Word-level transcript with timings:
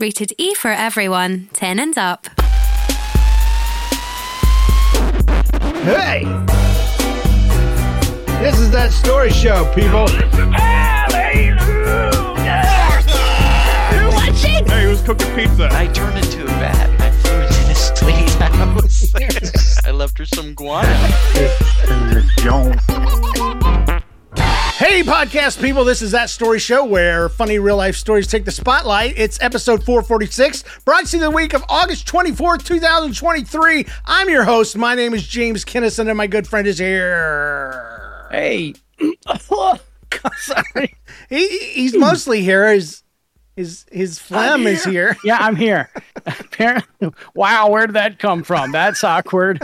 Rated 0.00 0.32
E 0.38 0.54
for 0.54 0.70
everyone, 0.70 1.50
10 1.52 1.78
and 1.78 1.98
up. 1.98 2.26
Hey! 5.84 6.24
This 8.40 8.58
is 8.58 8.70
that 8.70 8.92
story 8.92 9.28
show, 9.30 9.70
people. 9.74 10.08
Hallelujah! 10.08 11.50
watching? 14.14 14.66
Hey, 14.66 14.84
who's 14.84 15.02
cooking 15.02 15.34
pizza? 15.34 15.68
I 15.70 15.86
turned 15.88 16.16
into 16.16 16.44
a 16.44 16.46
bat. 16.46 16.88
I 17.02 17.10
flew 17.10 17.38
into 17.42 17.68
this 17.68 18.02
lady's 18.02 18.34
house. 18.36 19.84
I 19.86 19.90
left 19.90 20.16
her 20.16 20.24
some 20.24 20.54
guano. 20.54 20.88
Hey, 24.80 25.02
podcast 25.02 25.60
people, 25.60 25.84
this 25.84 26.00
is 26.00 26.12
That 26.12 26.30
Story 26.30 26.58
Show 26.58 26.86
where 26.86 27.28
funny 27.28 27.58
real 27.58 27.76
life 27.76 27.96
stories 27.96 28.26
take 28.26 28.46
the 28.46 28.50
spotlight. 28.50 29.12
It's 29.18 29.38
episode 29.42 29.84
446, 29.84 30.64
brought 30.86 31.04
to 31.04 31.18
you 31.18 31.22
the 31.22 31.30
week 31.30 31.52
of 31.52 31.62
August 31.68 32.06
24th, 32.06 32.64
2023. 32.64 33.84
I'm 34.06 34.30
your 34.30 34.44
host. 34.44 34.78
My 34.78 34.94
name 34.94 35.12
is 35.12 35.28
James 35.28 35.66
Kinnison, 35.66 36.08
and 36.08 36.16
my 36.16 36.26
good 36.26 36.48
friend 36.48 36.66
is 36.66 36.78
here. 36.78 38.26
Hey. 38.30 38.72
Sorry. 40.38 40.96
He, 41.28 41.58
he's 41.74 41.94
mostly 41.94 42.40
here. 42.40 42.72
His, 42.72 43.02
his, 43.56 43.84
his 43.92 44.18
phlegm 44.18 44.66
is 44.66 44.82
here. 44.82 45.14
Yeah, 45.22 45.36
I'm 45.40 45.56
here. 45.56 45.90
Apparently, 46.24 47.10
wow, 47.34 47.68
where 47.68 47.86
did 47.86 47.96
that 47.96 48.18
come 48.18 48.42
from? 48.42 48.72
That's 48.72 49.04
awkward. 49.04 49.62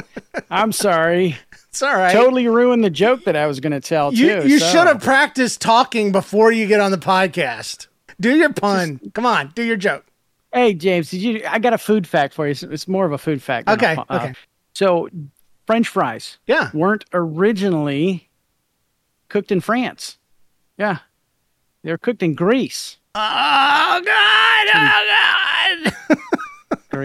I'm 0.50 0.72
sorry. 0.72 1.38
It's 1.76 1.82
all 1.82 1.94
right. 1.94 2.10
Totally 2.10 2.48
ruined 2.48 2.82
the 2.82 2.88
joke 2.88 3.24
that 3.24 3.36
I 3.36 3.46
was 3.46 3.60
going 3.60 3.72
to 3.72 3.80
tell 3.80 4.10
You, 4.14 4.40
too. 4.40 4.48
you 4.48 4.58
so- 4.60 4.66
should 4.66 4.86
have 4.86 5.02
practiced 5.02 5.60
talking 5.60 6.10
before 6.10 6.50
you 6.50 6.66
get 6.66 6.80
on 6.80 6.90
the 6.90 6.96
podcast. 6.96 7.88
Do 8.18 8.34
your 8.34 8.50
pun. 8.50 8.98
Come 9.12 9.26
on, 9.26 9.52
do 9.54 9.62
your 9.62 9.76
joke. 9.76 10.06
Hey, 10.54 10.72
James, 10.72 11.10
did 11.10 11.20
you? 11.20 11.42
I 11.46 11.58
got 11.58 11.74
a 11.74 11.78
food 11.78 12.06
fact 12.06 12.32
for 12.32 12.46
you. 12.46 12.52
It's, 12.52 12.62
it's 12.62 12.88
more 12.88 13.04
of 13.04 13.12
a 13.12 13.18
food 13.18 13.42
fact. 13.42 13.66
than 13.66 13.74
a 13.74 13.76
Okay, 13.76 13.96
uh, 14.08 14.16
okay. 14.16 14.34
So, 14.72 15.10
French 15.66 15.86
fries 15.88 16.38
Yeah. 16.46 16.70
weren't 16.72 17.04
originally 17.12 18.30
cooked 19.28 19.52
in 19.52 19.60
France. 19.60 20.16
Yeah, 20.78 21.00
they 21.84 21.90
were 21.90 21.98
cooked 21.98 22.22
in 22.22 22.34
Greece. 22.34 22.96
Oh, 23.14 24.02
God. 24.02 24.66
Oh, 24.74 25.92
God. 26.08 26.15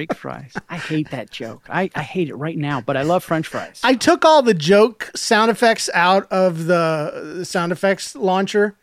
Greek 0.02 0.18
fries. 0.18 0.54
I 0.68 0.78
hate 0.78 1.12
that 1.12 1.30
joke. 1.30 1.62
I, 1.70 1.92
I 1.94 2.02
hate 2.02 2.30
it 2.30 2.36
right 2.36 2.58
now, 2.58 2.82
but 2.82 2.98
I 2.98 3.04
love 3.04 3.24
French 3.24 3.48
fries. 3.48 3.80
I 3.84 3.94
took 3.94 4.26
all 4.26 4.42
the 4.42 4.56
joke 4.56 5.12
sound 5.16 5.52
effects 5.52 5.92
out 5.94 6.26
of 6.32 6.66
the 6.66 7.36
the 7.38 7.46
sound 7.46 7.72
effects 7.72 8.16
launcher. 8.16 8.76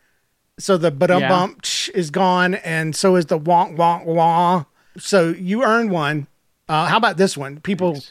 So 0.59 0.77
the 0.77 0.91
ba 0.91 1.07
Yeah. 1.19 1.27
bump 1.27 1.65
is 1.93 2.09
gone, 2.09 2.55
and 2.55 2.95
so 2.95 3.17
is 3.17 3.25
the 3.25 3.37
wonk 3.37 3.75
wonk 3.75 4.05
wah. 4.05 4.63
So 4.97 5.31
you 5.31 5.65
earned 5.65 5.91
one. 5.91 6.27
Uh, 6.69 6.85
how 6.85 6.95
about 6.95 7.17
this 7.17 7.35
one? 7.35 7.59
People 7.59 8.01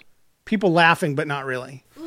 people 0.45 0.71
laughing, 0.71 1.15
but 1.15 1.27
not 1.27 1.47
really. 1.47 1.85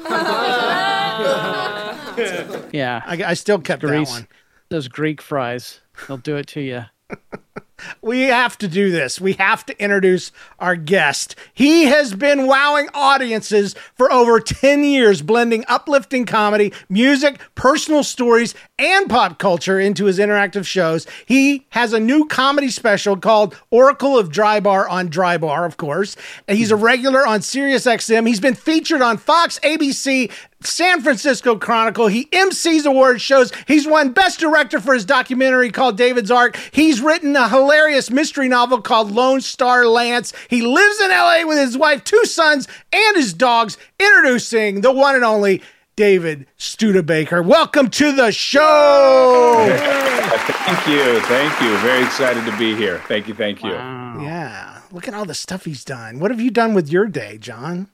yeah, 2.72 3.02
I, 3.08 3.24
I 3.26 3.34
still 3.34 3.58
kept 3.58 3.82
that 3.82 4.08
one. 4.08 4.28
Those 4.70 4.88
Greek 4.88 5.20
fries, 5.20 5.82
they'll 6.08 6.18
do 6.18 6.38
it 6.38 6.46
to 6.50 6.62
you. 6.62 6.84
We 8.02 8.22
have 8.24 8.58
to 8.60 8.68
do 8.68 8.92
this. 8.92 9.22
We 9.22 9.34
have 9.34 9.66
to 9.68 9.82
introduce 9.82 10.32
our 10.60 10.76
guest. 10.76 11.36
He 11.54 11.86
has 11.86 12.14
been 12.14 12.48
wowing 12.48 12.90
audiences 12.94 13.76
for 13.96 14.12
over 14.12 14.40
10 14.40 14.84
years, 14.84 15.22
blending 15.22 15.64
uplifting 15.68 16.26
comedy, 16.26 16.74
music, 16.90 17.40
personal 17.56 18.04
stories, 18.04 18.56
and 18.78 19.10
pop 19.10 19.40
culture 19.40 19.80
into 19.80 20.06
his 20.06 20.20
interactive 20.20 20.66
shows. 20.66 21.08
He 21.26 21.66
has 21.70 21.94
a 21.94 22.00
new 22.00 22.26
comedy 22.28 22.70
special 22.70 23.18
called 23.18 23.56
Oracle 23.70 24.18
of 24.18 24.32
Dry 24.32 24.60
Bar 24.60 24.88
on 24.88 25.08
Dry 25.08 25.38
Bar, 25.38 25.66
of 25.66 25.78
course. 25.78 26.16
And 26.48 26.58
he's 26.58 26.72
a 26.72 26.76
regular 26.76 27.26
on 27.26 27.40
SiriusXM. 27.40 28.28
He's 28.28 28.40
been 28.40 28.56
featured 28.56 29.02
on 29.02 29.18
Fox, 29.18 29.60
ABC, 29.60 30.32
San 30.64 31.02
Francisco 31.02 31.58
Chronicle. 31.58 32.08
He 32.08 32.26
MCs 32.26 32.86
award 32.86 33.22
shows. 33.22 33.52
He's 33.68 33.88
won 33.88 34.12
Best 34.12 34.40
Director 34.40 34.80
for 34.80 34.94
his 34.94 35.06
documentary 35.06 35.72
called 35.72 35.98
David's 35.98 36.32
Ark. 36.32 36.58
He's 36.72 37.02
written 37.02 37.36
a 37.36 37.50
hilarious 37.50 37.71
mystery 37.72 38.50
novel 38.50 38.82
called 38.82 39.12
Lone 39.12 39.40
Star 39.40 39.86
Lance. 39.86 40.34
He 40.50 40.62
lives 40.62 41.00
in 41.00 41.10
LA 41.10 41.44
with 41.46 41.58
his 41.58 41.78
wife, 41.78 42.04
two 42.04 42.26
sons, 42.26 42.68
and 42.92 43.16
his 43.16 43.34
dogs. 43.34 43.78
Introducing 43.98 44.82
the 44.82 44.92
one 44.92 45.16
and 45.16 45.24
only 45.24 45.62
David 45.96 46.48
Studebaker. 46.58 47.42
Welcome 47.42 47.90
to 47.92 48.12
the 48.12 48.32
show. 48.32 49.66
Thank 49.70 50.88
you. 50.88 51.20
Thank 51.22 51.62
you. 51.62 51.78
Very 51.78 52.04
excited 52.04 52.44
to 52.46 52.58
be 52.58 52.76
here. 52.76 53.02
Thank 53.08 53.30
you. 53.30 53.34
Thank 53.34 53.64
you. 53.64 53.72
Yeah, 53.72 54.82
look 54.92 55.08
at 55.08 55.14
all 55.14 55.26
the 55.26 55.34
stuff 55.34 55.64
he's 55.64 55.86
done. 55.86 56.20
What 56.20 56.32
have 56.32 56.42
you 56.42 56.52
done 56.52 56.74
with 56.74 56.92
your 56.92 57.06
day, 57.08 57.38
John? 57.38 57.88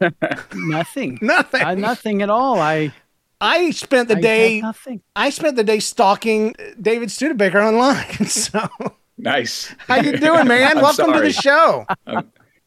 Nothing. 0.54 1.18
Nothing. 1.22 1.62
Uh, 1.62 1.74
nothing 1.74 2.22
at 2.22 2.28
all. 2.30 2.60
I 2.60 2.92
I 3.40 3.70
spent 3.70 4.08
the 4.08 4.16
I 4.16 4.20
day. 4.20 4.60
nothing. 4.60 5.00
I 5.14 5.30
spent 5.30 5.56
the 5.56 5.64
day 5.64 5.78
stalking 5.80 6.54
David 6.80 7.10
Studebaker 7.10 7.60
online. 7.60 8.04
So, 8.26 8.68
Nice. 9.16 9.74
how 9.86 9.96
you 9.96 10.16
doing, 10.16 10.46
man? 10.48 10.76
I'm 10.76 10.82
Welcome 10.82 11.12
to 11.12 11.20
the 11.20 11.32
sorry. 11.32 11.32
show. 11.32 11.86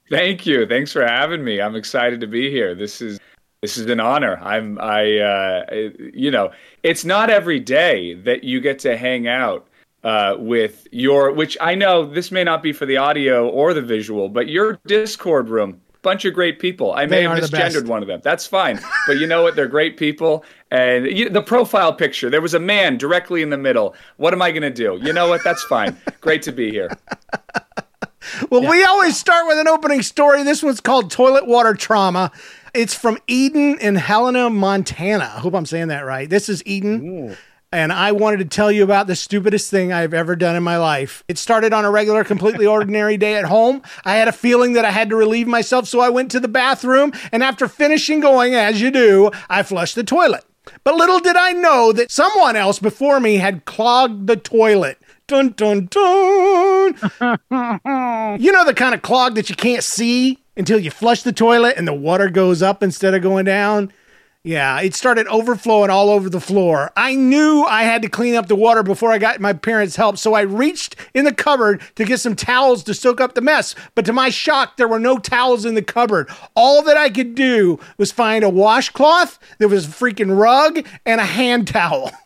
Thank 0.09 0.45
you. 0.45 0.65
Thanks 0.65 0.91
for 0.91 1.05
having 1.05 1.43
me. 1.43 1.61
I'm 1.61 1.75
excited 1.75 2.19
to 2.21 2.27
be 2.27 2.49
here. 2.51 2.75
This 2.75 3.01
is 3.01 3.19
this 3.61 3.77
is 3.77 3.85
an 3.87 3.99
honor. 3.99 4.37
I'm 4.41 4.77
I 4.81 5.17
uh 5.19 5.65
you 6.13 6.31
know, 6.31 6.51
it's 6.83 7.05
not 7.05 7.29
every 7.29 7.59
day 7.59 8.15
that 8.15 8.43
you 8.43 8.59
get 8.59 8.79
to 8.79 8.97
hang 8.97 9.27
out 9.27 9.67
uh 10.03 10.35
with 10.39 10.87
your 10.91 11.31
which 11.31 11.57
I 11.61 11.75
know 11.75 12.05
this 12.05 12.31
may 12.31 12.43
not 12.43 12.61
be 12.63 12.73
for 12.73 12.85
the 12.85 12.97
audio 12.97 13.47
or 13.47 13.73
the 13.73 13.81
visual, 13.81 14.27
but 14.27 14.47
your 14.49 14.79
Discord 14.85 15.47
room 15.49 15.79
bunch 16.01 16.25
of 16.25 16.34
great 16.34 16.59
people. 16.59 16.94
I 16.94 17.06
may 17.06 17.17
They 17.17 17.22
have 17.23 17.31
are 17.38 17.41
the 17.41 17.47
best. 17.47 17.75
misgendered 17.75 17.88
one 17.88 18.01
of 18.01 18.07
them. 18.07 18.22
That's 18.23 18.45
fine. 18.47 18.79
but 19.07 19.17
you 19.17 19.28
know 19.28 19.44
what? 19.44 19.56
They're 19.56 19.67
great 19.67 19.97
people. 19.97 20.44
And 20.72 21.06
you, 21.06 21.29
the 21.29 21.41
profile 21.41 21.94
picture, 21.94 22.29
there 22.29 22.41
was 22.41 22.53
a 22.53 22.59
man 22.59 22.97
directly 22.97 23.41
in 23.41 23.50
the 23.50 23.57
middle. 23.57 23.94
What 24.17 24.34
am 24.34 24.41
I 24.41 24.51
going 24.51 24.61
to 24.63 24.69
do? 24.72 25.00
You 25.01 25.13
know 25.13 25.28
what? 25.29 25.44
That's 25.44 25.63
fine. 25.63 25.95
great 26.22 26.41
to 26.44 26.51
be 26.51 26.72
here. 26.72 26.90
Well, 28.50 28.61
we 28.69 28.84
always 28.84 29.17
start 29.17 29.47
with 29.47 29.57
an 29.57 29.67
opening 29.67 30.01
story. 30.03 30.44
This 30.44 30.61
one's 30.63 30.79
called 30.79 31.11
Toilet 31.11 31.47
Water 31.47 31.73
Trauma. 31.73 32.31
It's 32.73 32.94
from 32.94 33.17
Eden 33.28 33.78
in 33.79 33.95
Helena, 33.95 34.50
Montana. 34.50 35.25
I 35.35 35.40
hope 35.40 35.53
I'm 35.56 35.66
saying 35.66 35.88
that 35.90 36.06
right. 36.06 36.29
This 36.29 36.47
is 36.47 36.63
Eden. 36.66 37.35
And 37.73 37.93
I 37.93 38.11
wanted 38.11 38.37
to 38.39 38.45
tell 38.45 38.69
you 38.69 38.83
about 38.83 39.07
the 39.07 39.15
stupidest 39.15 39.71
thing 39.71 39.93
I've 39.93 40.13
ever 40.13 40.35
done 40.35 40.57
in 40.57 40.63
my 40.63 40.77
life. 40.77 41.23
It 41.29 41.37
started 41.37 41.71
on 41.71 41.85
a 41.85 41.91
regular, 41.91 42.25
completely 42.25 42.65
ordinary 42.67 43.15
day 43.15 43.35
at 43.35 43.45
home. 43.45 43.81
I 44.03 44.15
had 44.15 44.27
a 44.27 44.33
feeling 44.33 44.73
that 44.73 44.83
I 44.83 44.91
had 44.91 45.09
to 45.09 45.15
relieve 45.15 45.47
myself, 45.47 45.87
so 45.87 46.01
I 46.01 46.09
went 46.09 46.31
to 46.31 46.41
the 46.41 46.49
bathroom. 46.49 47.13
And 47.31 47.43
after 47.43 47.69
finishing 47.69 48.19
going, 48.19 48.55
as 48.55 48.81
you 48.81 48.91
do, 48.91 49.31
I 49.49 49.63
flushed 49.63 49.95
the 49.95 50.03
toilet. 50.03 50.43
But 50.83 50.95
little 50.95 51.19
did 51.19 51.37
I 51.37 51.53
know 51.53 51.91
that 51.93 52.11
someone 52.11 52.55
else 52.55 52.77
before 52.77 53.19
me 53.19 53.37
had 53.37 53.65
clogged 53.65 54.27
the 54.27 54.35
toilet. 54.35 54.97
Dun, 55.27 55.53
dun, 55.55 55.87
dun. 55.89 56.95
You 58.40 58.51
know 58.51 58.66
the 58.66 58.73
kind 58.75 58.93
of 58.93 59.01
clog 59.01 59.35
that 59.35 59.49
you 59.49 59.55
can't 59.55 59.84
see 59.84 60.40
until 60.57 60.79
you 60.79 60.91
flush 60.91 61.23
the 61.23 61.31
toilet 61.34 61.75
and 61.78 61.87
the 61.87 61.93
water 61.93 62.29
goes 62.29 62.61
up 62.61 62.84
instead 62.84 63.13
of 63.13 63.22
going 63.22 63.46
down? 63.46 63.91
Yeah, 64.43 64.82
it 64.82 64.96
started 64.96 65.28
overflowing 65.28 65.91
all 65.91 66.09
over 66.09 66.28
the 66.28 66.40
floor. 66.40 66.90
I 66.97 67.14
knew 67.14 67.64
I 67.64 67.84
had 67.84 68.02
to 68.02 68.09
clean 68.09 68.34
up 68.34 68.47
the 68.47 68.55
water 68.55 68.82
before 68.82 69.11
I 69.11 69.20
got 69.20 69.40
my 69.40 69.53
parents' 69.53 69.96
help, 69.96 70.17
so 70.17 70.34
I 70.34 70.41
reached 70.41 70.96
in 71.14 71.26
the 71.26 71.34
cupboard 71.34 71.79
to 71.93 72.05
get 72.05 72.20
some 72.20 72.35
towels 72.35 72.84
to 72.85 72.96
soak 72.96 73.22
up 73.22 73.35
the 73.35 73.41
mess. 73.41 73.76
But 73.93 74.03
to 74.05 74.14
my 74.14 74.29
shock, 74.29 74.78
there 74.78 74.88
were 74.88 74.99
no 74.99 75.20
towels 75.20 75.64
in 75.64 75.76
the 75.76 75.84
cupboard. 75.84 76.28
All 76.55 76.82
that 76.84 76.97
I 76.97 77.11
could 77.11 77.35
do 77.35 77.79
was 77.99 78.11
find 78.11 78.43
a 78.43 78.49
washcloth, 78.49 79.38
there 79.59 79.67
was 79.67 79.85
a 79.85 79.90
freaking 79.90 80.35
rug, 80.35 80.87
and 81.05 81.22
a 81.22 81.26
hand 81.26 81.67
towel. 81.67 82.11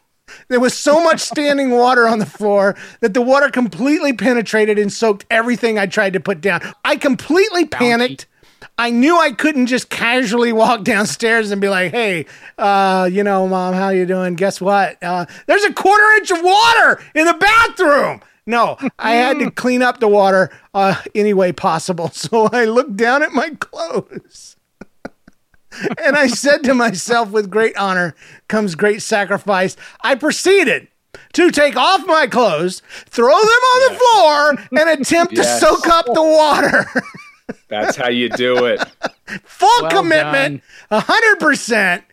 There 0.48 0.60
was 0.60 0.74
so 0.78 1.04
much 1.04 1.22
standing 1.22 1.72
water 1.72 2.08
on 2.08 2.20
the 2.20 2.26
floor 2.26 2.76
that 3.00 3.14
the 3.14 3.22
water 3.22 3.50
completely 3.50 4.12
penetrated 4.14 4.78
and 4.78 4.92
soaked 4.92 5.26
everything 5.32 5.80
I 5.80 5.86
tried 5.86 6.14
to 6.14 6.20
put 6.20 6.42
down. 6.42 6.62
I 6.84 6.98
completely 6.98 7.66
panicked. 7.66 8.28
I 8.78 8.90
knew 8.90 9.18
I 9.18 9.32
couldn't 9.32 9.68
just 9.68 9.90
casually 9.90 10.52
walk 10.52 10.84
downstairs 10.84 11.52
and 11.52 11.62
be 11.62 11.70
like, 11.70 11.92
"Hey, 11.92 12.26
uh, 12.58 13.10
you 13.12 13.24
know, 13.24 13.48
mom, 13.48 13.74
how 13.74 13.90
you 13.90 14.06
doing? 14.06 14.36
Guess 14.36 14.60
what? 14.60 15.02
Uh, 15.02 15.26
there's 15.48 15.64
a 15.64 15.74
quarter 15.74 16.04
inch 16.18 16.32
of 16.32 16.42
water 16.44 17.02
in 17.14 17.26
the 17.26 17.34
bathroom." 17.34 18.22
No, 18.48 18.78
I 19.00 19.14
had 19.14 19.40
to 19.40 19.50
clean 19.50 19.82
up 19.82 20.00
the 20.00 20.08
water 20.08 20.52
uh, 20.74 21.02
any 21.16 21.34
way 21.34 21.52
possible. 21.52 22.10
So 22.14 22.48
I 22.52 22.66
looked 22.66 22.96
down 22.98 23.24
at 23.24 23.32
my 23.34 23.50
clothes. 23.60 24.56
and 26.04 26.16
I 26.16 26.28
said 26.28 26.64
to 26.66 26.74
myself, 26.74 27.32
with 27.32 27.50
great 27.50 27.76
honor 27.76 28.16
comes 28.48 28.76
great 28.76 29.02
sacrifice. 29.02 29.76
I 30.02 30.16
proceeded 30.16 30.88
to 31.34 31.50
take 31.50 31.76
off 31.76 32.06
my 32.06 32.28
clothes, 32.28 32.82
throw 33.08 33.28
them 33.30 33.34
on 33.40 33.94
the 33.94 34.00
floor, 34.00 34.50
and 34.82 34.90
attempt 35.02 35.34
Yes. 35.34 35.60
to 35.60 35.66
soak 35.66 35.88
up 35.88 36.06
the 36.06 36.24
water. 36.24 36.86
That's 37.82 37.98
how 37.98 38.10
you 38.10 38.30
do 38.30 38.66
it. 38.66 38.80
Full 39.44 39.82
Well 39.82 39.92
commitment, 39.92 40.64
a 40.92 41.00
hundred 41.00 41.40
percent. 41.40 42.04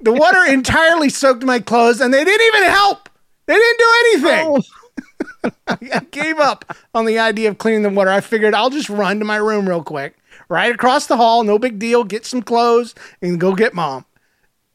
The 0.00 0.12
water 0.12 0.44
entirely 0.48 1.08
soaked 1.08 1.44
my 1.44 1.60
clothes, 1.60 2.00
and 2.00 2.12
they 2.12 2.24
didn't 2.24 2.46
even 2.46 2.68
help. 2.68 3.08
They 3.46 3.54
didn't 3.54 3.78
do 3.78 3.92
anything. 4.00 4.46
Oh. 4.46 5.50
I 5.68 6.00
gave 6.10 6.38
up 6.38 6.76
on 6.94 7.06
the 7.06 7.18
idea 7.18 7.48
of 7.48 7.58
cleaning 7.58 7.82
the 7.82 7.90
water. 7.90 8.10
I 8.10 8.20
figured 8.20 8.54
I'll 8.54 8.70
just 8.70 8.90
run 8.90 9.18
to 9.18 9.24
my 9.24 9.36
room 9.36 9.68
real 9.68 9.82
quick, 9.82 10.16
right 10.48 10.74
across 10.74 11.06
the 11.06 11.16
hall, 11.16 11.44
no 11.44 11.58
big 11.58 11.78
deal, 11.78 12.04
get 12.04 12.26
some 12.26 12.42
clothes, 12.42 12.94
and 13.22 13.40
go 13.40 13.54
get 13.54 13.74
mom. 13.74 14.04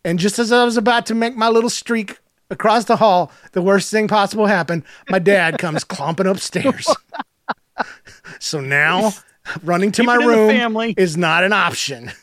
And 0.04 0.20
just 0.20 0.40
as 0.40 0.52
I 0.52 0.64
was 0.66 0.78
about 0.78 1.06
to 1.08 1.16
make 1.16 1.36
my 1.36 1.50
little 1.50 1.70
streak 1.70 2.20
across 2.50 2.86
the 2.86 2.98
hall, 2.98 3.32
the 3.54 3.62
worst 3.62 3.92
thing 3.92 4.08
possible 4.08 4.46
happened. 4.46 4.84
My 5.10 5.20
dad 5.20 5.58
comes 5.58 5.84
clomping 5.84 6.28
upstairs. 6.28 6.88
so 8.40 8.60
now 8.60 9.14
running 9.64 9.92
to 9.94 10.04
my 10.04 10.16
it 10.16 10.22
in 10.22 10.28
the 10.28 10.36
room 10.36 10.50
family. 10.50 10.94
is 10.98 11.18
not 11.18 11.44
an 11.44 11.54
option. 11.54 12.12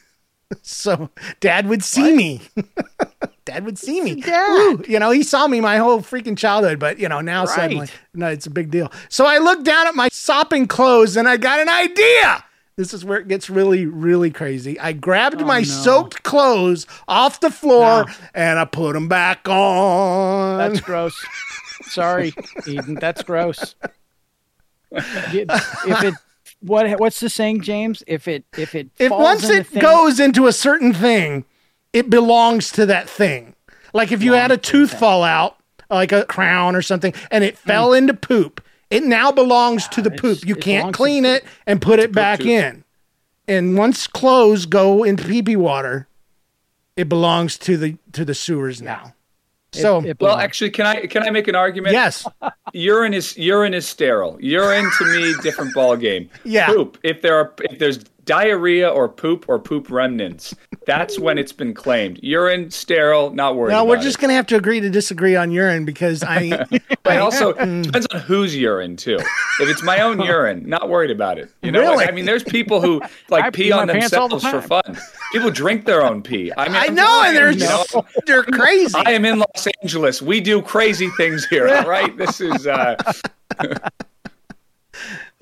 So 0.61 1.09
dad 1.41 1.67
would 1.67 1.83
see 1.83 2.15
me. 2.15 2.43
dad 3.47 3.65
would 3.65 3.79
see 3.79 4.03
me. 4.03 4.23
Woo. 4.27 4.83
You 4.87 4.99
know, 4.99 5.11
he 5.11 5.23
saw 5.23 5.47
me 5.47 5.63
my 5.63 5.79
whole 5.79 6.01
freaking 6.01 6.37
childhood, 6.37 6.79
but 6.79 6.99
you 6.99 7.09
know, 7.09 7.23
now 7.23 7.47
suddenly, 7.47 7.89
no, 8.13 8.29
it's 8.29 8.45
a 8.45 8.51
big 8.51 8.71
deal. 8.71 8.93
So 9.09 9.25
I 9.25 9.39
looked 9.39 9.65
down 9.65 9.87
at 9.87 9.95
my 9.95 10.11
sopping 10.13 10.67
clothes 10.67 11.17
and 11.17 11.27
I 11.27 11.39
got 11.39 11.59
an 11.61 11.71
idea. 11.71 12.45
This 12.77 12.93
is 12.93 13.03
where 13.03 13.19
it 13.19 13.29
gets 13.29 13.49
really, 13.49 13.87
really 13.87 14.31
crazy. 14.31 14.79
I 14.79 14.93
grabbed 14.93 15.41
oh, 15.41 15.47
my 15.47 15.63
soaked 15.63 16.23
clothes 16.23 16.87
off 17.09 17.41
the 17.41 17.51
floor 17.51 18.05
No. 18.05 18.13
and 18.35 18.59
I 18.59 18.67
put 18.67 18.93
them 18.93 19.09
back 19.09 19.49
on. 19.49 20.59
That's 20.59 20.81
gross. 20.81 21.15
Sorry, 21.85 22.35
Eden. 22.67 22.97
That's 22.97 23.23
gross. 23.23 23.75
If 24.91 26.03
it 26.05 26.15
what 26.63 26.99
what's 26.99 27.21
the 27.21 27.29
saying, 27.29 27.63
James? 27.63 28.03
If 28.07 28.29
it 28.29 28.45
if 28.57 28.75
it 28.75 28.89
if 28.99 29.11
falls 29.11 29.23
once 29.23 29.51
in 29.51 29.59
it 29.59 29.67
thing- 29.67 29.83
goes 29.83 30.21
into 30.21 30.47
a 30.47 30.53
certain 30.53 30.93
thing, 30.93 31.45
it 31.93 32.09
belongs 32.09 32.71
to 32.73 32.87
that 32.87 33.09
thing. 33.09 33.55
Like 33.93 34.13
if 34.13 34.23
you 34.23 34.33
had 34.33 34.51
a 34.51 34.57
tooth 34.57 34.99
fall 34.99 35.23
out, 35.23 35.59
like 35.91 36.13
a 36.13 36.25
crown 36.25 36.75
or 36.75 36.83
something, 36.83 37.13
and 37.31 37.45
it 37.45 37.59
fell 37.59 37.91
hmm. 37.91 37.97
into 37.97 38.15
poop, 38.15 38.65
it 38.91 39.05
now 39.05 39.33
belongs 39.33 39.89
to 39.89 40.03
the 40.03 40.11
poop. 40.11 40.47
You 40.47 40.57
can't 40.57 40.95
clean 40.95 41.25
it 41.25 41.45
and 41.67 41.81
put 41.81 41.99
it 41.99 42.13
back 42.13 42.41
tooth. 42.41 42.49
in. 42.49 42.85
And 43.49 43.77
once 43.77 44.07
clothes 44.07 44.67
go 44.67 45.03
into 45.03 45.25
pee 45.25 45.43
pee 45.43 45.57
water, 45.57 46.09
it 46.97 47.09
belongs 47.09 47.59
to 47.59 47.77
the 47.77 47.97
to 48.13 48.25
the 48.25 48.35
sewers 48.35 48.81
now. 48.81 49.15
It- 49.75 49.81
So 49.81 50.03
it 50.05 50.19
Well, 50.21 50.37
actually, 50.37 50.71
can 50.71 50.87
I 50.87 51.07
can 51.07 51.23
I 51.23 51.31
make 51.31 51.49
an 51.49 51.55
argument? 51.55 51.93
yes, 51.95 52.27
urine 52.73 53.15
is 53.15 53.37
urine 53.37 53.75
is 53.75 53.87
sterile. 53.87 54.37
Urine 54.41 54.89
to 54.99 55.05
me, 55.07 55.35
different 55.43 55.75
ball 55.75 55.97
game. 55.97 56.29
Yeah. 56.45 56.67
Poop. 56.67 56.99
If 57.03 57.23
there 57.23 57.37
are 57.37 57.53
if 57.61 57.79
there's 57.79 58.01
diarrhea 58.25 58.89
or 58.89 59.09
poop 59.09 59.47
or 59.49 59.59
poop 59.59 59.91
remnants, 59.91 60.55
that's 60.87 61.19
when 61.19 61.39
it's 61.39 61.53
been 61.53 61.75
claimed. 61.75 62.19
Urine 62.23 62.71
sterile. 62.71 63.31
Not 63.31 63.57
worried. 63.57 63.73
no, 63.73 63.85
we're 63.85 64.01
just 64.01 64.19
it. 64.19 64.23
gonna 64.23 64.35
have 64.35 64.47
to 64.49 64.57
agree 64.57 64.81
to 64.81 64.91
disagree 64.91 65.37
on 65.37 65.51
urine 65.51 65.85
because 65.85 66.23
I 66.23 66.65
But 67.03 67.19
also 67.19 67.53
depends 67.53 68.07
on 68.13 68.21
whose 68.21 68.57
urine 68.57 68.97
too. 68.97 69.17
If 69.61 69.69
it's 69.69 69.83
my 69.83 70.01
own 70.01 70.21
urine, 70.25 70.69
not 70.69 70.89
worried 70.89 71.11
about 71.11 71.39
it. 71.39 71.51
You 71.63 71.73
know, 71.73 71.81
Really? 71.81 71.97
Like, 71.97 72.09
I 72.09 72.13
mean, 72.13 72.27
there's 72.27 72.45
people 72.45 72.81
who 72.81 73.01
like 73.29 73.45
I 73.45 73.51
pee 73.51 73.65
pee 73.65 73.73
on 73.73 73.81
all 73.81 73.87
the 73.87 73.93
themselves 73.95 74.47
for 74.47 74.61
fun. 74.61 74.99
People 75.33 75.51
drink 75.51 75.85
their 75.85 76.05
own 76.05 76.23
pee. 76.23 76.53
I 76.57 76.69
mean, 76.69 76.77
I 76.77 76.87
know, 76.89 77.23
and 77.25 77.37
they're 77.37 77.51
you, 77.51 77.61
know, 77.61 77.85
they're 78.27 78.45
crazy. 78.45 78.95
I 78.95 79.13
am 79.13 79.25
in 79.25 79.39
Los 79.41 79.67
Angeles. 79.83 80.23
We 80.23 80.41
do 80.41 80.63
crazy 80.63 81.09
things 81.11 81.45
here. 81.47 81.69
All 81.69 81.89
right, 81.89 82.17
this 82.17 82.41
is. 82.41 82.67
uh 82.67 82.97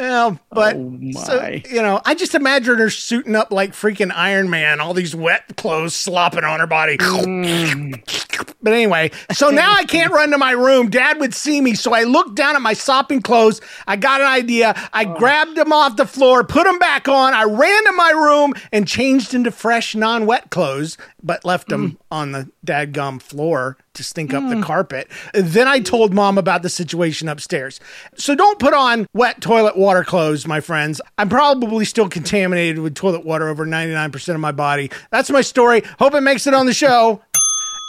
Yeah, 0.01 0.37
but 0.51 0.77
Oh, 0.77 0.99
so 1.13 1.61
you 1.69 1.83
know, 1.83 2.01
I 2.07 2.15
just 2.15 2.35
imagine 2.35 2.79
her 2.79 2.89
suiting 2.89 3.37
up 3.37 3.53
like 3.53 3.73
freaking 3.73 4.11
Iron 4.15 4.49
Man, 4.49 4.81
all 4.81 4.95
these 4.95 5.15
wet 5.15 5.57
clothes 5.59 5.95
slopping 5.95 6.43
on 6.43 6.59
her 6.59 6.67
body. 6.67 6.97
Mm. 6.97 8.55
but 8.63 8.73
anyway, 8.73 9.11
so 9.31 9.51
now 9.51 9.75
I 9.75 9.85
can't 9.85 10.11
run 10.11 10.31
to 10.31 10.39
my 10.39 10.53
room. 10.53 10.89
Dad 10.89 11.21
would 11.21 11.35
see 11.35 11.61
me, 11.61 11.75
so 11.75 11.93
I 11.93 12.05
looked 12.05 12.35
down 12.35 12.57
at 12.57 12.63
my 12.63 12.73
sopping 12.73 13.21
clothes. 13.21 13.61
I 13.87 13.97
got 13.97 14.23
an 14.23 14.27
idea. 14.27 14.75
I 14.95 15.05
grabbed 15.05 15.57
them 15.57 15.71
off 15.71 15.97
the 15.97 16.07
floor, 16.07 16.45
put 16.45 16.65
them 16.65 16.79
back 16.79 17.07
on. 17.07 17.35
I 17.35 17.45
ran 17.45 17.85
to 17.85 17.93
my 17.93 18.11
room 18.11 18.55
and 18.73 18.89
changed 18.89 19.35
into 19.35 19.51
fresh, 19.51 19.95
non-wet 19.95 20.49
clothes, 20.49 20.97
but 21.23 21.45
left 21.45 21.69
them 21.69 21.91
mm. 21.91 21.97
On 22.11 22.33
the 22.33 22.51
dadgum 22.67 23.21
floor 23.21 23.77
to 23.95 24.05
stink 24.05 24.35
up 24.35 24.49
the 24.49 24.57
mm. 24.57 24.63
carpet. 24.63 25.11
Then 25.35 25.69
I 25.69 25.81
told 25.81 26.13
mom 26.13 26.39
about 26.39 26.63
the 26.63 26.69
situation 26.69 27.29
upstairs. 27.29 27.81
So 28.17 28.35
don't 28.35 28.59
put 28.59 28.75
on 28.75 29.07
wet 29.13 29.41
toilet 29.41 29.77
water 29.77 30.05
clothes, 30.05 30.47
my 30.47 30.61
friends. 30.61 31.01
I'm 31.19 31.29
probably 31.29 31.85
still 31.85 32.09
contaminated 32.09 32.79
with 32.79 32.95
toilet 32.95 33.25
water 33.25 33.49
over 33.49 33.67
99% 33.67 34.35
of 34.35 34.41
my 34.41 34.53
body. 34.53 34.91
That's 35.11 35.31
my 35.31 35.43
story. 35.43 35.83
Hope 35.99 36.15
it 36.15 36.23
makes 36.23 36.47
it 36.47 36.55
on 36.55 36.67
the 36.67 36.75
show. 36.75 37.23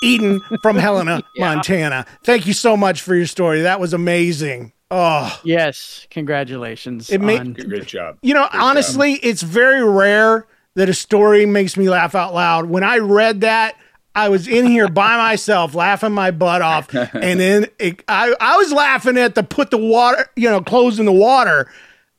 Eden 0.03 0.41
from 0.61 0.75
Helena, 0.77 1.23
Montana. 1.37 2.05
Thank 2.23 2.47
you 2.47 2.53
so 2.53 2.75
much 2.75 3.01
for 3.01 3.15
your 3.15 3.27
story. 3.27 3.61
That 3.61 3.79
was 3.79 3.93
amazing. 3.93 4.73
Oh, 4.89 5.39
yes, 5.45 6.05
congratulations. 6.09 7.09
It 7.09 7.21
may- 7.21 7.37
on- 7.37 7.53
Great 7.53 7.85
job. 7.85 8.17
you 8.21 8.33
know, 8.33 8.47
honestly, 8.51 9.13
it's 9.13 9.41
very 9.41 9.83
rare 9.83 10.45
that 10.75 10.89
a 10.89 10.93
story 10.93 11.45
makes 11.45 11.77
me 11.77 11.89
laugh 11.89 12.15
out 12.15 12.33
loud. 12.33 12.65
When 12.65 12.83
I 12.83 12.97
read 12.97 13.41
that, 13.41 13.75
I 14.15 14.29
was 14.29 14.47
in 14.47 14.65
here 14.65 14.87
by 14.87 15.17
myself 15.29 15.73
laughing 15.73 16.11
my 16.11 16.31
butt 16.31 16.61
off, 16.61 16.93
and 16.93 17.39
then 17.39 17.67
it, 17.79 18.03
I 18.07 18.33
I 18.39 18.57
was 18.57 18.71
laughing 18.71 19.17
at 19.17 19.35
the 19.35 19.43
put 19.43 19.71
the 19.71 19.77
water, 19.77 20.29
you 20.35 20.49
know, 20.49 20.61
clothes 20.61 20.99
in 20.99 21.05
the 21.05 21.11
water, 21.11 21.71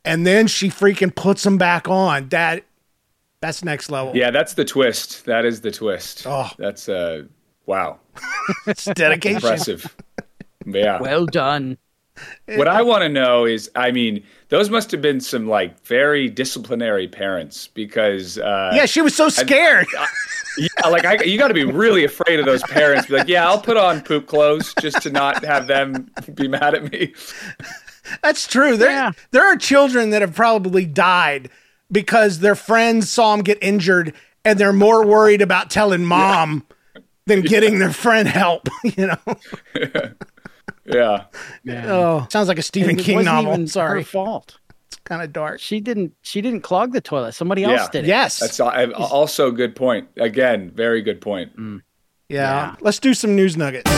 and 0.04 0.26
then 0.26 0.46
she 0.46 0.68
freaking 0.68 1.14
puts 1.14 1.42
them 1.42 1.58
back 1.58 1.88
on. 1.88 2.28
That 2.30 2.64
that's 3.40 3.64
next 3.64 3.90
level. 3.90 4.16
Yeah, 4.16 4.30
that's 4.30 4.54
the 4.54 4.64
twist. 4.64 5.24
That 5.26 5.44
is 5.44 5.60
the 5.60 5.70
twist. 5.70 6.26
Oh. 6.26 6.50
That's 6.58 6.88
uh, 6.88 7.24
wow, 7.66 7.98
it's 8.66 8.84
dedication. 8.84 9.36
impressive. 9.36 9.96
Yeah. 10.64 11.00
well 11.00 11.26
done. 11.26 11.76
what 12.56 12.68
I 12.68 12.82
want 12.82 13.02
to 13.02 13.08
know 13.08 13.44
is, 13.44 13.70
I 13.74 13.90
mean, 13.90 14.22
those 14.48 14.70
must 14.70 14.90
have 14.90 15.00
been 15.02 15.20
some 15.20 15.48
like 15.48 15.84
very 15.86 16.28
disciplinary 16.28 17.08
parents 17.08 17.68
because 17.68 18.38
uh, 18.38 18.72
Yeah, 18.74 18.86
she 18.86 19.00
was 19.00 19.14
so 19.14 19.28
scared. 19.28 19.86
yeah, 20.58 20.88
like 20.88 21.04
I, 21.04 21.22
you 21.24 21.38
got 21.38 21.48
to 21.48 21.54
be 21.54 21.64
really 21.64 22.04
afraid 22.04 22.38
of 22.40 22.46
those 22.46 22.62
parents. 22.64 23.06
Be 23.06 23.14
like, 23.18 23.28
yeah, 23.28 23.46
I'll 23.48 23.60
put 23.60 23.76
on 23.76 24.00
poop 24.02 24.26
clothes 24.26 24.74
just 24.80 25.00
to 25.02 25.10
not 25.10 25.44
have 25.44 25.66
them 25.66 26.10
be 26.34 26.48
mad 26.48 26.74
at 26.74 26.90
me. 26.92 27.14
That's 28.22 28.46
true. 28.46 28.76
There, 28.76 28.90
Yeah. 28.90 29.12
there 29.30 29.44
are 29.46 29.56
children 29.56 30.10
that 30.10 30.20
have 30.22 30.34
probably 30.34 30.84
died 30.84 31.48
because 31.90 32.40
their 32.40 32.54
friends 32.56 33.08
saw 33.10 33.34
them 33.34 33.42
get 33.44 33.58
injured 33.62 34.12
and 34.44 34.58
they're 34.58 34.72
more 34.72 35.06
worried 35.06 35.40
about 35.40 35.70
telling 35.70 36.04
mom 36.04 36.66
than 37.26 37.42
getting 37.42 37.78
their 37.78 37.92
friend 37.92 38.26
help. 38.28 38.68
You 38.84 39.06
know? 39.06 39.16
Yeah, 40.84 41.24
Oh, 41.86 42.26
sounds 42.30 42.48
like 42.48 42.58
a 42.58 42.62
Stephen 42.62 42.98
it 42.98 43.02
King 43.04 43.16
wasn't 43.16 43.34
novel. 43.34 43.52
even 43.52 43.66
Sorry. 43.68 44.00
her 44.00 44.04
fault. 44.04 44.58
It's 44.88 44.96
kind 45.04 45.22
of 45.22 45.32
dark. 45.32 45.60
She 45.60 45.80
didn't. 45.80 46.12
She 46.22 46.40
didn't 46.40 46.62
clog 46.62 46.92
the 46.92 47.00
toilet. 47.00 47.32
Somebody 47.32 47.64
else 47.64 47.88
did 47.88 48.04
it. 48.04 48.08
Yes. 48.08 48.38
that's 48.40 48.58
also 48.60 49.48
a 49.48 49.52
good 49.52 49.76
point. 49.76 50.08
Again, 50.16 50.70
very 50.74 51.02
good 51.02 51.20
point. 51.20 51.56
Mm. 51.56 51.82
yeah. 52.28 52.74
Let's 52.80 52.98
do 52.98 53.14
some 53.14 53.36
news 53.36 53.56
nuggets. 53.56 53.90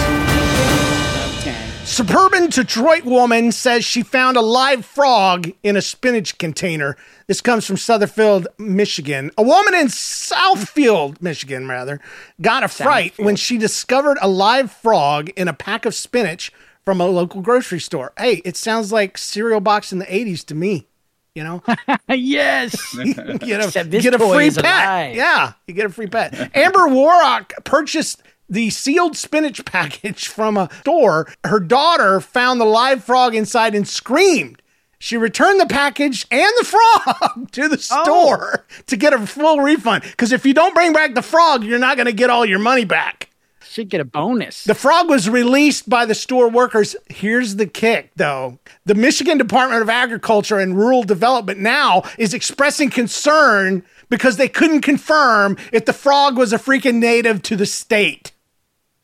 Okay. 1.40 1.56
Suburban 1.84 2.48
Detroit 2.48 3.04
woman 3.04 3.52
says 3.52 3.84
she 3.84 4.02
found 4.02 4.36
a 4.36 4.40
live 4.40 4.84
frog 4.86 5.50
in 5.62 5.76
a 5.76 5.82
spinach 5.82 6.38
container. 6.38 6.96
This 7.26 7.40
comes 7.42 7.66
from 7.66 7.76
Sutherfield, 7.76 8.46
Michigan. 8.58 9.30
A 9.36 9.42
woman 9.42 9.74
in 9.74 9.88
Southfield, 9.88 11.20
Michigan, 11.20 11.68
rather, 11.68 12.00
got 12.40 12.62
a 12.62 12.68
fright 12.68 13.12
when 13.18 13.36
she 13.36 13.58
discovered 13.58 14.16
a 14.22 14.28
live 14.28 14.70
frog 14.72 15.28
in 15.36 15.46
a 15.48 15.52
pack 15.52 15.84
of 15.84 15.94
spinach 15.94 16.50
from 16.84 17.00
a 17.00 17.06
local 17.06 17.40
grocery 17.40 17.80
store. 17.80 18.12
Hey, 18.18 18.42
it 18.44 18.56
sounds 18.56 18.92
like 18.92 19.16
cereal 19.18 19.60
box 19.60 19.92
in 19.92 19.98
the 19.98 20.04
80s 20.06 20.44
to 20.46 20.54
me. 20.54 20.86
You 21.34 21.42
know, 21.44 21.62
yes. 22.08 22.94
you 22.94 23.14
get 23.14 23.60
a, 23.60 23.64
Except 23.64 23.90
get 23.90 24.14
a 24.14 24.18
toy 24.18 24.36
free 24.36 24.50
pet. 24.50 24.64
alive. 24.64 25.14
Yeah, 25.16 25.52
you 25.66 25.74
get 25.74 25.86
a 25.86 25.90
free 25.90 26.06
pet. 26.06 26.50
Amber 26.56 26.86
Warrock 26.88 27.52
purchased 27.64 28.22
the 28.48 28.70
sealed 28.70 29.16
spinach 29.16 29.64
package 29.66 30.28
from 30.28 30.56
a 30.56 30.68
store. 30.82 31.26
Her 31.44 31.58
daughter 31.58 32.20
found 32.20 32.60
the 32.60 32.64
live 32.66 33.02
frog 33.02 33.34
inside 33.34 33.74
and 33.74 33.88
screamed. 33.88 34.60
She 35.00 35.16
returned 35.16 35.60
the 35.60 35.66
package 35.66 36.24
and 36.30 36.52
the 36.60 36.64
frog 36.64 37.50
to 37.50 37.68
the 37.68 37.84
Oh. 37.90 38.02
store 38.04 38.64
to 38.86 38.96
get 38.96 39.12
a 39.12 39.26
full 39.26 39.58
refund. 39.60 40.02
Because 40.04 40.30
if 40.32 40.46
you 40.46 40.54
don't 40.54 40.74
bring 40.74 40.92
back 40.92 41.14
the 41.14 41.20
frog, 41.22 41.64
you're 41.64 41.78
not 41.80 41.96
going 41.96 42.06
to 42.06 42.12
get 42.12 42.30
all 42.30 42.46
your 42.46 42.58
money 42.60 42.84
back. 42.84 43.28
Should 43.74 43.88
get 43.88 44.00
a 44.00 44.04
bonus. 44.04 44.62
The 44.62 44.74
frog 44.76 45.08
was 45.08 45.28
released 45.28 45.88
by 45.90 46.06
the 46.06 46.14
store 46.14 46.48
workers. 46.48 46.94
Here's 47.10 47.56
the 47.56 47.66
kick, 47.66 48.12
though. 48.14 48.60
The 48.84 48.94
Michigan 48.94 49.36
Department 49.36 49.82
of 49.82 49.90
Agriculture 49.90 50.60
and 50.60 50.78
Rural 50.78 51.02
Development 51.02 51.58
now 51.58 52.04
is 52.16 52.34
expressing 52.34 52.88
concern 52.88 53.82
because 54.10 54.36
they 54.36 54.46
couldn't 54.46 54.82
confirm 54.82 55.56
if 55.72 55.86
the 55.86 55.92
frog 55.92 56.38
was 56.38 56.52
a 56.52 56.56
freaking 56.58 57.00
native 57.00 57.42
to 57.42 57.56
the 57.56 57.66
state. 57.66 58.30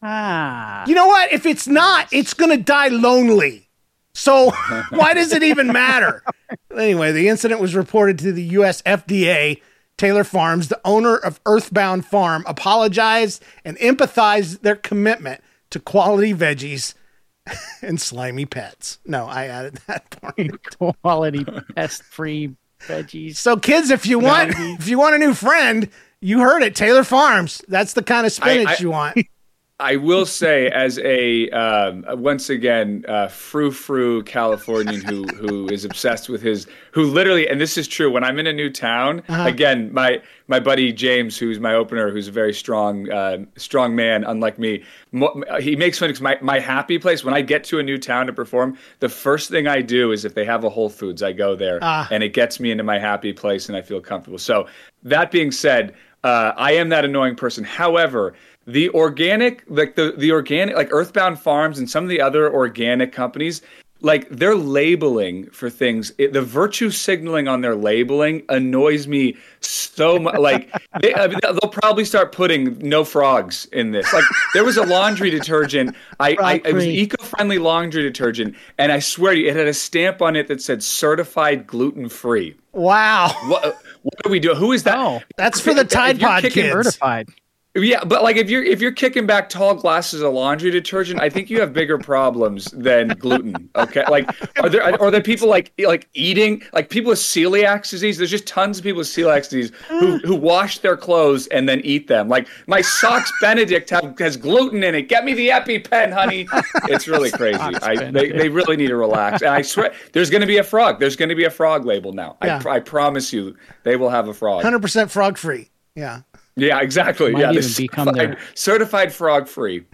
ah. 0.03 0.85
You 0.87 0.95
know 0.95 1.09
what? 1.09 1.33
If 1.33 1.47
it's 1.47 1.67
not, 1.67 2.07
it's 2.13 2.33
going 2.33 2.57
to 2.57 2.63
die 2.63 2.89
lonely. 2.89 3.69
So 4.15 4.53
why 4.91 5.15
does 5.15 5.33
it 5.33 5.43
even 5.43 5.67
matter? 5.67 6.23
Anyway, 6.77 7.13
the 7.13 7.29
incident 7.29 7.61
was 7.61 7.77
reported 7.77 8.19
to 8.21 8.33
the 8.33 8.43
US 8.43 8.83
FDA. 8.83 9.61
Taylor 10.01 10.25
Farms, 10.25 10.69
the 10.69 10.81
owner 10.83 11.15
of 11.15 11.41
Earthbound 11.45 12.07
Farm, 12.07 12.43
apologized 12.47 13.45
and 13.67 13.77
empathized 13.77 14.63
their 14.63 14.75
commitment 14.75 15.43
to 15.69 15.79
quality 15.79 16.33
veggies 16.33 16.95
and 17.83 18.01
slimy 18.01 18.47
pets. 18.47 18.99
No, 19.05 19.27
I 19.27 19.45
added 19.49 19.79
that 19.89 20.09
part. 20.09 21.03
Quality 21.03 21.45
pest 21.77 22.03
free 22.03 22.57
veggies. 22.81 23.37
So 23.37 23.59
kids, 23.59 23.91
if 23.91 24.07
you 24.07 24.19
want 24.19 24.55
if 24.57 24.89
you 24.89 24.99
want 24.99 25.17
a 25.17 25.19
new 25.19 25.35
friend, 25.35 25.91
you 26.23 26.41
heard 26.41 26.63
it, 26.63 26.75
Taylor 26.75 27.05
Farms. 27.05 27.61
That's 27.69 27.93
the 27.93 28.03
kind 28.03 28.25
of 28.25 28.33
spinach 28.33 28.69
I- 28.69 28.77
you 28.81 28.91
want. 28.91 29.19
I 29.81 29.97
will 29.97 30.27
say, 30.27 30.69
as 30.69 30.99
a 30.99 31.49
um, 31.51 32.05
once 32.21 32.51
again 32.51 33.05
uh, 33.09 33.29
frou 33.29 33.71
frou 33.71 34.23
Californian 34.23 35.01
who 35.01 35.25
who 35.25 35.69
is 35.69 35.85
obsessed 35.85 36.29
with 36.29 36.43
his 36.43 36.67
who 36.93 37.05
literally, 37.05 37.49
and 37.49 37.61
this 37.61 37.79
is 37.79 37.89
true. 37.89 38.11
When 38.13 38.23
I'm 38.23 38.39
in 38.39 38.47
a 38.47 38.53
new 38.53 38.71
town, 38.71 39.23
again, 39.29 39.93
my 39.93 40.21
my 40.49 40.61
buddy 40.61 40.93
James, 40.93 41.39
who's 41.39 41.59
my 41.59 41.75
opener, 41.75 42.11
who's 42.11 42.29
a 42.29 42.33
very 42.33 42.53
strong 42.53 43.11
uh, 43.11 43.39
strong 43.57 43.97
man, 43.97 44.25
unlike 44.25 44.59
me, 44.59 44.85
mo- 45.13 45.43
he 45.61 45.75
makes 45.77 45.99
fun 45.99 46.11
of 46.11 46.21
my 46.21 46.37
my 46.43 46.59
happy 46.59 46.99
place. 46.99 47.25
When 47.25 47.35
I 47.35 47.41
get 47.41 47.65
to 47.65 47.79
a 47.79 47.83
new 47.83 47.99
town 47.99 48.27
to 48.27 48.33
perform, 48.33 48.77
the 49.01 49.09
first 49.09 49.51
thing 49.51 49.67
I 49.67 49.81
do 49.83 50.13
is 50.13 50.25
if 50.25 50.35
they 50.35 50.45
have 50.45 50.63
a 50.65 50.69
Whole 50.71 50.91
Foods, 50.91 51.23
I 51.23 51.33
go 51.33 51.57
there, 51.57 51.79
and 52.11 52.23
it 52.23 52.35
gets 52.35 52.61
me 52.61 52.71
into 52.71 52.85
my 52.85 52.99
happy 52.99 53.33
place, 53.33 53.69
and 53.69 53.77
I 53.77 53.83
feel 53.83 54.01
comfortable. 54.01 54.39
So 54.39 54.67
that 55.03 55.31
being 55.31 55.51
said. 55.53 55.95
Uh, 56.23 56.53
I 56.55 56.73
am 56.73 56.91
that 56.91 57.07
annoying 57.07 57.35
person. 57.35 57.65
However, 57.65 58.35
the 58.67 58.91
organic 58.91 59.65
like 59.69 59.95
the 59.95 60.15
the 60.17 60.33
organic 60.33 60.77
like 60.77 60.89
earthbound 60.93 61.39
farms 61.39 61.79
and 61.79 61.89
some 61.89 62.05
of 62.05 62.11
the 62.11 62.21
other 62.21 62.53
organic 62.53 63.13
companies 63.13 63.63
like 64.03 64.29
their 64.31 64.55
labeling 64.55 65.49
for 65.51 65.69
things. 65.69 66.13
It, 66.19 66.33
the 66.33 66.43
virtue 66.43 66.91
signaling 66.91 67.49
on 67.49 67.61
their 67.61 67.75
labeling 67.75 68.43
annoys 68.49 69.07
me 69.07 69.37
so 69.61 70.19
much 70.19 70.37
like 70.39 70.71
they, 71.01 71.15
I 71.15 71.27
mean, 71.29 71.39
they'll 71.43 71.71
probably 71.71 72.05
start 72.05 72.33
putting 72.33 72.79
no 72.79 73.05
frogs 73.05 73.67
in 73.67 73.91
this. 73.93 74.13
Like 74.13 74.25
there 74.55 74.65
was 74.65 74.77
a 74.77 74.85
laundry 74.85 75.31
detergent. 75.31 75.95
I, 76.19 76.37
I 76.41 76.55
it 76.65 76.75
was 76.75 76.87
eco-friendly 76.87 77.59
laundry 77.59 78.03
detergent 78.03 78.57
and 78.79 78.93
i 78.93 78.99
swear 78.99 79.35
to 79.35 79.41
you 79.41 79.49
it 79.49 79.57
had 79.57 79.67
a 79.67 79.75
stamp 79.75 80.23
on 80.23 80.37
it 80.37 80.49
that 80.49 80.63
said 80.63 80.83
certified 80.83 81.67
gluten-free. 81.67 82.57
Wow. 82.73 83.35
what 83.49 83.83
what 84.03 84.23
do 84.23 84.31
we 84.31 84.41
do? 84.41 84.55
Who 84.55 84.73
is 84.73 84.85
that? 84.85 84.97
Oh, 84.97 85.21
That's 85.37 85.61
for 85.61 85.75
the 85.75 85.85
Tide 85.85 86.19
Pod 86.21 86.43
kicking 86.43 86.65
kids. 86.65 86.73
certified. 86.73 87.29
Yeah, 87.77 88.03
but 88.03 88.25
like 88.25 88.37
if 88.37 88.51
you're 88.51 88.65
if 88.65 88.81
you're 88.81 88.91
kicking 88.91 89.27
back 89.27 89.49
tall 89.49 89.77
glasses 89.77 90.23
of 90.23 90.33
laundry 90.33 90.73
detergent, 90.73 91.21
I 91.21 91.31
think 91.31 91.49
you 91.51 91.61
have 91.61 91.73
bigger 91.73 91.99
problems 91.99 92.65
than 92.73 93.09
gluten. 93.11 93.71
Okay, 93.77 94.05
like 94.09 94.29
are 94.59 94.69
there 94.69 94.83
are 94.83 95.11
there 95.11 95.23
people 95.23 95.49
like 95.49 95.73
like 95.79 96.09
eating 96.13 96.65
like 96.73 96.91
people 96.91 97.11
with 97.11 97.21
celiac 97.21 97.89
disease? 97.89 98.19
There's 98.19 98.31
just 98.31 98.49
tons 98.49 98.79
of 98.79 98.85
people 98.85 98.99
with 98.99 99.07
celiac 99.07 99.49
disease 99.49 99.71
who 99.89 100.19
who 100.19 100.35
wash 100.35 100.79
their 100.79 100.97
clothes 100.97 101.47
and 101.49 101.69
then 101.69 101.81
eat 101.85 102.09
them. 102.09 102.29
Like 102.29 102.49
my 102.67 102.81
socks 102.81 103.33
Benedict 103.41 103.89
have 103.91 104.19
has 104.19 104.37
gluten 104.37 104.83
in 104.83 104.97
it. 104.97 105.03
Get 105.03 105.25
me 105.25 105.35
the 105.35 105.51
EpiPen, 105.51 106.13
honey. 106.13 106.49
It's 106.89 107.07
really 107.07 107.31
crazy. 107.41 107.61
I 107.61 108.11
they, 108.11 108.33
they 108.33 108.49
really 108.49 108.77
need 108.77 108.89
to 108.89 108.97
relax. 108.97 109.43
And 109.43 109.51
I 109.51 109.63
swear, 109.63 109.93
there's 110.13 110.29
going 110.29 110.41
to 110.41 110.47
be 110.47 110.59
a 110.59 110.65
frog. 110.65 110.99
There's 110.99 111.15
going 111.15 111.29
to 111.29 111.37
be 111.37 111.45
a 111.45 111.51
frog 111.51 111.87
label 111.87 112.13
now. 112.13 112.37
Yeah. 112.43 112.61
I, 112.67 112.71
I 112.71 112.81
promise 112.81 113.33
you, 113.33 113.57
they 113.85 113.95
will 113.95 114.11
have 114.11 114.27
a 114.27 114.35
frog. 114.35 114.65
100% 114.65 115.09
frog 115.09 115.39
free. 115.39 115.71
Yeah. 115.95 116.23
Yeah, 116.61 116.81
exactly. 116.81 117.33
Might 117.33 117.41
yeah, 117.41 117.53
even 117.53 117.71
become 117.77 118.07
certified, 118.07 118.29
their- 118.31 118.39
certified 118.55 119.13
frog 119.13 119.49
free. 119.49 119.85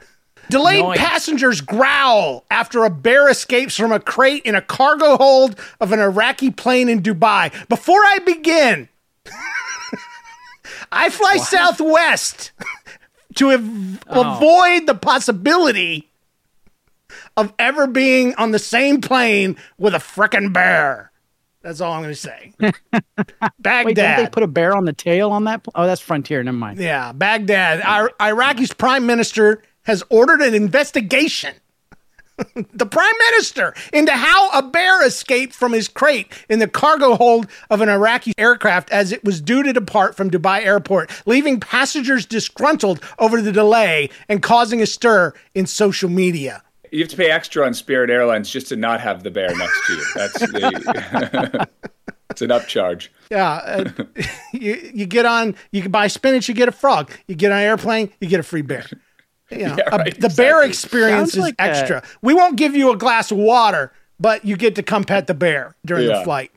Delayed 0.49 0.85
Noise. 0.85 0.99
passengers 0.99 1.61
growl 1.61 2.45
after 2.51 2.85
a 2.85 2.91
bear 2.91 3.29
escapes 3.29 3.77
from 3.77 3.91
a 3.93 3.99
crate 3.99 4.45
in 4.45 4.55
a 4.55 4.63
cargo 4.63 5.17
hold 5.17 5.59
of 5.81 5.93
an 5.93 5.99
Iraqi 5.99 6.51
plane 6.51 6.89
in 6.89 7.03
Dubai. 7.03 7.53
Before 7.69 7.99
I 7.99 8.19
begin, 8.25 8.89
I 10.93 11.11
fly 11.11 11.39
southwest 11.39 12.53
to 13.37 13.53
av- 13.53 13.99
oh. 14.09 14.37
avoid 14.37 14.87
the 14.87 14.95
possibility 14.95 16.09
of 17.37 17.53
ever 17.59 17.87
being 17.87 18.35
on 18.37 18.53
the 18.53 18.59
same 18.59 19.01
plane 19.01 19.57
with 19.79 19.95
a 19.95 19.99
frickin' 19.99 20.53
bear. 20.53 21.11
That's 21.67 21.81
all 21.81 21.95
I'm 21.95 22.03
going 22.03 22.15
to 22.15 22.21
say. 22.21 22.53
Baghdad. 23.59 23.85
Wait, 23.87 23.97
don't 23.97 24.17
they 24.25 24.29
put 24.31 24.45
a 24.45 24.47
bear 24.47 24.77
on 24.77 24.85
the 24.85 24.93
tail 24.93 25.33
on 25.33 25.45
that? 25.45 25.65
pl- 25.65 25.73
Oh, 25.75 25.85
that's 25.85 26.01
Frontier. 26.01 26.41
Never 26.45 26.57
mind. 26.57 26.79
Yeah, 26.79 27.11
Baghdad. 27.11 27.81
Our, 27.81 28.13
Iraqi's 28.21 28.73
prime 28.73 29.05
minister 29.05 29.65
has 29.83 30.05
ordered 30.09 30.43
an 30.43 30.55
investigation. 30.55 31.55
the 32.73 32.87
prime 32.87 33.15
minister 33.33 33.75
into 33.93 34.13
how 34.13 34.51
a 34.51 34.63
bear 34.63 35.05
escaped 35.05 35.55
from 35.55 35.73
his 35.73 35.89
crate 35.89 36.31
in 36.49 36.61
the 36.61 36.69
cargo 36.69 37.17
hold 37.17 37.49
of 37.69 37.81
an 37.81 37.89
Iraqi 37.89 38.33
aircraft 38.39 38.89
as 38.91 39.11
it 39.11 39.25
was 39.25 39.41
due 39.41 39.65
to 39.65 39.73
depart 39.73 40.15
from 40.17 40.31
Dubai 40.31 40.65
airport, 40.65 41.11
leaving 41.27 41.59
passengers 41.59 42.27
disgruntled 42.27 43.03
over 43.19 43.43
the 43.43 43.51
delay 43.53 44.09
and 44.29 44.41
causing 44.41 44.81
a 44.81 44.87
stir 44.87 45.33
in 45.53 45.67
social 45.67 46.09
media. 46.11 46.63
You 46.91 47.01
have 47.01 47.09
to 47.09 47.17
pay 47.17 47.31
extra 47.31 47.65
on 47.67 47.75
Spirit 47.75 48.11
Airlines 48.11 48.51
just 48.51 48.69
to 48.69 48.77
not 48.77 49.01
have 49.01 49.23
the 49.23 49.31
bear 49.31 49.55
next 49.57 49.87
to 49.87 49.93
you. 49.95 50.05
That's 50.15 50.39
the. 50.41 51.69
it's 52.31 52.43
an 52.43 52.51
upcharge. 52.51 53.09
Yeah, 53.31 53.53
uh, 53.53 53.85
you 54.53 54.91
you 54.95 55.07
get 55.07 55.27
on, 55.27 55.55
you 55.73 55.83
can 55.83 55.91
buy 55.91 56.07
spinach, 56.07 56.49
you 56.49 56.55
get 56.55 56.69
a 56.69 56.73
frog. 56.73 57.11
You 57.27 57.35
get 57.35 57.53
on 57.53 57.59
an 57.59 57.65
airplane, 57.65 58.11
you 58.21 58.29
get 58.29 58.41
a 58.41 58.45
free 58.45 58.63
bear. 58.63 58.87
You 59.51 59.59
know, 59.59 59.77
Yeah, 59.79 59.85
a- 59.93 59.99
right, 59.99 60.21
the 60.21 60.29
bear 60.31 60.63
experience 60.65 61.33
Sounds 61.33 61.35
is 61.35 61.41
like 61.41 61.55
a- 61.59 61.63
extra. 61.63 62.03
We 62.23 62.35
won't 62.35 62.57
give 62.57 62.75
you 62.77 62.91
a 62.93 62.97
glass 62.97 63.31
of 63.31 63.39
water, 63.39 63.93
but 64.21 64.45
you 64.45 64.57
get 64.57 64.75
to 64.77 64.83
come 64.83 65.05
pet 65.05 65.27
the 65.27 65.35
bear 65.35 65.77
during 65.85 66.09
the 66.09 66.23
flight. 66.25 66.51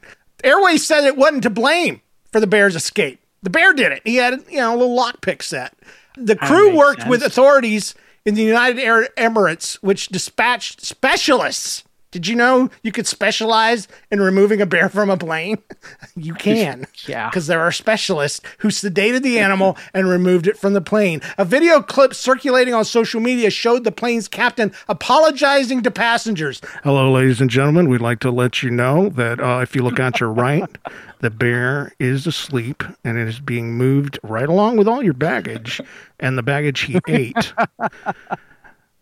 Airways 0.44 0.86
said 0.86 1.04
it 1.04 1.18
wasn't 1.18 1.44
to 1.44 1.50
blame 1.50 2.02
for 2.32 2.40
the 2.40 2.48
bear's 2.48 2.76
escape. 2.76 3.20
The 3.44 3.50
bear 3.50 3.74
did 3.74 3.92
it. 3.92 4.02
He 4.06 4.16
had 4.16 4.44
you 4.50 4.58
know 4.58 4.76
a 4.76 4.78
little 4.78 4.98
lockpick 4.98 5.42
set. 5.42 5.74
The 6.18 6.36
crew 6.36 6.68
makes 6.68 6.78
worked 6.78 7.08
with 7.08 7.24
authorities 7.24 7.96
in 8.26 8.36
the 8.36 8.44
United 8.44 8.80
Arab 8.82 9.14
Emirates, 9.16 9.76
which 9.76 10.08
dispatched 10.08 10.82
specialists. 10.86 11.84
Did 12.12 12.26
you 12.26 12.36
know 12.36 12.72
you 12.82 12.92
could 12.92 13.06
specialize 13.06 13.88
in 14.10 14.20
removing 14.20 14.62
a 14.62 14.66
bear 14.66 14.90
from 14.90 15.12
a 15.12 15.18
plane? 15.18 15.60
you 16.16 16.34
can. 16.34 16.88
Yeah. 17.06 17.30
Because 17.30 17.46
there 17.46 17.62
are 17.62 17.72
specialists 17.72 18.42
who 18.60 18.70
sedated 18.70 19.22
the 19.22 19.38
animal 19.38 19.78
and 19.94 20.10
removed 20.10 20.48
it 20.48 20.58
from 20.58 20.74
the 20.74 20.82
plane. 20.82 21.22
A 21.38 21.46
video 21.46 21.84
clip 21.84 22.16
circulating 22.16 22.74
on 22.74 22.84
social 22.84 23.22
media 23.22 23.52
showed 23.52 23.84
the 23.84 23.92
plane's 23.92 24.28
captain 24.28 24.72
apologizing 24.88 25.84
to 25.84 25.92
passengers. 25.92 26.62
Hello, 26.84 27.12
ladies 27.12 27.42
and 27.42 27.50
gentlemen. 27.50 27.90
We'd 27.90 28.02
like 28.02 28.20
to 28.22 28.32
let 28.32 28.64
you 28.64 28.72
know 28.72 29.10
that 29.10 29.40
uh, 29.40 29.60
if 29.62 29.76
you 29.76 29.84
look 29.84 30.00
at 30.00 30.20
your 30.20 30.32
right, 30.32 30.68
the 31.20 31.30
bear 31.30 31.94
is 32.00 32.26
asleep 32.26 32.84
and 33.04 33.20
it 33.20 33.28
is 33.28 33.40
being 33.40 33.74
moved 33.74 34.18
right 34.24 34.50
along 34.50 34.78
with 34.78 34.88
all 34.88 35.04
your 35.04 35.14
baggage. 35.14 35.80
And 36.20 36.40
the 36.40 36.44
baggage 36.44 36.82
he 36.82 37.00
ate 37.08 37.54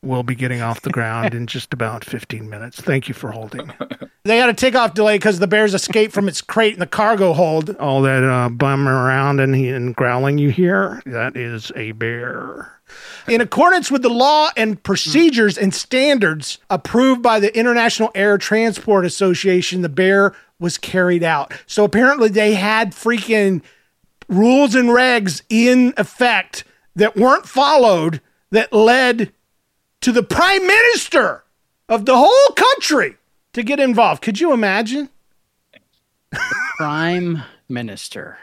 will 0.08 0.24
be 0.24 0.36
getting 0.36 0.62
off 0.62 0.82
the 0.82 0.90
ground 0.90 1.34
in 1.34 1.48
just 1.48 1.74
about 1.74 2.04
15 2.04 2.50
minutes. 2.50 2.80
Thank 2.80 3.08
you 3.08 3.14
for 3.14 3.32
holding. 3.32 3.72
They 4.28 4.40
had 4.40 4.50
a 4.50 4.54
takeoff 4.54 4.94
delay 4.94 5.16
because 5.16 5.40
the 5.40 5.48
bear's 5.48 5.74
escaped 5.74 6.14
from 6.14 6.28
its 6.28 6.42
crate 6.42 6.74
in 6.74 6.82
the 6.82 6.86
cargo 6.86 7.32
hold. 7.32 7.74
All 7.78 8.02
that 8.02 8.26
uh, 8.26 8.50
bumming 8.50 8.88
around 8.88 9.40
and, 9.40 9.56
and 9.56 9.96
growling 9.96 10.38
you 10.38 10.50
hear, 10.50 11.02
that 11.06 11.38
is 11.38 11.72
a 11.78 11.94
bear. 11.94 12.78
In 13.30 13.40
accordance 13.40 13.90
with 13.90 14.02
the 14.02 14.10
law 14.10 14.50
and 14.58 14.84
procedures 14.84 15.58
and 15.58 15.74
standards 15.74 16.58
approved 16.70 17.22
by 17.22 17.40
the 17.40 17.58
International 17.58 18.12
Air 18.16 18.38
Transport 18.38 19.06
Association, 19.06 19.82
the 19.82 19.88
bear 19.88 20.34
was 20.60 20.78
carried 20.78 21.24
out. 21.24 21.54
So 21.66 21.86
apparently 21.86 22.28
they 22.28 22.56
had 22.56 22.92
freaking 22.92 23.62
rules 24.28 24.76
and 24.76 24.90
regs 24.90 25.42
in 25.50 25.94
effect 25.96 26.66
that 26.98 27.16
weren't 27.16 27.46
followed 27.46 28.20
that 28.52 28.74
led 28.74 29.32
to 30.08 30.14
the 30.14 30.24
prime 30.24 30.66
minister 30.66 31.44
of 31.90 32.06
the 32.06 32.16
whole 32.16 32.50
country 32.56 33.18
to 33.52 33.62
get 33.62 33.78
involved. 33.78 34.22
Could 34.22 34.40
you 34.40 34.54
imagine? 34.54 35.10
Prime 36.78 37.44
Minister. 37.68 38.38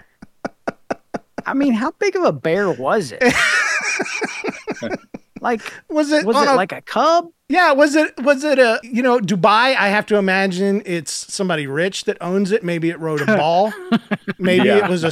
I 1.47 1.54
mean, 1.54 1.73
how 1.73 1.92
big 1.92 2.16
of 2.16 2.23
a 2.25 2.33
bear 2.33 2.71
was 2.71 3.14
it? 3.18 3.23
like, 5.40 5.62
Was 5.88 6.12
it 6.12 6.26
was 6.26 6.37
it 6.37 6.49
a, 6.49 6.54
like 6.54 6.73
a 6.73 6.83
cub? 6.83 7.30
yeah, 7.49 7.73
was 7.73 7.94
it 7.94 8.12
was 8.23 8.44
it 8.44 8.59
a 8.59 8.78
you 8.83 9.02
know, 9.02 9.18
Dubai, 9.18 9.75
I 9.75 9.88
have 9.88 10.04
to 10.06 10.16
imagine 10.16 10.83
it's 10.85 11.12
somebody 11.33 11.66
rich 11.66 12.04
that 12.04 12.18
owns 12.21 12.52
it. 12.52 12.62
Maybe 12.62 12.90
it 12.90 13.00
rode 13.00 13.23
a 13.23 13.37
ball. 13.38 13.73
Maybe 14.38 14.66
Yeah. 14.68 14.85
it 14.85 14.90
was 14.90 15.02
a 15.02 15.11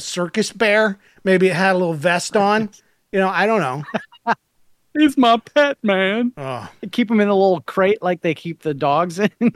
circus 0.00 0.52
bear. 0.52 1.00
Maybe 1.24 1.48
it 1.48 1.56
had 1.56 1.72
a 1.72 1.78
little 1.78 1.94
vest 1.94 2.36
on. 2.36 2.70
You 3.10 3.18
know, 3.18 3.28
I 3.28 3.46
don't 3.46 3.60
know. 3.60 3.82
He's 4.98 5.16
my 5.16 5.36
pet, 5.38 5.78
man. 5.82 6.32
Oh. 6.36 6.68
They 6.80 6.88
keep 6.88 7.10
him 7.10 7.20
in 7.20 7.28
a 7.28 7.34
little 7.34 7.60
crate 7.60 8.02
like 8.02 8.22
they 8.22 8.34
keep 8.34 8.62
the 8.62 8.74
dogs 8.74 9.18
in. 9.18 9.30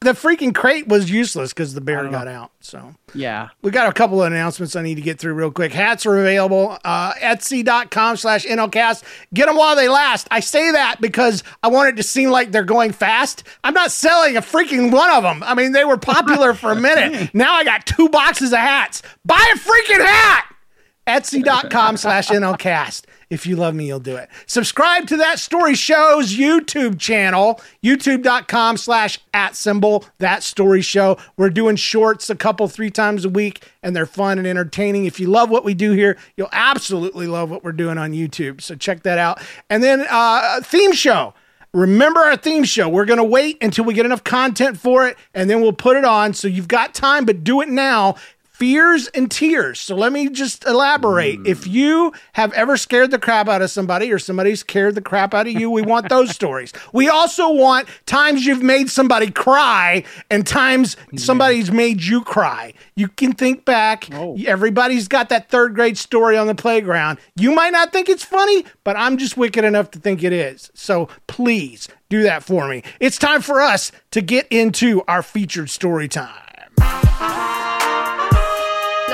The 0.00 0.12
freaking 0.12 0.54
crate 0.54 0.86
was 0.86 1.10
useless 1.10 1.52
because 1.52 1.72
the 1.72 1.80
bear 1.80 2.06
got 2.08 2.28
out. 2.28 2.52
So 2.60 2.94
yeah. 3.14 3.48
we 3.62 3.70
got 3.70 3.88
a 3.88 3.92
couple 3.92 4.22
of 4.22 4.30
announcements 4.30 4.76
I 4.76 4.82
need 4.82 4.96
to 4.96 5.00
get 5.00 5.18
through 5.18 5.32
real 5.34 5.50
quick. 5.50 5.72
Hats 5.72 6.04
are 6.04 6.16
available. 6.18 6.78
Uh, 6.84 7.14
Etsy.com 7.14 8.18
slash 8.18 8.44
NLCast. 8.44 9.02
Get 9.32 9.46
them 9.46 9.56
while 9.56 9.74
they 9.74 9.88
last. 9.88 10.28
I 10.30 10.40
say 10.40 10.70
that 10.70 11.00
because 11.00 11.42
I 11.62 11.68
want 11.68 11.88
it 11.88 11.96
to 11.96 12.02
seem 12.02 12.30
like 12.30 12.52
they're 12.52 12.62
going 12.62 12.92
fast. 12.92 13.42
I'm 13.64 13.72
not 13.72 13.90
selling 13.90 14.36
a 14.36 14.42
freaking 14.42 14.92
one 14.92 15.10
of 15.10 15.22
them. 15.22 15.42
I 15.42 15.54
mean, 15.54 15.72
they 15.72 15.84
were 15.84 15.98
popular 15.98 16.52
for 16.54 16.72
a 16.72 16.76
minute. 16.76 17.30
Now 17.34 17.54
I 17.54 17.64
got 17.64 17.84
two 17.86 18.08
boxes 18.08 18.52
of 18.52 18.58
hats. 18.58 19.02
Buy 19.24 19.52
a 19.54 19.58
freaking 19.58 20.04
hat! 20.04 20.54
Etsy.com 21.06 21.96
slash 21.96 22.28
NLCast. 22.28 23.02
If 23.28 23.44
you 23.44 23.56
love 23.56 23.74
me, 23.74 23.86
you'll 23.86 23.98
do 23.98 24.14
it. 24.16 24.28
Subscribe 24.46 25.08
to 25.08 25.16
That 25.16 25.40
Story 25.40 25.74
Show's 25.74 26.36
YouTube 26.36 27.00
channel, 27.00 27.60
youtube.com 27.82 28.76
slash 28.76 29.18
at 29.34 29.56
symbol 29.56 30.04
That 30.18 30.44
Story 30.44 30.80
Show. 30.80 31.18
We're 31.36 31.50
doing 31.50 31.74
shorts 31.74 32.30
a 32.30 32.36
couple, 32.36 32.68
three 32.68 32.90
times 32.90 33.24
a 33.24 33.28
week, 33.28 33.68
and 33.82 33.96
they're 33.96 34.06
fun 34.06 34.38
and 34.38 34.46
entertaining. 34.46 35.06
If 35.06 35.18
you 35.18 35.26
love 35.26 35.50
what 35.50 35.64
we 35.64 35.74
do 35.74 35.90
here, 35.90 36.16
you'll 36.36 36.48
absolutely 36.52 37.26
love 37.26 37.50
what 37.50 37.64
we're 37.64 37.72
doing 37.72 37.98
on 37.98 38.12
YouTube. 38.12 38.60
So 38.60 38.76
check 38.76 39.02
that 39.02 39.18
out. 39.18 39.42
And 39.68 39.82
then 39.82 40.06
uh, 40.08 40.60
theme 40.60 40.92
show. 40.92 41.34
Remember 41.72 42.20
our 42.20 42.36
theme 42.36 42.64
show. 42.64 42.88
We're 42.88 43.04
going 43.04 43.18
to 43.18 43.24
wait 43.24 43.62
until 43.62 43.84
we 43.84 43.92
get 43.92 44.06
enough 44.06 44.24
content 44.24 44.78
for 44.78 45.06
it, 45.06 45.18
and 45.34 45.50
then 45.50 45.60
we'll 45.60 45.74
put 45.74 45.96
it 45.96 46.04
on. 46.06 46.32
So 46.32 46.48
you've 46.48 46.68
got 46.68 46.94
time, 46.94 47.26
but 47.26 47.44
do 47.44 47.60
it 47.60 47.68
now 47.68 48.14
fears 48.56 49.06
and 49.08 49.30
tears. 49.30 49.78
So 49.78 49.94
let 49.94 50.12
me 50.12 50.30
just 50.30 50.64
elaborate. 50.64 51.46
If 51.46 51.64
hmm. 51.64 51.70
you 51.70 52.12
have 52.32 52.54
ever 52.54 52.78
scared 52.78 53.10
the 53.10 53.18
crap 53.18 53.48
out 53.48 53.60
of 53.60 53.70
somebody 53.70 54.10
or 54.10 54.18
somebody's 54.18 54.60
scared 54.60 54.94
the 54.94 55.02
crap 55.02 55.34
out 55.34 55.46
of 55.46 55.52
you, 55.52 55.70
we 55.70 55.82
want 55.82 56.08
those 56.08 56.30
stories. 56.34 56.72
We 56.94 57.10
also 57.10 57.52
want 57.52 57.86
times 58.06 58.46
you've 58.46 58.62
made 58.62 58.88
somebody 58.88 59.30
cry 59.30 60.04
and 60.30 60.46
times 60.46 60.96
somebody's 61.16 61.70
made 61.70 62.02
you 62.02 62.22
cry. 62.22 62.72
You 62.94 63.08
can 63.08 63.34
think 63.34 63.66
back. 63.66 64.08
Oh. 64.12 64.38
Everybody's 64.46 65.06
got 65.06 65.28
that 65.28 65.50
third 65.50 65.74
grade 65.74 65.98
story 65.98 66.38
on 66.38 66.46
the 66.46 66.54
playground. 66.54 67.18
You 67.36 67.54
might 67.54 67.72
not 67.72 67.92
think 67.92 68.08
it's 68.08 68.24
funny, 68.24 68.64
but 68.84 68.96
I'm 68.96 69.18
just 69.18 69.36
wicked 69.36 69.64
enough 69.64 69.90
to 69.90 69.98
think 69.98 70.24
it 70.24 70.32
is. 70.32 70.70
So 70.72 71.10
please 71.26 71.88
do 72.08 72.22
that 72.22 72.42
for 72.42 72.68
me. 72.68 72.82
It's 73.00 73.18
time 73.18 73.42
for 73.42 73.60
us 73.60 73.92
to 74.12 74.22
get 74.22 74.46
into 74.48 75.02
our 75.06 75.22
featured 75.22 75.68
story 75.68 76.08
time. 76.08 77.52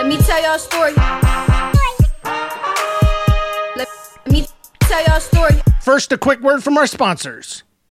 Let 0.02 0.08
me 0.08 0.16
tell 0.16 0.42
y'all 0.42 0.56
a 0.56 0.58
story. 0.58 0.94
Let 3.76 3.88
me 4.28 4.48
tell 4.80 5.04
y'all 5.04 5.18
a 5.18 5.20
story. 5.20 5.62
First, 5.80 6.10
a 6.10 6.18
quick 6.18 6.40
word 6.40 6.64
from 6.64 6.76
our 6.76 6.88
sponsors. 6.88 7.62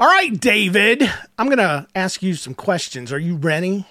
All 0.00 0.06
right, 0.06 0.38
David, 0.38 1.10
I'm 1.36 1.46
going 1.46 1.58
to 1.58 1.88
ask 1.94 2.22
you 2.22 2.34
some 2.34 2.54
questions. 2.54 3.12
Are 3.12 3.18
you 3.18 3.34
ready? 3.36 3.84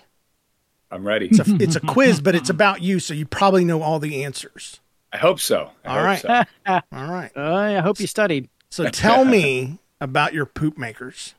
I'm 0.89 1.05
ready. 1.05 1.27
It's 1.27 1.39
a, 1.39 1.55
it's 1.59 1.75
a 1.75 1.81
quiz, 1.81 2.21
but 2.21 2.33
it's 2.33 2.49
about 2.49 2.81
you, 2.81 2.99
so 2.99 3.13
you 3.13 3.25
probably 3.25 3.65
know 3.65 3.81
all 3.81 3.99
the 3.99 4.23
answers. 4.23 4.79
I 5.11 5.17
hope 5.17 5.41
so. 5.41 5.71
I 5.83 5.89
All 5.89 5.95
hope 5.95 6.05
right. 6.05 6.21
so. 6.21 6.43
All 6.93 7.11
right. 7.11 7.31
Uh, 7.35 7.53
I 7.53 7.79
hope 7.79 7.99
you 7.99 8.07
studied. 8.07 8.47
So 8.69 8.87
tell 8.89 9.25
me 9.25 9.79
about 9.99 10.33
your 10.33 10.45
poop 10.45 10.77
makers. 10.77 11.35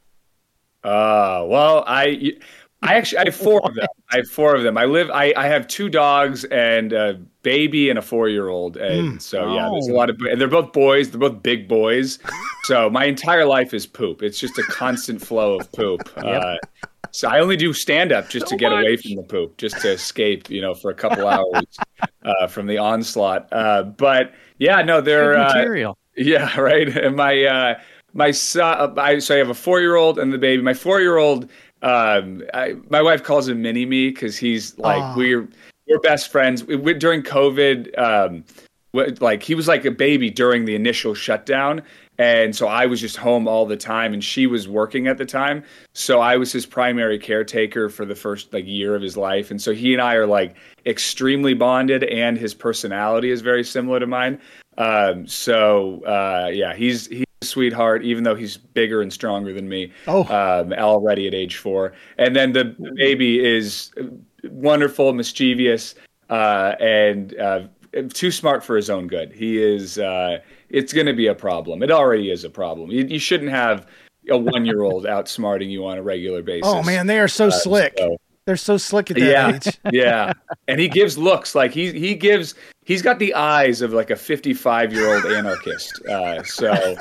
Uh, 0.84 1.44
well, 1.46 1.82
I, 1.86 2.34
I 2.82 2.94
actually 2.94 3.18
I 3.18 3.24
have 3.24 3.34
four 3.34 3.60
of 3.64 3.74
them. 3.74 3.88
I 4.10 4.18
have 4.18 4.28
four 4.28 4.54
of 4.54 4.62
them. 4.62 4.78
I 4.78 4.84
live. 4.84 5.10
I, 5.10 5.32
I 5.36 5.46
have 5.46 5.66
two 5.66 5.88
dogs 5.88 6.44
and 6.44 6.92
a 6.92 7.20
baby 7.42 7.90
and 7.90 7.98
a 7.98 8.02
four 8.02 8.28
year 8.28 8.48
old, 8.48 8.76
and 8.76 9.20
so 9.20 9.52
yeah, 9.52 9.68
there's 9.72 9.88
a 9.88 9.92
lot 9.92 10.10
of. 10.10 10.20
And 10.20 10.40
they're 10.40 10.46
both 10.46 10.72
boys. 10.72 11.10
They're 11.10 11.18
both 11.18 11.42
big 11.42 11.66
boys. 11.66 12.20
so 12.64 12.88
my 12.88 13.04
entire 13.04 13.44
life 13.44 13.74
is 13.74 13.84
poop. 13.84 14.22
It's 14.22 14.38
just 14.38 14.56
a 14.58 14.62
constant 14.62 15.20
flow 15.20 15.58
of 15.58 15.70
poop. 15.72 16.08
Uh, 16.28 16.56
so 17.10 17.28
I 17.28 17.40
only 17.40 17.56
do 17.56 17.72
stand 17.72 18.12
up 18.12 18.28
just 18.28 18.48
to 18.48 18.56
get 18.56 18.70
away 18.70 18.96
from 18.96 19.16
the 19.16 19.22
poop, 19.22 19.56
just 19.56 19.80
to 19.80 19.92
escape, 19.92 20.50
you 20.50 20.60
know, 20.60 20.74
for 20.74 20.90
a 20.90 20.94
couple 20.94 21.26
hours 21.26 21.64
uh, 22.22 22.46
from 22.46 22.66
the 22.66 22.76
onslaught. 22.76 23.48
Uh, 23.50 23.84
but 23.84 24.32
yeah, 24.58 24.82
no, 24.82 25.00
they're 25.00 25.32
Good 25.34 25.40
uh, 25.40 25.54
material. 25.54 25.98
yeah, 26.16 26.60
right. 26.60 26.88
And 26.88 27.16
my 27.16 27.44
uh, 27.44 27.80
my 28.12 28.30
son, 28.30 28.98
I, 28.98 29.18
so 29.18 29.34
I 29.34 29.38
have 29.38 29.48
a 29.48 29.54
four 29.54 29.80
year 29.80 29.96
old 29.96 30.18
and 30.18 30.32
the 30.32 30.38
baby. 30.38 30.62
My 30.62 30.74
four 30.74 31.00
year 31.00 31.16
old, 31.16 31.48
um, 31.82 32.42
I, 32.54 32.74
my 32.90 33.02
wife 33.02 33.22
calls 33.22 33.48
him 33.48 33.62
Mini 33.62 33.86
Me 33.86 34.10
because 34.10 34.36
he's 34.36 34.76
like 34.78 35.02
Aw. 35.02 35.16
we're 35.16 35.48
we're 35.86 36.00
best 36.00 36.30
friends. 36.30 36.64
We, 36.64 36.76
we, 36.76 36.94
during 36.94 37.22
COVID, 37.22 37.98
um, 37.98 38.44
wh- 38.94 39.20
like 39.22 39.42
he 39.42 39.54
was 39.54 39.68
like 39.68 39.84
a 39.84 39.90
baby 39.90 40.30
during 40.30 40.64
the 40.64 40.74
initial 40.74 41.14
shutdown. 41.14 41.82
And 42.20 42.56
so 42.56 42.66
I 42.66 42.86
was 42.86 43.00
just 43.00 43.16
home 43.16 43.46
all 43.46 43.64
the 43.64 43.76
time, 43.76 44.12
and 44.12 44.24
she 44.24 44.48
was 44.48 44.66
working 44.66 45.06
at 45.06 45.18
the 45.18 45.24
time. 45.24 45.62
So 45.94 46.18
I 46.20 46.36
was 46.36 46.50
his 46.50 46.66
primary 46.66 47.16
caretaker 47.16 47.88
for 47.88 48.04
the 48.04 48.16
first 48.16 48.52
like 48.52 48.66
year 48.66 48.96
of 48.96 49.02
his 49.02 49.16
life. 49.16 49.52
And 49.52 49.62
so 49.62 49.72
he 49.72 49.92
and 49.92 50.02
I 50.02 50.14
are 50.14 50.26
like 50.26 50.56
extremely 50.84 51.54
bonded, 51.54 52.02
and 52.04 52.36
his 52.36 52.54
personality 52.54 53.30
is 53.30 53.40
very 53.40 53.62
similar 53.62 54.00
to 54.00 54.06
mine. 54.08 54.40
Um, 54.78 55.28
so 55.28 56.02
uh, 56.04 56.50
yeah, 56.52 56.74
he's 56.74 57.06
he's 57.06 57.22
a 57.22 57.27
sweetheart, 57.42 58.04
even 58.04 58.24
though 58.24 58.34
he's 58.34 58.56
bigger 58.56 59.00
and 59.02 59.12
stronger 59.12 59.52
than 59.52 59.68
me. 59.68 59.92
Oh. 60.06 60.22
um, 60.24 60.72
already 60.72 61.26
at 61.26 61.34
age 61.34 61.56
four. 61.56 61.92
And 62.18 62.34
then 62.34 62.52
the 62.52 62.74
baby 62.96 63.44
is 63.44 63.92
wonderful, 64.44 65.12
mischievous, 65.12 65.94
uh, 66.30 66.74
and 66.80 67.38
uh, 67.38 67.60
too 68.12 68.30
smart 68.30 68.64
for 68.64 68.76
his 68.76 68.90
own 68.90 69.06
good. 69.06 69.32
He 69.32 69.62
is 69.62 69.98
uh, 69.98 70.38
it's 70.68 70.92
going 70.92 71.06
to 71.06 71.14
be 71.14 71.26
a 71.28 71.34
problem. 71.34 71.82
It 71.82 71.90
already 71.90 72.30
is 72.30 72.44
a 72.44 72.50
problem. 72.50 72.90
You, 72.90 73.04
you 73.04 73.18
shouldn't 73.18 73.50
have 73.50 73.86
a 74.30 74.36
one 74.36 74.64
year 74.66 74.82
old 74.82 75.04
outsmarting 75.06 75.70
you 75.70 75.86
on 75.86 75.98
a 75.98 76.02
regular 76.02 76.42
basis. 76.42 76.66
Oh 76.70 76.82
man, 76.82 77.06
they 77.06 77.18
are 77.18 77.28
so 77.28 77.48
Uh, 77.48 77.50
slick. 77.50 77.94
so- 77.98 78.16
They're 78.48 78.56
so 78.56 78.78
slick 78.78 79.10
at 79.10 79.18
that 79.18 79.22
yeah, 79.22 79.54
age. 79.54 79.78
yeah, 79.92 80.32
and 80.68 80.80
he 80.80 80.88
gives 80.88 81.18
looks 81.18 81.54
like 81.54 81.70
he 81.70 81.92
he 81.92 82.14
gives 82.14 82.54
he's 82.86 83.02
got 83.02 83.18
the 83.18 83.34
eyes 83.34 83.82
of 83.82 83.92
like 83.92 84.08
a 84.08 84.16
fifty 84.16 84.54
five 84.54 84.90
year 84.90 85.14
old 85.14 85.26
anarchist. 85.26 86.00
Uh, 86.06 86.42
so, 86.44 86.96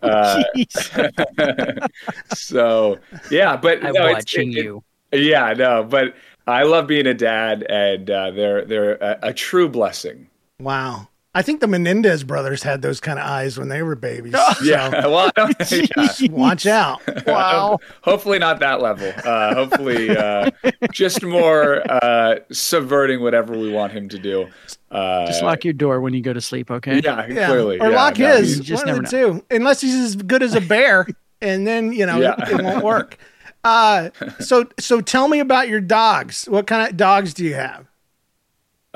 uh, 0.00 0.42
so 2.34 2.98
yeah, 3.30 3.58
but 3.58 3.84
I'm 3.84 3.92
no, 3.92 4.10
watching 4.10 4.52
it- 4.52 4.56
it- 4.56 4.64
you. 4.64 4.82
yeah, 5.12 5.52
no, 5.52 5.84
but 5.84 6.14
I 6.46 6.62
love 6.62 6.86
being 6.86 7.06
a 7.06 7.12
dad, 7.12 7.66
and 7.68 8.10
uh, 8.10 8.30
they're 8.30 8.64
they're 8.64 8.94
a, 8.94 9.18
a 9.24 9.34
true 9.34 9.68
blessing. 9.68 10.28
Wow. 10.60 11.08
I 11.36 11.42
think 11.42 11.60
the 11.60 11.66
Menendez 11.66 12.24
brothers 12.24 12.62
had 12.62 12.80
those 12.80 12.98
kind 12.98 13.18
of 13.18 13.26
eyes 13.26 13.58
when 13.58 13.68
they 13.68 13.82
were 13.82 13.94
babies. 13.94 14.34
Yeah, 14.64 15.06
well, 15.06 15.30
yeah. 15.70 16.06
Watch 16.30 16.64
out. 16.66 17.00
Wow. 17.26 17.78
hopefully 18.02 18.38
not 18.38 18.58
that 18.60 18.80
level. 18.80 19.12
Uh, 19.22 19.54
hopefully, 19.54 20.16
uh, 20.16 20.50
just 20.92 21.22
more 21.22 21.82
uh, 21.92 22.36
subverting 22.50 23.20
whatever 23.20 23.52
we 23.56 23.70
want 23.70 23.92
him 23.92 24.08
to 24.08 24.18
do. 24.18 24.48
Uh, 24.90 25.26
Just 25.26 25.42
lock 25.42 25.62
your 25.64 25.74
door 25.74 26.00
when 26.00 26.14
you 26.14 26.22
go 26.22 26.32
to 26.32 26.40
sleep, 26.40 26.70
okay? 26.70 27.00
Yeah, 27.04 27.26
Yeah. 27.26 27.48
clearly. 27.48 27.78
or 27.80 27.90
yeah, 27.90 27.96
lock 27.96 28.18
no, 28.18 28.36
his. 28.36 28.56
you 28.58 28.64
just 28.64 28.86
one 28.86 28.96
of 28.96 29.02
never 29.02 29.26
the 29.26 29.40
two. 29.40 29.44
Unless 29.54 29.82
he's 29.82 29.94
as 29.94 30.16
good 30.16 30.42
as 30.42 30.54
a 30.54 30.60
bear, 30.62 31.06
and 31.42 31.66
then 31.66 31.92
you 31.92 32.06
know 32.06 32.18
Yeah. 32.18 32.34
it, 32.38 32.60
it 32.60 32.62
won't 32.64 32.82
work. 32.84 33.18
Uh, 33.62 34.08
so 34.40 34.66
so 34.78 35.00
tell 35.02 35.28
me 35.28 35.40
about 35.40 35.68
your 35.68 35.80
dogs. 35.82 36.46
What 36.46 36.66
kind 36.66 36.88
of 36.88 36.96
dogs 36.96 37.34
do 37.34 37.44
you 37.44 37.54
have? 37.54 37.86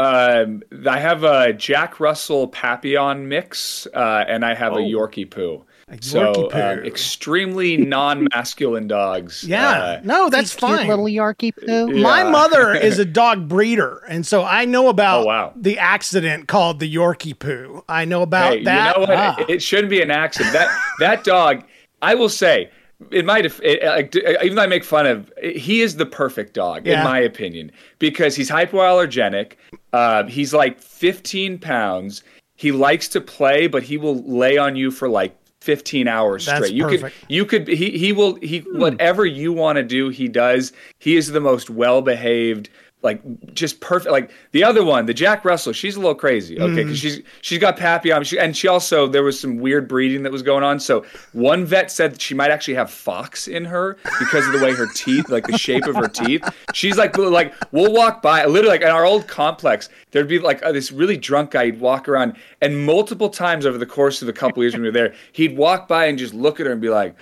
Um, 0.04 0.62
I 0.88 0.98
have 0.98 1.24
a 1.24 1.52
Jack 1.52 2.00
Russell 2.00 2.48
Papillon 2.48 3.28
mix, 3.28 3.86
uh, 3.94 4.24
and 4.26 4.44
I 4.44 4.54
have 4.54 4.72
a 4.72 4.76
Oh. 4.76 4.78
Yorkie 4.78 5.28
Poo. 5.30 5.62
A 5.88 5.98
So 6.02 6.32
Yorkie 6.32 6.44
um, 6.44 6.78
poo. 6.78 6.86
extremely 6.86 7.76
non-masculine 7.96 8.86
dogs. 8.88 9.44
Yeah, 9.44 9.70
Uh, 9.70 10.00
no, 10.04 10.30
that's 10.30 10.52
fine. 10.52 10.86
Little 10.88 11.04
Yorkie 11.06 11.52
poo. 11.54 12.00
My 12.00 12.22
mother 12.22 12.72
is 12.88 12.98
a 12.98 13.04
dog 13.04 13.48
breeder, 13.48 14.02
and 14.08 14.24
so 14.26 14.42
I 14.44 14.64
know 14.64 14.88
about 14.88 15.22
Oh, 15.22 15.26
wow. 15.26 15.52
the 15.56 15.78
accident 15.78 16.48
called 16.48 16.78
the 16.80 16.92
Yorkie 16.94 17.38
poo. 17.38 17.84
I 17.88 18.04
know 18.04 18.22
about 18.22 18.52
hey, 18.54 18.64
that. 18.64 18.96
you 18.96 19.02
know 19.02 19.06
what? 19.08 19.18
Ah. 19.18 19.36
It, 19.40 19.50
it 19.56 19.62
shouldn't 19.62 19.90
be 19.90 20.00
an 20.00 20.10
accident. 20.10 20.52
That 20.54 20.70
that 21.00 21.24
dog, 21.24 21.64
I 22.00 22.14
will 22.14 22.28
say, 22.30 22.70
it 23.10 23.24
might 23.24 23.44
have. 23.44 23.60
It, 23.62 24.14
even 24.42 24.56
though 24.56 24.62
I 24.62 24.66
make 24.66 24.84
fun 24.84 25.06
of, 25.06 25.32
he 25.42 25.80
is 25.80 25.96
the 25.96 26.06
perfect 26.06 26.54
dog 26.54 26.86
Yeah. 26.86 26.98
in 26.98 27.04
my 27.04 27.18
opinion 27.18 27.72
because 27.98 28.36
he's 28.36 28.50
hypoallergenic. 28.50 29.52
Uh, 29.92 30.24
he's 30.24 30.52
like 30.54 30.80
15 30.80 31.58
pounds. 31.58 32.22
He 32.56 32.72
likes 32.72 33.08
to 33.08 33.20
play, 33.20 33.66
but 33.66 33.82
he 33.82 33.96
will 33.96 34.22
lay 34.24 34.58
on 34.58 34.76
you 34.76 34.90
for 34.90 35.08
like 35.08 35.36
15 35.62 36.08
hours 36.08 36.46
That's 36.46 36.58
straight. 36.66 36.74
You 36.74 36.84
perfect. 36.84 37.02
Hmm. 37.16 37.20
could 37.26 37.30
you 37.34 37.44
could 37.44 37.68
he 37.68 37.98
he 37.98 38.12
will 38.12 38.34
he 38.36 38.58
whatever 38.72 39.26
you 39.26 39.52
want 39.52 39.76
to 39.76 39.82
do, 39.82 40.08
he 40.08 40.28
does. 40.28 40.72
He 40.98 41.16
is 41.16 41.28
the 41.28 41.40
most 41.40 41.68
well 41.70 42.02
behaved 42.02 42.70
like 43.02 43.22
just 43.54 43.80
perfect 43.80 44.10
like 44.12 44.30
the 44.52 44.62
other 44.62 44.84
one 44.84 45.06
the 45.06 45.14
jack 45.14 45.42
russell 45.44 45.72
she's 45.72 45.96
a 45.96 45.98
little 46.00 46.14
crazy 46.14 46.60
okay 46.60 46.70
Mm. 46.82 46.84
because 46.84 46.98
she's 46.98 47.22
she's 47.40 47.58
got 47.58 47.76
papillon 47.78 48.24
she, 48.24 48.38
and 48.38 48.54
she 48.56 48.68
also 48.68 49.06
there 49.06 49.22
was 49.22 49.40
some 49.40 49.58
weird 49.58 49.88
breeding 49.88 50.22
that 50.24 50.30
was 50.32 50.42
going 50.42 50.62
on 50.62 50.78
so 50.78 51.04
one 51.32 51.64
vet 51.64 51.90
said 51.90 52.12
that 52.12 52.20
she 52.20 52.34
might 52.34 52.50
actually 52.50 52.74
have 52.74 52.90
fox 52.90 53.48
in 53.48 53.64
her 53.64 53.96
because 54.18 54.46
of 54.46 54.52
the 54.52 54.62
way 54.64 54.72
her 54.74 54.86
teeth 54.94 55.28
like 55.30 55.46
the 55.46 55.56
shape 55.56 55.86
of 55.86 55.96
her 55.96 56.08
teeth 56.08 56.42
she's 56.74 56.98
like 56.98 57.16
like 57.16 57.54
we'll 57.72 57.92
walk 57.92 58.20
by 58.20 58.44
literally 58.44 58.68
like 58.68 58.82
in 58.82 58.88
our 58.88 59.06
old 59.06 59.26
complex 59.26 59.88
there'd 60.10 60.28
be 60.28 60.38
like 60.38 60.62
uh, 60.62 60.70
this 60.72 60.92
really 60.92 61.16
drunk 61.16 61.52
guy 61.52 61.66
he'd 61.66 61.80
walk 61.80 62.06
around 62.08 62.36
and 62.60 62.84
multiple 62.84 63.30
times 63.30 63.64
over 63.64 63.78
the 63.78 63.86
course 63.86 64.20
of 64.20 64.28
a 64.28 64.32
couple 64.32 64.62
years 64.62 64.74
when 64.74 64.82
we 64.82 64.88
were 64.88 64.92
there 64.92 65.14
he'd 65.32 65.56
walk 65.56 65.88
by 65.88 66.04
and 66.04 66.18
just 66.18 66.34
look 66.34 66.60
at 66.60 66.66
her 66.66 66.72
and 66.72 66.80
be 66.82 66.90
like 66.90 67.14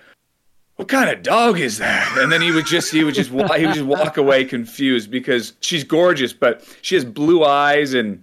what 0.79 0.87
kind 0.87 1.11
of 1.11 1.25
dog 1.25 1.59
is 1.59 1.79
that? 1.79 2.17
And 2.19 2.31
then 2.31 2.41
he 2.41 2.53
would 2.53 2.65
just 2.65 2.93
he 2.93 3.03
would 3.03 3.15
just 3.15 3.31
he 3.31 3.37
would 3.67 3.75
just 3.75 3.83
walk 3.83 4.17
away 4.17 4.45
confused 4.45 5.11
because 5.11 5.55
she's 5.59 5.83
gorgeous, 5.83 6.33
but 6.33 6.65
she 6.83 6.95
has 6.95 7.05
blue 7.05 7.45
eyes 7.45 7.95
and 7.95 8.23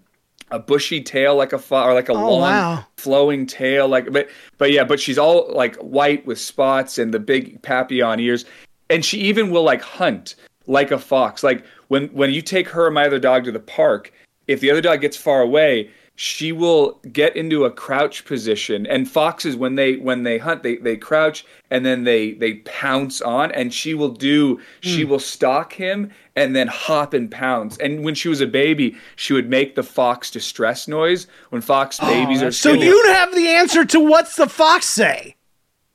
a 0.52 0.60
bushy 0.60 1.02
tail 1.02 1.36
like 1.36 1.52
a 1.52 1.58
or 1.70 1.94
like 1.94 2.08
a 2.08 2.14
Oh, 2.14 2.16
long 2.38 2.42
wow. 2.42 2.86
flowing 2.96 3.46
tail 3.46 3.90
like 3.90 4.10
but 4.14 4.30
but 4.58 4.72
yeah, 4.72 4.86
but 4.86 5.02
she's 5.02 5.18
all 5.18 5.52
like 5.54 5.76
white 5.78 6.26
with 6.26 6.40
spots 6.40 6.98
and 6.98 7.14
the 7.14 7.20
big 7.20 7.62
papillon 7.62 8.22
ears, 8.22 8.46
and 8.90 9.04
she 9.04 9.20
even 9.20 9.50
will 9.52 9.64
like 9.64 9.82
hunt 9.82 10.36
like 10.66 10.92
a 10.92 10.98
fox. 10.98 11.44
Like 11.44 11.66
when 11.90 12.08
when 12.08 12.32
you 12.32 12.42
take 12.42 12.70
her 12.70 12.86
and 12.86 12.96
my 12.96 13.06
other 13.06 13.20
dog 13.20 13.44
to 13.44 13.52
the 13.52 13.60
park, 13.60 14.14
if 14.48 14.62
the 14.62 14.72
other 14.72 14.82
dog 14.82 15.02
gets 15.02 15.18
far 15.18 15.42
away 15.42 15.90
she 16.18 16.52
will 16.54 17.00
get 17.12 17.36
into 17.36 17.66
a 17.66 17.72
crouch 17.72 18.24
position 18.24 18.88
and 18.88 19.10
foxes 19.10 19.56
when 19.58 19.76
they 19.76 19.98
when 19.98 20.24
they 20.24 20.38
hunt 20.38 20.64
they 20.64 20.78
they 20.78 20.96
crouch 20.96 21.46
and 21.70 21.86
then 21.86 22.06
they 22.06 22.32
they 22.34 22.54
pounce 22.66 23.22
on 23.22 23.52
and 23.52 23.74
she 23.74 23.94
will 23.94 24.10
do 24.10 24.60
she 24.80 25.04
Hmm. 25.04 25.10
will 25.10 25.20
stalk 25.20 25.74
him 25.74 26.10
and 26.38 26.56
then 26.56 26.68
hop 26.68 27.14
and 27.14 27.30
pounce 27.30 27.78
and 27.80 28.04
when 28.06 28.16
she 28.16 28.30
was 28.30 28.40
a 28.40 28.48
baby 28.48 28.96
she 29.18 29.34
would 29.34 29.50
make 29.50 29.76
the 29.76 29.84
fox 29.84 30.32
distress 30.32 30.88
noise 30.88 31.28
when 31.50 31.62
fox 31.62 32.00
babies 32.00 32.42
are 32.42 32.48
Oh, 32.48 32.50
so 32.52 32.72
sitting- 32.72 32.88
you 32.88 33.04
have 33.08 33.36
the 33.36 33.48
answer 33.50 33.84
to 33.84 34.00
what's 34.00 34.38
the 34.38 34.48
fox 34.48 34.86
say? 34.86 35.36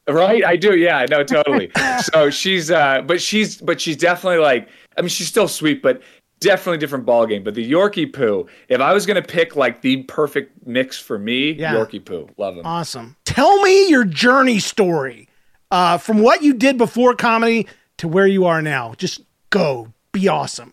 Right, 0.08 0.44
I 0.44 0.56
do. 0.56 0.76
Yeah, 0.76 1.06
no, 1.08 1.22
totally. 1.36 1.70
so 2.02 2.30
she's, 2.30 2.68
uh, 2.70 3.00
but 3.02 3.22
she's, 3.22 3.58
but 3.58 3.80
she's 3.80 3.96
definitely 3.96 4.40
like, 4.40 4.68
I 4.96 5.02
mean, 5.02 5.08
she's 5.08 5.28
still 5.28 5.46
sweet, 5.46 5.82
but 5.82 6.02
definitely 6.40 6.78
different 6.78 7.06
ball 7.06 7.26
game. 7.26 7.44
But 7.44 7.54
the 7.54 7.70
Yorkie 7.70 8.12
poo, 8.12 8.46
if 8.68 8.80
I 8.80 8.92
was 8.92 9.06
gonna 9.06 9.22
pick 9.22 9.56
like 9.56 9.82
the 9.82 10.02
perfect 10.04 10.66
mix 10.66 10.98
for 10.98 11.18
me, 11.18 11.52
Yeah. 11.52 11.74
Yorkie 11.74 12.04
poo, 12.04 12.28
love 12.36 12.56
him. 12.56 12.66
Awesome. 12.66 13.16
Tell 13.24 13.60
me 13.62 13.88
your 13.88 14.04
journey 14.04 14.58
story 14.58 15.28
uh, 15.70 15.98
from 15.98 16.18
what 16.20 16.42
you 16.42 16.54
did 16.54 16.78
before 16.78 17.14
comedy 17.14 17.66
to 17.98 18.08
where 18.08 18.26
you 18.26 18.46
are 18.46 18.62
now. 18.62 18.94
Just 18.96 19.20
go. 19.50 19.92
Be 20.12 20.26
awesome. 20.28 20.72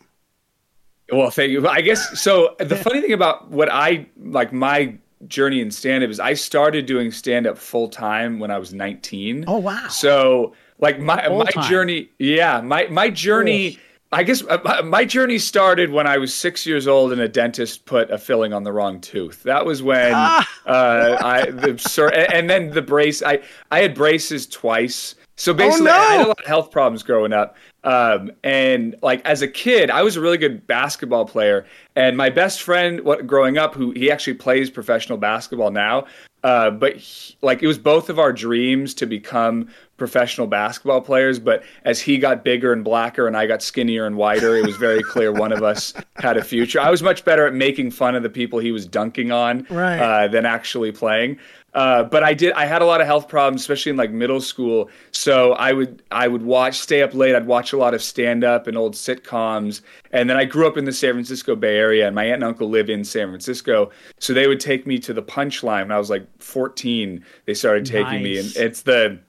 Well, 1.11 1.29
thank 1.29 1.51
you. 1.51 1.65
I 1.67 1.81
guess 1.81 2.19
so. 2.19 2.55
The 2.59 2.75
funny 2.75 3.01
thing 3.01 3.13
about 3.13 3.49
what 3.49 3.69
I 3.71 4.07
like 4.17 4.51
my 4.51 4.95
journey 5.27 5.61
in 5.61 5.71
stand 5.71 6.03
up 6.03 6.09
is 6.09 6.19
I 6.19 6.33
started 6.33 6.85
doing 6.85 7.11
stand 7.11 7.47
up 7.47 7.57
full 7.57 7.87
time 7.87 8.39
when 8.39 8.51
I 8.51 8.57
was 8.57 8.73
19. 8.73 9.45
Oh 9.47 9.57
wow. 9.57 9.87
So 9.87 10.53
like 10.79 10.99
my 10.99 11.27
my 11.29 11.67
journey, 11.69 12.09
yeah, 12.19 12.59
my 12.61 12.87
my 12.87 13.09
journey. 13.09 13.79
I 14.11 14.23
guess 14.23 14.41
uh, 14.47 14.81
my- 14.85 15.03
journey 15.05 15.37
started 15.37 15.91
when 15.91 16.07
I 16.07 16.17
was 16.17 16.33
six 16.33 16.65
years 16.65 16.87
old 16.87 17.11
and 17.11 17.19
a 17.21 17.27
dentist 17.27 17.85
put 17.85 18.09
a 18.09 18.17
filling 18.17 18.53
on 18.53 18.63
the 18.63 18.71
wrong 18.71 19.01
tooth. 19.01 19.43
That 19.43 19.65
was 19.65 19.83
when 19.83 20.13
uh, 20.13 20.43
I 20.65 21.49
the 21.51 21.77
sur- 21.77 22.09
and 22.09 22.33
and 22.33 22.49
then 22.49 22.69
the 22.69 22.81
brace. 22.81 23.21
I 23.21 23.39
I 23.71 23.79
had 23.81 23.93
braces 23.93 24.47
twice. 24.47 25.15
So 25.39 25.53
basically, 25.53 25.89
Oh, 25.89 25.93
no. 25.93 25.99
I 25.99 26.11
had 26.13 26.25
a 26.25 26.27
lot 26.29 26.39
of 26.39 26.45
health 26.47 26.71
problems 26.71 27.03
growing 27.03 27.31
up. 27.31 27.57
Um, 27.83 28.31
and 28.43 28.95
like 29.03 29.23
as 29.25 29.41
a 29.43 29.47
kid, 29.47 29.91
I 29.91 30.01
was 30.01 30.15
a 30.15 30.21
really 30.21 30.37
good 30.39 30.65
basketball 30.67 31.25
player. 31.25 31.65
And 31.95 32.17
my 32.17 32.29
best 32.29 32.63
friend, 32.63 33.01
what 33.01 33.27
growing 33.27 33.57
up, 33.57 33.75
who 33.75 33.91
he 33.91 34.09
actually 34.09 34.33
plays 34.33 34.69
professional 34.71 35.17
basketball 35.19 35.69
now, 35.69 36.05
uh, 36.43 36.71
but 36.71 36.95
he- 36.95 37.35
like 37.41 37.61
it 37.61 37.67
was 37.67 37.77
both 37.77 38.09
of 38.09 38.17
our 38.19 38.33
dreams 38.33 38.93
to 38.95 39.05
become 39.05 39.67
professional 39.97 40.47
basketball 40.47 41.01
players. 41.01 41.39
But 41.39 41.63
as 41.83 41.99
he 41.99 42.17
got 42.17 42.43
bigger 42.43 42.71
and 42.71 42.83
blacker, 42.83 43.27
and 43.27 43.35
I 43.35 43.45
got 43.47 43.61
skinnier 43.61 44.05
and 44.05 44.15
whiter, 44.15 44.55
it 44.55 44.65
was 44.65 44.77
very 44.77 45.01
clear 45.03 45.31
one 45.31 45.51
of 45.51 45.63
us 45.63 45.93
had 46.15 46.37
a 46.37 46.43
future. 46.43 46.79
I 46.79 46.89
was 46.89 47.03
much 47.03 47.25
better 47.25 47.45
at 47.47 47.53
making 47.53 47.91
fun 47.91 48.15
of 48.15 48.23
the 48.23 48.29
people 48.29 48.59
he 48.59 48.71
was 48.71 48.85
dunking 48.85 49.31
on 49.31 49.65
Right. 49.69 49.99
uh, 49.99 50.27
than 50.27 50.45
actually 50.45 50.91
playing. 50.91 51.37
Uh, 51.73 52.03
but 52.03 52.23
I 52.23 52.33
did. 52.33 52.53
I 52.53 52.65
had 52.65 52.81
a 52.81 52.85
lot 52.85 53.01
of 53.01 53.07
health 53.07 53.27
problems, 53.27 53.61
especially 53.61 53.91
in 53.91 53.97
like 53.97 54.09
middle 54.09 54.41
school. 54.41 54.89
So 55.11 55.51
I 55.53 55.73
would 55.73 56.01
I 56.09 56.27
would 56.27 56.41
watch, 56.41 56.79
stay 56.79 57.03
up 57.03 57.13
late. 57.13 57.35
I'd 57.35 57.45
watch 57.45 57.71
a 57.71 57.77
lot 57.77 57.93
of 57.93 58.01
stand 58.01 58.43
up 58.43 58.65
and 58.65 58.75
old 58.75 58.95
sitcoms. 58.95 59.81
And 60.11 60.27
then 60.27 60.37
I 60.37 60.45
grew 60.45 60.65
up 60.65 60.77
in 60.77 60.85
the 60.85 60.93
San 60.93 61.13
Francisco 61.13 61.55
Bay 61.55 61.77
Area, 61.77 62.07
and 62.07 62.15
my 62.15 62.23
aunt 62.23 62.35
and 62.35 62.45
uncle 62.45 62.67
live 62.67 62.89
in 62.89 63.03
San 63.03 63.27
Francisco. 63.27 63.91
So 64.17 64.33
they 64.33 64.47
would 64.47 64.59
take 64.59 64.87
me 64.87 64.97
to 64.99 65.13
the 65.13 65.21
Punchline 65.21 65.83
when 65.83 65.91
I 65.91 65.99
was 65.99 66.09
like 66.09 66.25
14. 66.41 67.23
They 67.45 67.53
started 67.53 67.85
taking 67.85 68.23
me, 68.23 68.39
and 68.39 68.51
it's 68.55 68.81
the 68.81 69.19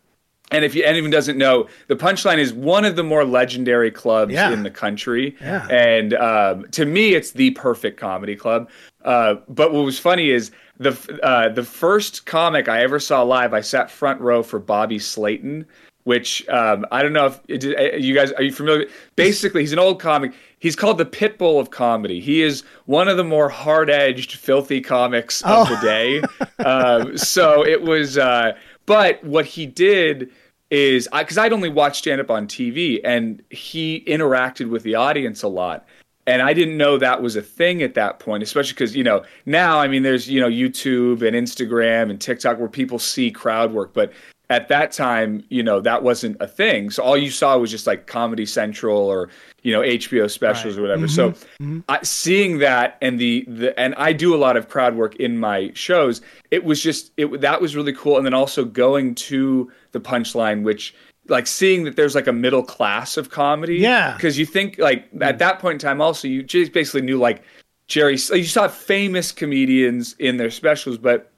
and 0.51 0.65
if 0.65 0.75
you 0.75 0.83
anyone 0.85 1.11
doesn't 1.11 1.37
know, 1.39 1.69
the 1.89 1.97
Punchline 1.97 2.39
is 2.39 2.53
one 2.53 2.85
of 2.85 2.97
the 2.97 3.03
more 3.05 3.25
legendary 3.25 3.91
clubs 3.91 4.33
Yeah. 4.33 4.51
in 4.53 4.63
the 4.63 4.71
country, 4.71 5.37
Yeah. 5.41 5.67
and 5.69 6.15
um, 6.15 6.67
to 6.73 6.85
me, 6.87 7.15
it's 7.15 7.33
the 7.33 7.51
perfect 7.53 7.99
comedy 8.01 8.35
club. 8.37 8.69
Uh, 9.05 9.37
but 9.49 9.73
what 9.73 9.85
was 9.85 9.99
funny 9.99 10.31
is 10.31 10.51
the 10.79 10.93
uh, 11.23 11.49
the 11.51 11.63
first 11.65 12.27
comic 12.27 12.69
I 12.69 12.83
ever 12.83 12.99
saw 12.99 13.23
live, 13.23 13.53
I 13.55 13.61
sat 13.61 13.91
front 13.91 14.21
row 14.21 14.43
for 14.43 14.59
Bobby 14.59 14.99
Slayton, 14.99 15.67
which 16.05 16.47
um, 16.49 16.87
I 16.91 17.03
don't 17.03 17.13
know 17.13 17.27
if 17.27 17.41
it, 17.49 17.65
uh, 17.65 17.97
you 17.97 18.15
guys 18.15 18.33
are 18.33 18.43
you 18.43 18.53
familiar. 18.53 18.81
with 18.81 18.93
Basically, 19.17 19.61
he's 19.63 19.73
an 19.73 19.79
old 19.79 20.01
comic. 20.01 20.33
He's 20.61 20.75
called 20.75 20.99
the 20.99 21.05
Pitbull 21.07 21.61
of 21.61 21.71
comedy. 21.71 22.19
He 22.21 22.43
is 22.43 22.65
one 22.87 23.07
of 23.07 23.17
the 23.17 23.23
more 23.23 23.49
hard-edged, 23.49 24.33
filthy 24.33 24.81
comics 24.81 25.41
of 25.43 25.69
Oh. 25.71 25.75
the 25.77 25.81
day. 25.81 26.23
um, 26.65 27.17
so 27.35 27.65
it 27.65 27.83
was. 27.83 28.19
Uh, 28.19 28.53
but 28.89 29.23
what 29.23 29.45
he 29.45 29.67
did 29.67 30.31
is 30.71 31.09
because 31.17 31.37
I'd 31.37 31.53
only 31.53 31.69
watched 31.69 31.99
stand 31.99 32.23
up 32.23 32.31
on 32.31 32.49
TV, 32.49 33.01
and 33.05 33.43
he 33.51 34.03
interacted 34.07 34.71
with 34.71 34.83
the 34.83 34.95
audience 34.95 35.43
a 35.43 35.49
lot. 35.49 35.87
and 36.27 36.43
I 36.43 36.53
didn't 36.53 36.77
know 36.77 36.99
that 36.99 37.23
was 37.23 37.37
a 37.37 37.43
thing 37.43 37.83
at 37.83 37.95
that 37.95 38.19
point, 38.19 38.43
especially 38.43 38.73
because 38.73 38.97
you 38.97 39.05
know 39.05 39.25
now 39.47 39.79
I 39.79 39.89
mean 39.89 40.03
there's 40.03 40.29
you 40.29 40.41
know 40.41 40.49
YouTube 40.49 41.21
and 41.23 41.37
Instagram 41.37 42.11
and 42.11 42.19
TikTok 42.21 42.59
where 42.59 42.69
people 42.69 42.99
see 42.99 43.31
crowd 43.31 43.73
work, 43.73 43.93
but 43.93 44.11
at 44.51 44.69
that 44.69 44.93
time, 44.93 45.45
you 45.51 45.63
know, 45.63 45.81
that 45.81 46.03
wasn't 46.03 46.37
a 46.41 46.47
thing. 46.47 46.91
So 46.91 47.03
all 47.03 47.17
you 47.17 47.31
saw 47.31 47.59
was 47.59 47.71
just 47.71 47.87
like 47.87 48.07
Comedy 48.07 48.47
Central 48.47 48.97
or 48.99 49.29
you 49.63 49.73
know 49.73 49.81
HBO 49.81 50.31
specials 50.31 50.75
right. 50.75 50.81
or 50.81 50.83
whatever. 50.83 51.07
Mm-hmm. 51.07 51.15
So 51.15 51.31
mm-hmm. 51.63 51.81
I, 51.89 52.03
seeing 52.03 52.59
that 52.59 52.97
and 53.03 53.19
the 53.19 53.45
the 53.49 53.79
and 53.79 53.95
I 53.97 54.13
do 54.13 54.35
a 54.35 54.39
lot 54.39 54.57
of 54.57 54.69
crowd 54.69 54.97
work 54.97 55.17
in 55.17 55.39
my 55.39 55.71
shows. 55.75 56.23
It 56.51 56.65
was 56.65 56.83
just 56.83 57.13
it 57.17 57.41
that 57.41 57.61
was 57.61 57.77
really 57.77 57.93
cool. 57.93 58.17
And 58.17 58.25
then 58.25 58.35
also 58.35 58.65
going 58.65 59.15
to 59.17 59.71
the 59.93 60.01
punchline, 60.01 60.63
which 60.63 60.95
like 61.29 61.47
seeing 61.47 61.85
that 61.85 61.97
there's 61.97 62.15
like 62.15 62.27
a 62.27 62.33
middle 62.33 62.63
class 62.63 63.19
of 63.19 63.31
comedy. 63.31 63.77
Yeah, 63.77 64.15
because 64.15 64.39
you 64.39 64.47
think 64.47 64.79
like 64.79 65.05
at 65.21 65.37
mm. 65.37 65.39
that 65.39 65.59
point 65.59 65.75
in 65.75 65.79
time, 65.87 66.01
also 66.01 66.27
you 66.27 66.43
just 66.43 66.73
basically 66.73 67.03
knew 67.03 67.19
like 67.19 67.43
Jerry. 67.87 68.13
You 68.13 68.45
saw 68.45 68.67
famous 68.69 69.31
comedians 69.31 70.17
in 70.19 70.39
their 70.39 70.51
specials, 70.51 70.97
but 70.97 71.31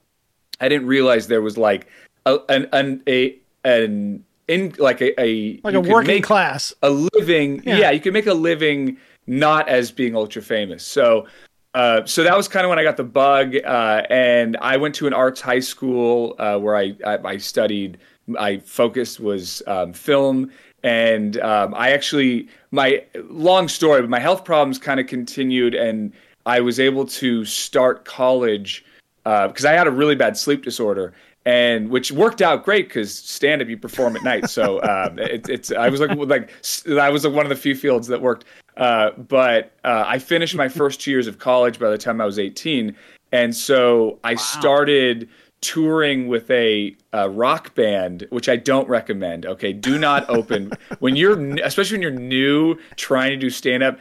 I 0.60 0.68
didn't 0.68 0.86
realize 0.86 1.26
there 1.26 1.42
was 1.42 1.58
like 1.58 1.88
a, 2.26 2.38
an, 2.48 2.68
an 2.72 3.02
a 3.06 3.36
an 3.64 4.24
in 4.48 4.74
like 4.78 5.00
a, 5.00 5.20
a 5.20 5.60
like 5.62 5.74
a 5.74 5.80
working 5.80 6.22
class 6.22 6.72
a 6.82 6.90
living 7.14 7.62
yeah. 7.64 7.78
yeah. 7.78 7.90
you 7.90 8.00
can 8.00 8.12
make 8.12 8.26
a 8.26 8.34
living 8.34 8.96
not 9.26 9.68
as 9.68 9.90
being 9.90 10.16
ultra 10.16 10.42
famous 10.42 10.84
so 10.84 11.26
uh, 11.74 12.04
so 12.04 12.24
that 12.24 12.36
was 12.36 12.48
kind 12.48 12.64
of 12.64 12.70
when 12.70 12.78
I 12.78 12.82
got 12.82 12.96
the 12.96 13.04
bug, 13.04 13.54
uh, 13.64 14.02
and 14.10 14.56
I 14.60 14.76
went 14.76 14.94
to 14.96 15.06
an 15.06 15.12
arts 15.12 15.40
high 15.40 15.60
school 15.60 16.34
uh, 16.38 16.58
where 16.58 16.76
I, 16.76 16.96
I, 17.06 17.18
I 17.24 17.36
studied. 17.36 17.98
I 18.38 18.58
focused 18.58 19.20
was 19.20 19.62
um, 19.66 19.92
film, 19.92 20.50
and 20.82 21.40
um, 21.40 21.74
I 21.74 21.92
actually 21.92 22.48
my 22.72 23.04
long 23.28 23.68
story, 23.68 24.00
but 24.00 24.10
my 24.10 24.18
health 24.18 24.44
problems 24.44 24.78
kind 24.78 24.98
of 24.98 25.06
continued, 25.06 25.74
and 25.74 26.12
I 26.44 26.60
was 26.60 26.80
able 26.80 27.06
to 27.06 27.44
start 27.44 28.04
college 28.04 28.84
because 29.22 29.64
uh, 29.64 29.68
I 29.68 29.72
had 29.72 29.86
a 29.86 29.92
really 29.92 30.16
bad 30.16 30.36
sleep 30.36 30.64
disorder, 30.64 31.12
and 31.46 31.88
which 31.88 32.12
worked 32.12 32.42
out 32.42 32.64
great 32.64 32.88
because 32.88 33.14
stand 33.14 33.62
up 33.62 33.68
you 33.68 33.76
perform 33.76 34.16
at 34.16 34.22
night. 34.22 34.48
So 34.50 34.82
um, 34.82 35.18
it, 35.18 35.48
it's 35.48 35.72
I 35.72 35.88
was 35.88 36.00
like 36.00 36.16
like 36.16 36.50
I 36.98 37.10
was 37.10 37.24
like 37.24 37.34
one 37.34 37.46
of 37.46 37.50
the 37.50 37.56
few 37.56 37.74
fields 37.74 38.08
that 38.08 38.20
worked. 38.20 38.44
Uh, 38.76 39.10
but 39.12 39.72
uh, 39.84 40.04
I 40.06 40.18
finished 40.18 40.54
my 40.54 40.68
first 40.68 41.00
two 41.00 41.10
years 41.10 41.26
of 41.26 41.38
college 41.38 41.78
by 41.78 41.90
the 41.90 41.98
time 41.98 42.20
I 42.20 42.24
was 42.24 42.38
18, 42.38 42.96
and 43.30 43.54
so 43.54 44.18
I 44.24 44.32
wow. 44.32 44.36
started 44.36 45.28
touring 45.60 46.28
with 46.28 46.50
a, 46.50 46.96
a, 47.12 47.28
rock 47.28 47.74
band, 47.74 48.26
which 48.30 48.48
I 48.48 48.56
don't 48.56 48.88
recommend. 48.88 49.44
Okay, 49.44 49.74
do 49.74 49.98
not 49.98 50.28
open 50.30 50.72
when 51.00 51.16
you're 51.16 51.38
especially 51.58 51.96
when 51.96 52.02
you're 52.02 52.10
new 52.10 52.78
trying 52.96 53.30
to 53.30 53.36
do 53.36 53.50
stand 53.50 53.82
up 53.82 53.98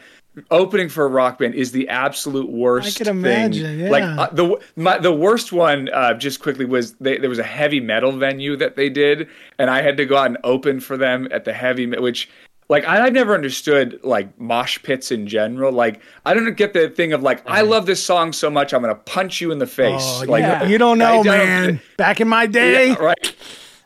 opening 0.52 0.90
for 0.90 1.06
a 1.06 1.08
rock 1.08 1.40
band 1.40 1.56
is 1.56 1.72
the 1.72 1.90
absolute 1.90 2.50
worst. 2.50 3.02
I 3.02 3.04
can 3.04 3.18
imagine. 3.18 3.80
Yeah. 3.80 3.90
Like 3.90 4.04
uh, 4.04 4.30
the 4.32 4.60
my, 4.76 4.98
the 4.98 5.14
worst 5.14 5.52
one, 5.52 5.90
uh, 5.90 6.14
just 6.14 6.42
quickly 6.42 6.66
was 6.66 6.94
they, 6.96 7.18
there 7.18 7.30
was 7.30 7.40
a 7.40 7.44
heavy 7.44 7.80
metal 7.80 8.12
venue 8.12 8.56
that 8.58 8.76
they 8.76 8.90
did, 8.90 9.28
and 9.58 9.70
I 9.70 9.82
had 9.82 9.98
to 9.98 10.06
go 10.06 10.18
out 10.18 10.28
and 10.28 10.38
open 10.44 10.80
for 10.80 10.98
them 10.98 11.28
at 11.32 11.46
the 11.46 11.54
heavy, 11.54 11.86
which 11.86 12.30
like 12.70 12.86
I, 12.86 13.04
have 13.04 13.14
never 13.14 13.34
understood 13.34 14.00
like 14.04 14.40
mosh 14.40 14.82
pits 14.84 15.12
in 15.12 15.28
general. 15.28 15.72
Like 15.72 16.02
I 16.26 16.34
don't 16.34 16.56
get 16.56 16.74
the 16.74 16.90
thing 16.90 17.14
of 17.14 17.24
like 17.24 17.48
I 17.50 17.62
love 17.62 17.86
this 17.86 18.04
song 18.04 18.32
so 18.32 18.50
much 18.50 18.74
I'm 18.74 18.82
gonna 18.82 18.96
punch 18.96 19.42
you 19.42 19.52
in 19.52 19.58
the 19.58 19.68
face. 19.68 20.04
Oh, 20.04 20.26
like 20.28 20.44
yeah. 20.44 20.64
you 20.66 20.78
don't 20.78 21.00
know, 21.00 21.22
I, 21.22 21.24
man. 21.24 21.82
Back 21.98 22.22
in 22.22 22.28
my 22.28 22.46
day, 22.46 22.90
yeah, 22.90 22.96
right. 22.96 23.36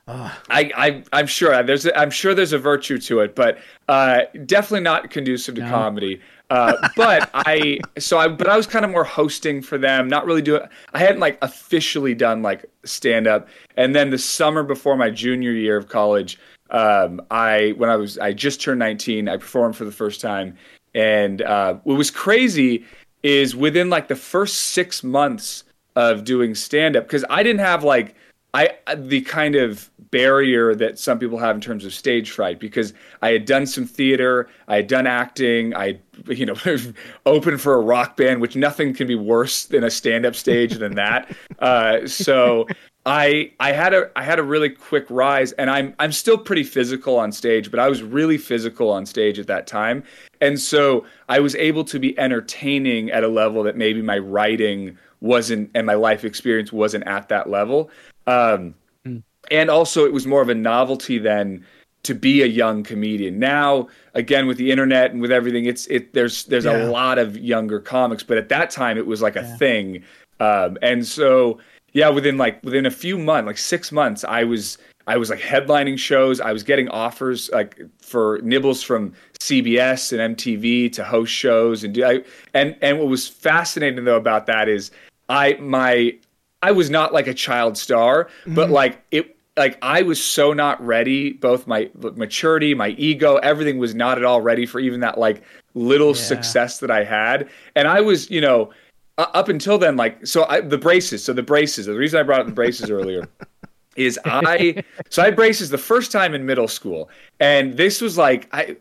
I, 0.06 0.72
I, 0.76 1.04
I'm 1.14 1.28
sure 1.28 1.64
there's, 1.64 1.86
a, 1.86 1.98
I'm 1.98 2.12
sure 2.12 2.34
there's 2.34 2.52
a 2.52 2.58
virtue 2.58 2.98
to 3.00 3.22
it, 3.22 3.36
but 3.36 3.60
uh, 3.88 4.24
definitely 4.46 4.82
not 4.82 5.10
conducive 5.12 5.56
to 5.56 5.62
no. 5.62 5.70
comedy. 5.70 6.22
Uh, 6.54 6.88
but 6.96 7.32
I 7.34 7.80
so 7.98 8.20
I 8.20 8.28
but 8.28 8.48
I 8.48 8.56
was 8.56 8.68
kind 8.68 8.86
of 8.86 8.92
more 8.92 9.04
hosting 9.04 9.60
for 9.60 9.80
them, 9.80 10.08
not 10.08 10.28
really 10.28 10.44
doing. 10.44 10.62
I 10.94 11.00
hadn't 11.00 11.20
like 11.20 11.40
officially 11.42 12.14
done 12.14 12.44
like 12.44 12.66
stand 12.86 13.26
up, 13.26 13.48
and 13.76 13.96
then 13.96 14.12
the 14.12 14.20
summer 14.20 14.62
before 14.62 14.96
my 14.96 15.10
junior 15.10 15.52
year 15.52 15.78
of 15.78 15.90
college, 15.90 16.38
um, 16.70 17.20
I 17.32 17.74
when 17.78 17.90
I 17.90 17.96
was 17.96 18.20
I 18.20 18.34
just 18.34 18.62
turned 18.62 18.78
19, 18.78 19.28
I 19.28 19.38
performed 19.38 19.76
for 19.76 19.84
the 19.84 19.92
first 19.92 20.22
time, 20.22 20.56
and 20.94 21.42
uh, 21.42 21.74
what 21.86 21.98
was 21.98 22.12
crazy 22.12 22.86
is 23.24 23.56
within 23.56 23.90
like 23.90 24.08
the 24.08 24.16
first 24.16 24.60
six 24.60 25.04
months 25.04 25.64
of 25.96 26.24
doing 26.24 26.54
stand 26.54 26.96
up 26.96 27.06
because 27.06 27.26
I 27.32 27.42
didn't 27.42 27.62
have 27.62 27.84
like 27.84 28.14
I 28.54 28.70
the 28.96 29.22
kind 29.22 29.56
of 29.56 29.90
barrier 30.12 30.76
that 30.76 31.00
some 31.00 31.18
people 31.18 31.40
have 31.40 31.56
in 31.56 31.62
terms 31.62 31.86
of 31.86 31.94
stage 31.94 32.30
fright 32.30 32.60
because 32.60 32.94
I 33.24 33.32
had 33.32 33.46
done 33.46 33.66
some 33.66 33.86
theater, 33.86 34.48
I 34.68 34.76
had 34.76 34.88
done 34.88 35.08
acting, 35.08 35.76
I 35.76 36.00
you 36.28 36.46
know 36.46 36.56
opened 37.26 37.62
for 37.62 37.74
a 37.74 37.82
rock 37.82 38.16
band, 38.16 38.42
which 38.42 38.56
nothing 38.56 38.94
can 38.94 39.08
be 39.08 39.16
worse 39.16 39.66
than 39.66 39.84
a 39.84 39.90
stand 39.90 40.26
up 40.26 40.36
stage 40.36 40.76
than 40.76 40.96
that. 40.96 41.36
Uh, 41.60 42.06
so 42.06 42.68
I 43.06 43.52
I 43.60 43.72
had 43.72 43.94
a 43.94 44.12
I 44.18 44.24
had 44.24 44.38
a 44.38 44.44
really 44.44 44.70
quick 44.70 45.06
rise, 45.10 45.54
and 45.54 45.70
I'm 45.70 45.94
I'm 46.00 46.12
still 46.12 46.38
pretty 46.38 46.64
physical 46.64 47.18
on 47.18 47.32
stage, 47.32 47.72
but 47.72 47.80
I 47.80 47.88
was 47.88 48.04
really 48.04 48.38
physical 48.38 48.90
on 48.90 49.06
stage 49.06 49.40
at 49.40 49.48
that 49.48 49.66
time, 49.66 50.04
and 50.42 50.60
so 50.60 51.06
I 51.30 51.40
was 51.40 51.56
able 51.56 51.86
to 51.86 52.00
be 52.00 52.18
entertaining 52.20 53.12
at 53.12 53.24
a 53.24 53.30
level 53.30 53.64
that 53.64 53.78
maybe 53.78 54.02
my 54.02 54.18
writing 54.18 54.98
wasn't 55.22 55.72
and 55.74 55.86
my 55.86 55.96
life 55.96 56.26
experience 56.26 56.74
wasn't 56.74 57.06
at 57.08 57.30
that 57.30 57.50
level. 57.50 57.90
Um, 58.28 58.76
mm. 59.06 59.24
And 59.52 59.70
also, 59.70 60.06
it 60.06 60.14
was 60.14 60.26
more 60.26 60.42
of 60.42 60.50
a 60.50 60.56
novelty 60.56 61.18
then 61.18 61.66
to 62.04 62.14
be 62.14 62.42
a 62.42 62.46
young 62.46 62.84
comedian. 62.84 63.40
Now, 63.40 63.88
again, 64.14 64.46
with 64.46 64.58
the 64.58 64.72
internet 64.72 65.12
and 65.12 65.22
with 65.22 65.32
everything, 65.32 65.66
it's 65.66 65.88
it. 65.88 66.14
There's 66.14 66.46
there's 66.46 66.66
yeah. 66.66 66.84
a 66.84 66.90
lot 66.90 67.18
of 67.18 67.38
younger 67.38 67.80
comics, 67.80 68.24
but 68.24 68.38
at 68.38 68.50
that 68.50 68.70
time, 68.70 68.98
it 68.98 69.08
was 69.08 69.22
like 69.22 69.36
a 69.36 69.42
yeah. 69.42 69.58
thing. 69.58 70.04
Um, 70.40 70.78
and 70.82 71.06
so, 71.06 71.60
yeah, 71.94 72.10
within 72.10 72.38
like 72.38 72.64
within 72.64 72.86
a 72.86 72.92
few 72.92 73.18
months, 73.18 73.48
like 73.48 73.58
six 73.58 73.92
months, 73.92 74.24
I 74.24 74.44
was 74.44 74.78
I 75.08 75.18
was 75.18 75.30
like 75.30 75.40
headlining 75.40 75.98
shows. 75.98 76.40
I 76.40 76.52
was 76.52 76.64
getting 76.64 76.90
offers 76.90 77.50
like 77.52 77.82
for 78.00 78.40
nibbles 78.44 78.84
from 78.84 79.14
CBS 79.40 80.18
and 80.18 80.38
MTV 80.38 80.92
to 80.94 81.04
host 81.04 81.32
shows 81.34 81.84
and 81.84 81.94
do. 81.94 82.06
I, 82.06 82.24
and 82.54 82.76
and 82.82 83.00
what 83.00 83.08
was 83.08 83.28
fascinating 83.28 84.04
though 84.06 84.18
about 84.18 84.46
that 84.48 84.70
is 84.70 84.92
I 85.30 85.54
my 85.54 86.18
I 86.64 86.72
was 86.72 86.90
not 86.90 87.14
like 87.14 87.28
a 87.28 87.34
child 87.34 87.78
star, 87.78 88.26
mm-hmm. 88.26 88.56
but 88.56 88.70
like 88.70 89.04
it 89.12 89.36
like 89.58 89.78
I 89.82 90.02
was 90.02 90.24
so 90.24 90.54
not 90.54 90.84
ready, 90.84 91.34
both 91.34 91.68
my 91.68 91.92
maturity, 91.94 92.74
my 92.74 92.90
ego, 92.90 93.36
everything 93.36 93.78
was 93.78 93.94
not 93.94 94.18
at 94.18 94.24
all 94.24 94.42
ready 94.42 94.66
for 94.66 94.80
even 94.80 95.02
that 95.02 95.18
like 95.18 95.44
little 95.76 96.16
yeah. 96.16 96.22
success 96.22 96.80
that 96.80 96.90
I 96.90 97.04
had. 97.04 97.50
And 97.76 97.88
I 97.88 98.02
was, 98.02 98.32
you 98.32 98.42
know, 98.42 98.72
up 99.18 99.50
until 99.50 99.78
then 99.78 99.96
like 99.96 100.26
so 100.26 100.46
I, 100.46 100.62
the 100.62 100.78
braces, 100.78 101.24
so 101.24 101.34
the 101.34 101.44
braces, 101.44 101.86
the 101.86 101.94
reason 101.94 102.20
I 102.20 102.24
brought 102.24 102.40
up 102.40 102.48
the 102.48 102.54
braces 102.54 102.90
earlier 102.90 103.28
is 103.96 104.20
I 104.26 104.84
so 105.10 105.22
I 105.22 105.26
had 105.26 105.36
braces 105.36 105.70
the 105.70 105.78
first 105.78 106.12
time 106.12 106.34
in 106.34 106.46
middle 106.46 106.68
school, 106.68 107.10
and 107.40 107.78
this 107.78 108.02
was 108.02 108.18
like 108.18 108.48
I 108.52 108.76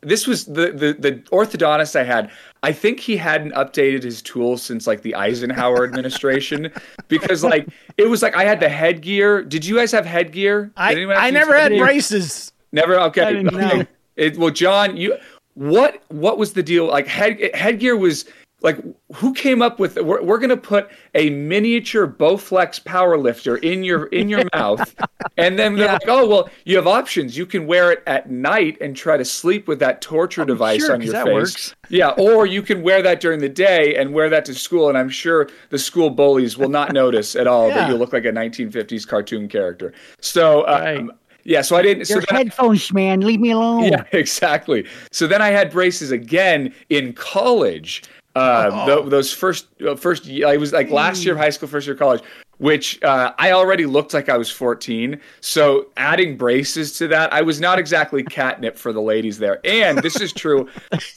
this 0.00 0.26
was 0.26 0.44
the 0.46 0.72
the 0.72 0.96
the 0.98 1.12
orthodontist 1.30 1.96
I 1.96 2.04
had. 2.04 2.30
I 2.62 2.72
think 2.72 3.00
he 3.00 3.16
hadn't 3.16 3.52
updated 3.52 4.02
his 4.02 4.22
tools 4.22 4.62
since 4.62 4.86
like 4.86 5.02
the 5.02 5.14
Eisenhower 5.14 5.84
administration 5.88 6.70
because 7.08 7.42
like 7.42 7.68
it 7.96 8.08
was 8.08 8.22
like 8.22 8.36
I 8.36 8.44
had 8.44 8.60
the 8.60 8.68
headgear. 8.68 9.42
Did 9.42 9.64
you 9.64 9.76
guys 9.76 9.92
have 9.92 10.06
headgear? 10.06 10.72
I 10.76 10.94
I 10.94 11.30
never 11.30 11.58
had 11.58 11.72
braces. 11.78 12.52
Never. 12.72 12.98
Okay. 13.00 13.46
okay. 13.46 13.86
It, 14.16 14.36
well, 14.36 14.50
John, 14.50 14.96
you 14.96 15.16
what 15.54 16.02
what 16.08 16.38
was 16.38 16.52
the 16.52 16.62
deal? 16.62 16.86
Like 16.86 17.06
head 17.06 17.54
headgear 17.54 17.96
was 17.96 18.26
like 18.62 18.78
who 19.14 19.34
came 19.34 19.60
up 19.60 19.78
with 19.78 19.96
we're, 19.96 20.22
we're 20.22 20.38
going 20.38 20.50
to 20.50 20.56
put 20.56 20.90
a 21.14 21.30
miniature 21.30 22.06
bowflex 22.06 22.82
power 22.84 23.18
lifter 23.18 23.56
in 23.58 23.82
your 23.82 24.06
in 24.06 24.28
your 24.28 24.44
mouth 24.54 24.94
and 25.36 25.58
then 25.58 25.74
they're 25.74 25.86
yeah. 25.86 25.92
like 25.94 26.08
oh 26.08 26.26
well 26.26 26.50
you 26.64 26.76
have 26.76 26.86
options 26.86 27.36
you 27.36 27.44
can 27.44 27.66
wear 27.66 27.92
it 27.92 28.02
at 28.06 28.30
night 28.30 28.76
and 28.80 28.96
try 28.96 29.16
to 29.16 29.24
sleep 29.24 29.68
with 29.68 29.78
that 29.78 30.00
torture 30.00 30.42
I'm 30.42 30.46
device 30.46 30.86
sure, 30.86 30.94
on 30.94 31.02
your 31.02 31.12
face 31.12 31.26
works. 31.26 31.74
yeah 31.88 32.10
or 32.10 32.46
you 32.46 32.62
can 32.62 32.82
wear 32.82 33.02
that 33.02 33.20
during 33.20 33.40
the 33.40 33.48
day 33.48 33.96
and 33.96 34.12
wear 34.12 34.28
that 34.30 34.44
to 34.46 34.54
school 34.54 34.88
and 34.88 34.96
i'm 34.96 35.10
sure 35.10 35.48
the 35.70 35.78
school 35.78 36.10
bullies 36.10 36.56
will 36.56 36.70
not 36.70 36.92
notice 36.92 37.36
at 37.36 37.46
all 37.46 37.68
yeah. 37.68 37.74
that 37.74 37.90
you 37.90 37.96
look 37.96 38.12
like 38.12 38.24
a 38.24 38.32
1950s 38.32 39.06
cartoon 39.06 39.48
character 39.48 39.92
so 40.20 40.66
um, 40.66 40.72
right. 40.72 41.08
Yeah, 41.44 41.62
so 41.62 41.76
I 41.76 41.82
didn't. 41.82 42.08
Your 42.08 42.22
so 42.22 42.34
headphones, 42.34 42.90
I, 42.92 42.94
man. 42.94 43.20
Leave 43.20 43.40
me 43.40 43.50
alone. 43.50 43.84
Yeah, 43.84 44.04
exactly. 44.12 44.86
So 45.10 45.26
then 45.26 45.42
I 45.42 45.48
had 45.48 45.70
braces 45.70 46.12
again 46.12 46.72
in 46.88 47.12
college, 47.14 48.04
uh, 48.34 48.70
oh. 48.72 49.04
the, 49.04 49.10
those 49.10 49.32
first 49.32 49.66
uh, 49.86 49.94
first 49.96 50.28
I 50.28 50.56
was 50.56 50.72
like 50.72 50.90
last 50.90 51.24
year 51.24 51.34
of 51.34 51.40
high 51.40 51.50
school, 51.50 51.68
first 51.68 51.86
year 51.86 51.94
of 51.94 51.98
college, 51.98 52.22
which 52.58 53.02
uh, 53.02 53.32
I 53.38 53.50
already 53.52 53.86
looked 53.86 54.14
like 54.14 54.28
I 54.28 54.36
was 54.36 54.50
14. 54.50 55.20
So 55.40 55.88
adding 55.96 56.36
braces 56.36 56.96
to 56.98 57.08
that, 57.08 57.32
I 57.32 57.42
was 57.42 57.60
not 57.60 57.78
exactly 57.78 58.22
catnip 58.22 58.76
for 58.76 58.92
the 58.92 59.02
ladies 59.02 59.38
there. 59.38 59.60
And 59.64 59.98
this 59.98 60.20
is 60.20 60.32
true. 60.32 60.68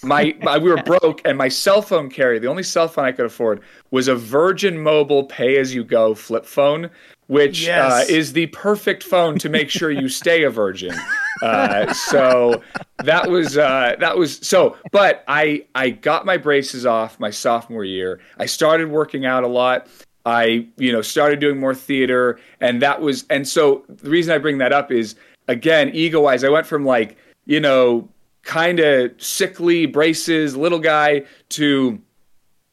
my, 0.03 0.35
my 0.41 0.57
we 0.57 0.69
were 0.69 0.81
broke, 0.83 1.21
and 1.23 1.37
my 1.37 1.47
cell 1.47 1.81
phone 1.81 2.09
carrier, 2.09 2.39
the 2.39 2.47
only 2.47 2.63
cell 2.63 2.87
phone 2.87 3.05
I 3.05 3.11
could 3.11 3.27
afford, 3.27 3.61
was 3.91 4.07
a 4.07 4.15
Virgin 4.15 4.81
Mobile 4.81 5.23
pay 5.23 5.57
as 5.57 5.73
you 5.73 5.83
go 5.83 6.15
flip 6.15 6.45
phone 6.45 6.89
which 7.27 7.63
uh, 7.63 7.71
yes. 7.71 7.91
uh, 7.91 8.13
is 8.13 8.33
the 8.33 8.47
perfect 8.47 9.03
phone 9.03 9.39
to 9.39 9.49
make 9.49 9.69
sure 9.69 9.89
you 9.89 10.09
stay 10.09 10.43
a 10.43 10.49
virgin. 10.49 10.93
Uh, 11.41 11.93
so 11.93 12.61
that 13.03 13.29
was 13.29 13.57
uh, 13.57 13.95
that 13.99 14.17
was 14.17 14.37
so. 14.37 14.77
But 14.91 15.23
I 15.27 15.65
I 15.75 15.89
got 15.89 16.25
my 16.25 16.37
braces 16.37 16.85
off 16.85 17.19
my 17.19 17.29
sophomore 17.29 17.83
year. 17.83 18.19
I 18.37 18.45
started 18.45 18.89
working 18.89 19.25
out 19.25 19.43
a 19.43 19.47
lot. 19.47 19.87
I 20.25 20.67
you 20.77 20.91
know 20.91 21.01
started 21.01 21.39
doing 21.39 21.59
more 21.59 21.75
theater, 21.75 22.39
and 22.61 22.81
that 22.81 23.01
was 23.01 23.25
and 23.29 23.47
so 23.47 23.83
the 23.87 24.09
reason 24.09 24.33
I 24.33 24.37
bring 24.37 24.57
that 24.59 24.73
up 24.73 24.91
is 24.91 25.15
again 25.47 25.91
ego 25.93 26.21
wise. 26.21 26.43
I 26.43 26.49
went 26.49 26.65
from 26.65 26.85
like 26.85 27.17
you 27.45 27.59
know 27.59 28.09
kind 28.43 28.79
of 28.79 29.11
sickly 29.17 29.85
braces 29.87 30.55
little 30.55 30.79
guy 30.79 31.23
to 31.49 31.99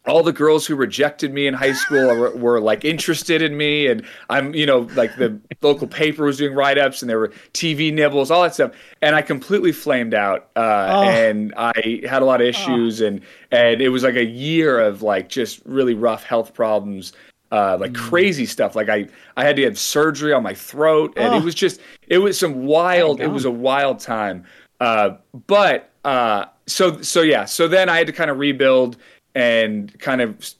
all 0.06 0.22
the 0.22 0.32
girls 0.32 0.66
who 0.66 0.74
rejected 0.74 1.32
me 1.32 1.46
in 1.46 1.54
high 1.54 1.72
school 1.72 2.08
were, 2.16 2.30
were, 2.36 2.60
like 2.60 2.84
interested 2.84 3.42
in 3.42 3.56
me 3.56 3.86
and 3.86 4.04
i'm 4.30 4.54
you 4.54 4.66
know 4.66 4.80
like 4.94 5.16
the 5.16 5.38
local 5.62 5.86
paper 5.86 6.24
was 6.24 6.36
doing 6.36 6.54
write-ups 6.54 7.02
and 7.02 7.10
there 7.10 7.18
were 7.18 7.32
tv 7.52 7.92
nibbles 7.92 8.30
all 8.30 8.42
that 8.42 8.54
stuff 8.54 8.72
and 9.00 9.16
i 9.16 9.22
completely 9.22 9.72
flamed 9.72 10.14
out 10.14 10.50
uh, 10.56 10.88
oh. 10.90 11.02
and 11.02 11.52
i 11.56 12.00
had 12.08 12.22
a 12.22 12.24
lot 12.24 12.40
of 12.40 12.46
issues 12.46 13.02
oh. 13.02 13.06
and 13.06 13.20
and 13.50 13.80
it 13.80 13.88
was 13.88 14.02
like 14.02 14.16
a 14.16 14.24
year 14.24 14.80
of 14.80 15.02
like 15.02 15.28
just 15.28 15.60
really 15.64 15.94
rough 15.94 16.24
health 16.24 16.54
problems 16.54 17.12
uh, 17.50 17.76
like 17.78 17.92
mm. 17.92 17.96
crazy 17.96 18.46
stuff 18.46 18.74
like 18.76 18.88
i 18.88 19.06
i 19.36 19.44
had 19.44 19.56
to 19.56 19.62
have 19.62 19.78
surgery 19.78 20.32
on 20.32 20.42
my 20.42 20.54
throat 20.54 21.12
and 21.16 21.34
oh. 21.34 21.36
it 21.36 21.44
was 21.44 21.54
just 21.54 21.80
it 22.06 22.18
was 22.18 22.38
some 22.38 22.64
wild 22.64 23.20
it 23.20 23.28
was 23.28 23.44
a 23.44 23.50
wild 23.50 23.98
time 23.98 24.44
uh, 24.80 25.16
but 25.46 25.92
uh, 26.04 26.46
so 26.66 27.00
so 27.02 27.22
yeah, 27.22 27.44
so 27.44 27.68
then 27.68 27.88
I 27.88 27.98
had 27.98 28.06
to 28.08 28.12
kind 28.12 28.30
of 28.30 28.38
rebuild 28.38 28.96
and 29.34 29.98
kind 30.00 30.20
of 30.20 30.54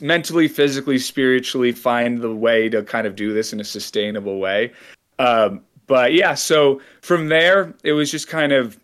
mentally, 0.00 0.48
physically, 0.48 0.98
spiritually 0.98 1.72
find 1.72 2.20
the 2.20 2.34
way 2.34 2.68
to 2.68 2.82
kind 2.82 3.06
of 3.06 3.16
do 3.16 3.32
this 3.32 3.52
in 3.52 3.60
a 3.60 3.64
sustainable 3.64 4.38
way. 4.38 4.72
Um, 5.18 5.62
but 5.86 6.12
yeah, 6.12 6.34
so 6.34 6.80
from 7.00 7.28
there, 7.28 7.74
it 7.82 7.92
was 7.92 8.10
just 8.10 8.28
kind 8.28 8.52
of 8.52 8.78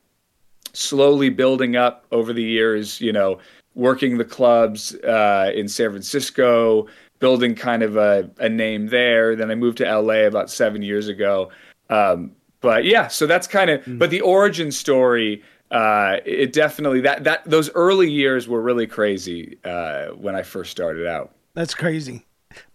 slowly 0.72 1.28
building 1.28 1.76
up 1.76 2.06
over 2.10 2.32
the 2.32 2.42
years. 2.42 3.00
You 3.00 3.12
know, 3.12 3.38
working 3.74 4.18
the 4.18 4.24
clubs 4.24 4.94
uh, 4.96 5.52
in 5.54 5.68
San 5.68 5.90
Francisco, 5.90 6.86
building 7.18 7.54
kind 7.54 7.82
of 7.82 7.96
a, 7.96 8.30
a 8.38 8.48
name 8.48 8.88
there. 8.88 9.36
Then 9.36 9.50
I 9.50 9.54
moved 9.54 9.78
to 9.78 9.84
LA 9.84 10.26
about 10.26 10.50
seven 10.50 10.82
years 10.82 11.08
ago. 11.08 11.50
Um, 11.90 12.32
but 12.60 12.84
yeah, 12.84 13.08
so 13.08 13.26
that's 13.26 13.46
kind 13.46 13.70
of. 13.70 13.84
Mm. 13.84 13.98
But 13.98 14.10
the 14.10 14.22
origin 14.22 14.72
story, 14.72 15.42
uh, 15.70 16.18
it 16.24 16.52
definitely 16.52 17.00
that 17.02 17.24
that 17.24 17.44
those 17.44 17.70
early 17.74 18.10
years 18.10 18.46
were 18.46 18.60
really 18.60 18.86
crazy 18.86 19.58
uh, 19.64 20.08
when 20.08 20.36
I 20.36 20.42
first 20.42 20.70
started 20.70 21.06
out. 21.06 21.34
That's 21.54 21.74
crazy. 21.74 22.24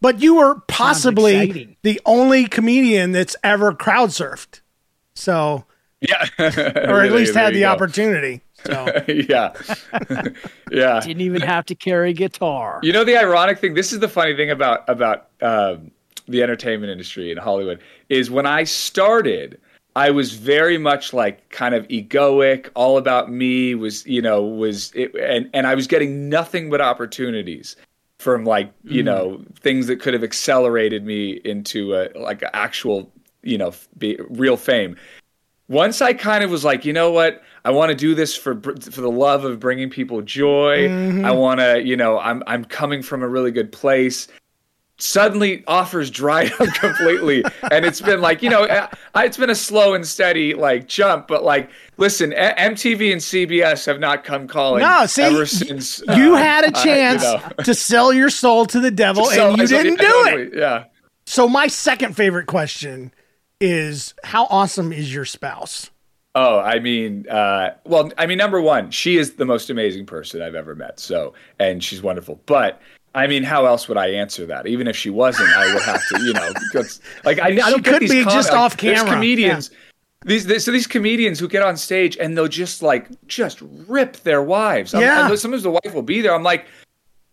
But 0.01 0.21
you 0.21 0.35
were 0.35 0.55
possibly 0.67 1.77
the 1.83 2.01
only 2.05 2.45
comedian 2.45 3.11
that's 3.11 3.35
ever 3.43 3.73
crowd 3.73 4.09
surfed. 4.09 4.61
So 5.13 5.65
yeah, 6.01 6.25
or 6.37 7.03
at 7.03 7.11
least 7.13 7.33
had 7.35 7.53
the 7.53 7.61
go. 7.61 7.67
opportunity. 7.69 8.41
So 8.65 9.03
yeah, 9.07 9.53
yeah. 10.71 10.99
Didn't 10.99 11.21
even 11.21 11.41
have 11.41 11.65
to 11.67 11.75
carry 11.75 12.13
guitar. 12.13 12.79
You 12.83 12.91
know 12.93 13.03
the 13.03 13.17
ironic 13.17 13.59
thing. 13.59 13.73
This 13.73 13.93
is 13.93 13.99
the 13.99 14.09
funny 14.09 14.35
thing 14.35 14.49
about 14.51 14.87
about 14.89 15.29
um, 15.41 15.91
the 16.27 16.43
entertainment 16.43 16.91
industry 16.91 17.31
in 17.31 17.37
Hollywood 17.37 17.79
is 18.09 18.29
when 18.29 18.45
I 18.45 18.63
started. 18.65 19.59
I 19.95 20.11
was 20.11 20.33
very 20.33 20.77
much 20.77 21.13
like 21.13 21.49
kind 21.49 21.73
of 21.73 21.87
egoic, 21.87 22.69
all 22.75 22.97
about 22.97 23.31
me. 23.31 23.75
Was 23.75 24.05
you 24.05 24.21
know 24.21 24.43
was 24.43 24.91
it, 24.93 25.13
and 25.15 25.49
and 25.53 25.67
I 25.67 25.75
was 25.75 25.87
getting 25.87 26.29
nothing 26.29 26.69
but 26.69 26.81
opportunities 26.81 27.75
from 28.19 28.45
like 28.45 28.71
you 28.83 29.01
mm. 29.01 29.05
know 29.05 29.45
things 29.59 29.87
that 29.87 29.99
could 29.99 30.13
have 30.13 30.23
accelerated 30.23 31.05
me 31.05 31.41
into 31.43 31.95
a 31.95 32.09
like 32.19 32.43
actual 32.53 33.11
you 33.41 33.57
know 33.57 33.73
be, 33.97 34.17
real 34.29 34.57
fame. 34.57 34.95
Once 35.67 36.01
I 36.01 36.13
kind 36.13 36.43
of 36.43 36.49
was 36.49 36.65
like, 36.65 36.83
you 36.83 36.93
know 36.93 37.11
what, 37.11 37.43
I 37.63 37.71
want 37.71 37.89
to 37.89 37.95
do 37.95 38.15
this 38.15 38.35
for 38.35 38.55
for 38.55 39.01
the 39.01 39.11
love 39.11 39.43
of 39.43 39.59
bringing 39.59 39.89
people 39.89 40.21
joy. 40.21 40.87
Mm-hmm. 40.87 41.25
I 41.25 41.31
want 41.31 41.59
to, 41.59 41.81
you 41.83 41.97
know, 41.97 42.19
I'm 42.19 42.43
I'm 42.47 42.63
coming 42.63 43.01
from 43.01 43.23
a 43.23 43.27
really 43.27 43.51
good 43.51 43.71
place 43.71 44.27
suddenly 44.99 45.63
offers 45.65 46.11
dried 46.11 46.51
up 46.59 46.67
completely 46.75 47.43
and 47.71 47.85
it's 47.85 48.01
been 48.01 48.21
like 48.21 48.43
you 48.43 48.49
know 48.49 48.67
it's 49.15 49.37
been 49.37 49.49
a 49.49 49.55
slow 49.55 49.93
and 49.93 50.05
steady 50.05 50.53
like 50.53 50.87
jump 50.87 51.27
but 51.27 51.43
like 51.43 51.69
listen 51.97 52.31
mtv 52.31 53.11
and 53.11 53.21
cbs 53.21 53.85
have 53.85 53.99
not 53.99 54.23
come 54.23 54.47
calling 54.47 54.81
no 54.81 55.05
see 55.05 55.21
ever 55.21 55.45
since 55.45 56.01
you 56.15 56.35
uh, 56.35 56.37
had 56.37 56.65
a 56.65 56.71
chance 56.71 57.23
uh, 57.23 57.39
you 57.41 57.55
know. 57.57 57.63
to 57.63 57.73
sell 57.73 58.11
your 58.11 58.29
soul 58.29 58.65
to 58.65 58.79
the 58.79 58.91
devil 58.91 59.25
to 59.31 59.47
and 59.47 59.57
you 59.57 59.67
didn't 59.67 59.99
do 59.99 60.23
it 60.27 60.53
yeah 60.53 60.83
so 61.25 61.47
my 61.47 61.67
second 61.67 62.15
favorite 62.15 62.45
question 62.45 63.13
is 63.61 64.13
how 64.23 64.45
awesome 64.49 64.91
is 64.91 65.13
your 65.13 65.25
spouse 65.25 65.89
Oh, 66.35 66.59
I 66.59 66.79
mean, 66.79 67.27
uh, 67.27 67.71
well, 67.85 68.11
I 68.17 68.27
mean, 68.27 68.37
number 68.37 68.61
one, 68.61 68.91
she 68.91 69.17
is 69.17 69.33
the 69.33 69.45
most 69.45 69.71
amazing 69.71 70.05
person 70.05 70.43
I've 70.43 70.53
ever 70.53 70.75
met. 70.75 70.99
So, 70.99 71.33
and 71.57 71.83
she's 71.83 72.03
wonderful. 72.03 72.39
But 72.45 72.79
I 73.15 73.27
mean, 73.27 73.43
how 73.43 73.65
else 73.65 73.87
would 73.87 73.97
I 73.97 74.07
answer 74.07 74.45
that? 74.45 74.67
Even 74.67 74.87
if 74.87 74.95
she 74.95 75.09
wasn't, 75.09 75.49
I 75.49 75.73
would 75.73 75.83
have 75.83 76.01
to, 76.09 76.23
you 76.23 76.33
know, 76.33 76.51
because 76.71 77.01
like 77.25 77.39
I, 77.39 77.47
I 77.47 77.71
don't 77.71 77.83
could 77.83 78.01
these 78.01 78.11
be 78.11 78.23
just 78.23 78.51
off 78.51 78.77
camera. 78.77 79.13
Comedians. 79.13 79.71
Yeah. 79.71 79.77
These, 80.25 80.65
so 80.65 80.71
these 80.71 80.85
comedians 80.85 81.39
who 81.39 81.47
get 81.47 81.63
on 81.63 81.77
stage 81.77 82.17
and 82.17 82.37
they'll 82.37 82.47
just 82.47 82.81
like 82.81 83.07
just 83.27 83.61
rip 83.87 84.17
their 84.17 84.43
wives. 84.43 84.93
Yeah. 84.93 85.27
I'm, 85.27 85.37
sometimes 85.37 85.63
the 85.63 85.71
wife 85.71 85.93
will 85.93 86.01
be 86.01 86.21
there. 86.21 86.35
I'm 86.35 86.43
like, 86.43 86.65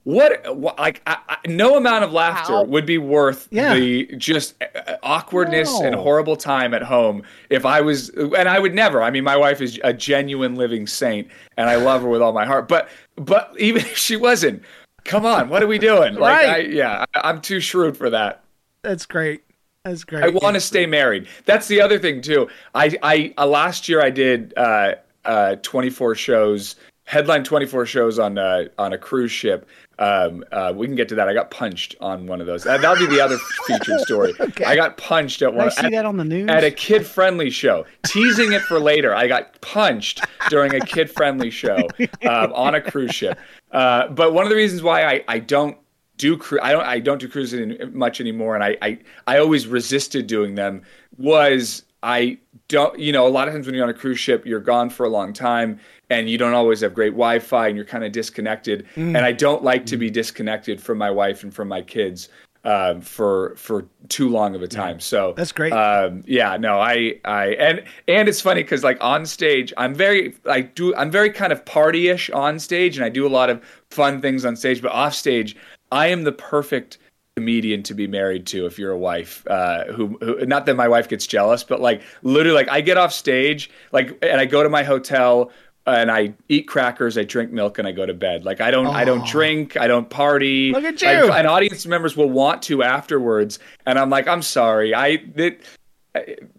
what? 0.05 0.57
what 0.57 0.79
like, 0.79 1.03
I, 1.05 1.19
I, 1.29 1.39
no 1.49 1.77
amount 1.77 2.05
of 2.05 2.13
laughter 2.13 2.53
How? 2.53 2.63
would 2.63 2.87
be 2.87 2.97
worth 2.97 3.49
yeah. 3.51 3.75
the 3.75 4.07
just 4.17 4.55
uh, 4.63 4.97
awkwardness 5.03 5.81
no. 5.81 5.87
and 5.87 5.95
horrible 5.97 6.37
time 6.37 6.75
at 6.75 6.83
home 6.83 7.25
if 7.51 7.67
I 7.67 7.81
was. 7.81 8.11
And 8.11 8.49
I 8.49 8.61
would 8.61 8.73
never. 8.73 9.03
I 9.03 9.11
mean, 9.11 9.25
my 9.25 9.37
wife 9.37 9.61
is 9.61 9.81
a 9.83 9.93
genuine 9.93 10.55
living 10.55 10.87
saint, 10.87 11.29
and 11.57 11.69
I 11.69 11.75
love 11.75 12.03
her 12.03 12.09
with 12.09 12.23
all 12.23 12.33
my 12.33 12.47
heart. 12.47 12.69
But 12.69 12.89
but 13.17 13.53
even 13.59 13.83
if 13.85 13.99
she 13.99 14.15
wasn't, 14.15 14.63
come 15.07 15.25
on, 15.25 15.49
what 15.49 15.63
are 15.63 15.67
we 15.67 15.79
doing? 15.79 16.15
Like, 16.15 16.43
right. 16.43 16.49
I, 16.49 16.59
yeah, 16.69 17.05
I, 17.15 17.31
am 17.31 17.41
too 17.41 17.61
shrewd 17.61 17.97
for 17.97 18.11
that. 18.11 18.45
That's 18.83 19.07
great. 19.07 19.43
That's 19.85 20.05
great. 20.05 20.25
I 20.25 20.29
want 20.29 20.55
to 20.55 20.61
stay 20.61 20.85
married. 20.85 21.29
That's 21.45 21.69
the 21.69 21.81
other 21.81 21.99
thing 21.99 22.21
too. 22.21 22.49
I, 22.75 22.97
I 23.03 23.35
uh, 23.39 23.47
last 23.47 23.89
year 23.89 24.03
I 24.03 24.11
did 24.11 24.53
uh, 24.57 24.97
uh, 25.25 25.57
24 25.63 26.17
shows, 26.17 26.77
headline 27.05 27.45
24 27.45 27.87
shows 27.87 28.19
on 28.19 28.37
uh, 28.37 28.65
on 28.79 28.93
a 28.93 28.99
cruise 28.99 29.31
ship. 29.31 29.69
Um, 29.99 30.45
uh, 30.53 30.73
we 30.77 30.87
can 30.87 30.95
get 30.95 31.09
to 31.09 31.15
that. 31.15 31.29
I 31.29 31.33
got 31.33 31.51
punched 31.51 31.95
on 32.01 32.27
one 32.27 32.41
of 32.41 32.47
those. 32.47 32.67
Uh, 32.67 32.77
that'll 32.77 32.99
be 32.99 33.07
the 33.07 33.21
other 33.23 33.39
featured 33.67 34.01
story. 34.01 34.35
okay. 34.39 34.65
I 34.65 34.77
got 34.77 34.99
punched 34.99 35.41
at 35.41 35.55
one. 35.55 35.67
I 35.67 35.71
see 35.71 35.87
at, 35.87 35.93
that 35.93 36.05
on 36.05 36.19
the 36.19 36.25
news 36.25 36.51
at 36.51 36.65
a 36.65 36.71
kid-friendly 36.71 37.49
show. 37.49 37.87
Teasing 38.05 38.53
it 38.53 38.61
for 38.63 38.79
later. 38.79 39.15
I 39.15 39.27
got 39.27 39.59
punched 39.63 40.23
during 40.51 40.75
a 40.75 40.81
kid-friendly 40.81 41.51
show 41.51 41.89
um, 42.29 42.53
on 42.53 42.75
a 42.75 42.81
cruise 42.81 43.15
ship. 43.15 43.39
Uh, 43.73 44.09
but 44.09 44.33
one 44.33 44.45
of 44.45 44.51
the 44.51 44.57
reasons 44.57 44.83
why 44.83 45.05
I, 45.05 45.25
I 45.29 45.39
don't 45.39 45.77
do 46.17 46.37
cru- 46.37 46.61
I 46.63 46.73
don't 46.73 46.85
I 46.85 46.99
don't 46.99 47.19
do 47.19 47.29
cruising 47.29 47.77
much 47.93 48.21
anymore, 48.21 48.55
and 48.55 48.65
I, 48.65 48.77
I 48.83 48.99
I 49.27 49.39
always 49.39 49.67
resisted 49.67 50.27
doing 50.27 50.55
them 50.55 50.83
was 51.19 51.83
I 52.03 52.39
don't 52.69 52.99
you 52.99 53.13
know 53.13 53.27
a 53.27 53.29
lot 53.29 53.49
of 53.49 53.55
times 53.55 53.67
when 53.67 53.75
you're 53.75 53.85
on 53.85 53.91
a 53.91 53.95
cruise 53.95 54.19
ship 54.19 54.45
you're 54.47 54.61
gone 54.61 54.91
for 54.91 55.05
a 55.05 55.09
long 55.09 55.33
time 55.33 55.79
and 56.11 56.29
you 56.29 56.39
don't 56.39 56.55
always 56.55 56.81
have 56.81 56.95
great 56.95 57.11
Wi-Fi 57.11 57.67
and 57.67 57.77
you're 57.77 57.85
kind 57.85 58.05
of 58.05 58.13
disconnected, 58.13 58.87
mm. 58.95 59.17
and 59.17 59.19
I 59.19 59.33
don't 59.33 59.63
like 59.63 59.87
to 59.87 59.97
be 59.97 60.09
disconnected 60.11 60.81
from 60.81 60.99
my 60.99 61.11
wife 61.11 61.43
and 61.43 61.53
from 61.53 61.69
my 61.69 61.83
kids 61.83 62.29
um, 62.67 63.01
for 63.01 63.55
for 63.57 63.87
too 64.09 64.29
long 64.29 64.55
of 64.57 64.61
a 64.61 64.69
time. 64.69 64.99
So 64.99 65.35
that's 65.37 65.53
great. 65.53 65.73
Um, 65.73 66.25
yeah, 66.27 66.57
no, 66.57 66.81
I 66.81 67.15
I 67.25 67.47
and 67.55 67.85
and 68.09 68.29
it's 68.29 68.41
funny 68.41 68.63
because 68.63 68.83
like 68.83 68.99
on 69.01 69.25
stage, 69.25 69.73
I'm 69.77 69.95
very 69.95 70.35
I 70.47 70.63
do 70.63 70.95
I'm 70.97 71.11
very 71.11 71.31
kind 71.31 71.53
of 71.53 71.65
partyish 71.65 72.35
on 72.35 72.59
stage, 72.59 72.97
and 72.97 73.05
I 73.05 73.09
do 73.09 73.27
a 73.27 73.31
lot 73.31 73.49
of 73.49 73.63
fun 73.91 74.21
things 74.21 74.45
on 74.45 74.57
stage. 74.57 74.83
But 74.83 74.91
off 74.91 75.15
stage, 75.15 75.57
I 75.93 76.09
am 76.09 76.25
the 76.25 76.33
perfect 76.33 76.99
comedian 77.37 77.83
to 77.83 77.93
be 77.93 78.07
married 78.07 78.47
to 78.47 78.65
if 78.65 78.79
you're 78.79 78.93
a 78.93 78.99
wife 78.99 79.47
uh, 79.49 79.85
who, 79.93 80.19
who 80.23 80.45
not 80.47 80.65
that 80.65 80.75
my 80.75 80.89
wife 80.89 81.07
gets 81.07 81.27
jealous 81.27 81.63
but 81.63 81.83
like 81.83 82.01
literally 82.23 82.57
like 82.57 82.71
i 82.71 82.81
get 82.81 82.97
off 82.97 83.13
stage 83.13 83.71
like 83.93 84.17
and 84.23 84.41
i 84.41 84.47
go 84.47 84.63
to 84.63 84.71
my 84.71 84.83
hotel 84.83 85.51
and 85.87 86.11
I 86.11 86.35
eat 86.49 86.67
crackers, 86.67 87.17
I 87.17 87.25
drink 87.25 87.53
milk, 87.53 87.79
and 87.79 87.87
I 87.87 87.93
go 87.93 88.07
to 88.07 88.15
bed. 88.15 88.45
Like 88.45 88.61
I 88.61 88.71
don't, 88.71 88.87
oh. 88.87 88.93
I 88.93 89.05
don't 89.05 89.27
drink, 89.27 89.77
I 89.77 89.87
don't 89.87 90.09
party. 90.11 90.73
Look 90.73 90.85
at 90.85 91.01
you. 91.01 91.09
I, 91.09 91.39
and 91.39 91.47
audience 91.47 91.87
members 91.87 92.17
will 92.17 92.31
want 92.31 92.63
to 92.63 92.83
afterwards, 92.83 93.59
and 93.87 93.99
I'm 93.99 94.11
like, 94.11 94.27
I'm 94.27 94.43
sorry, 94.43 94.95
I 94.95 95.19
that 95.37 95.59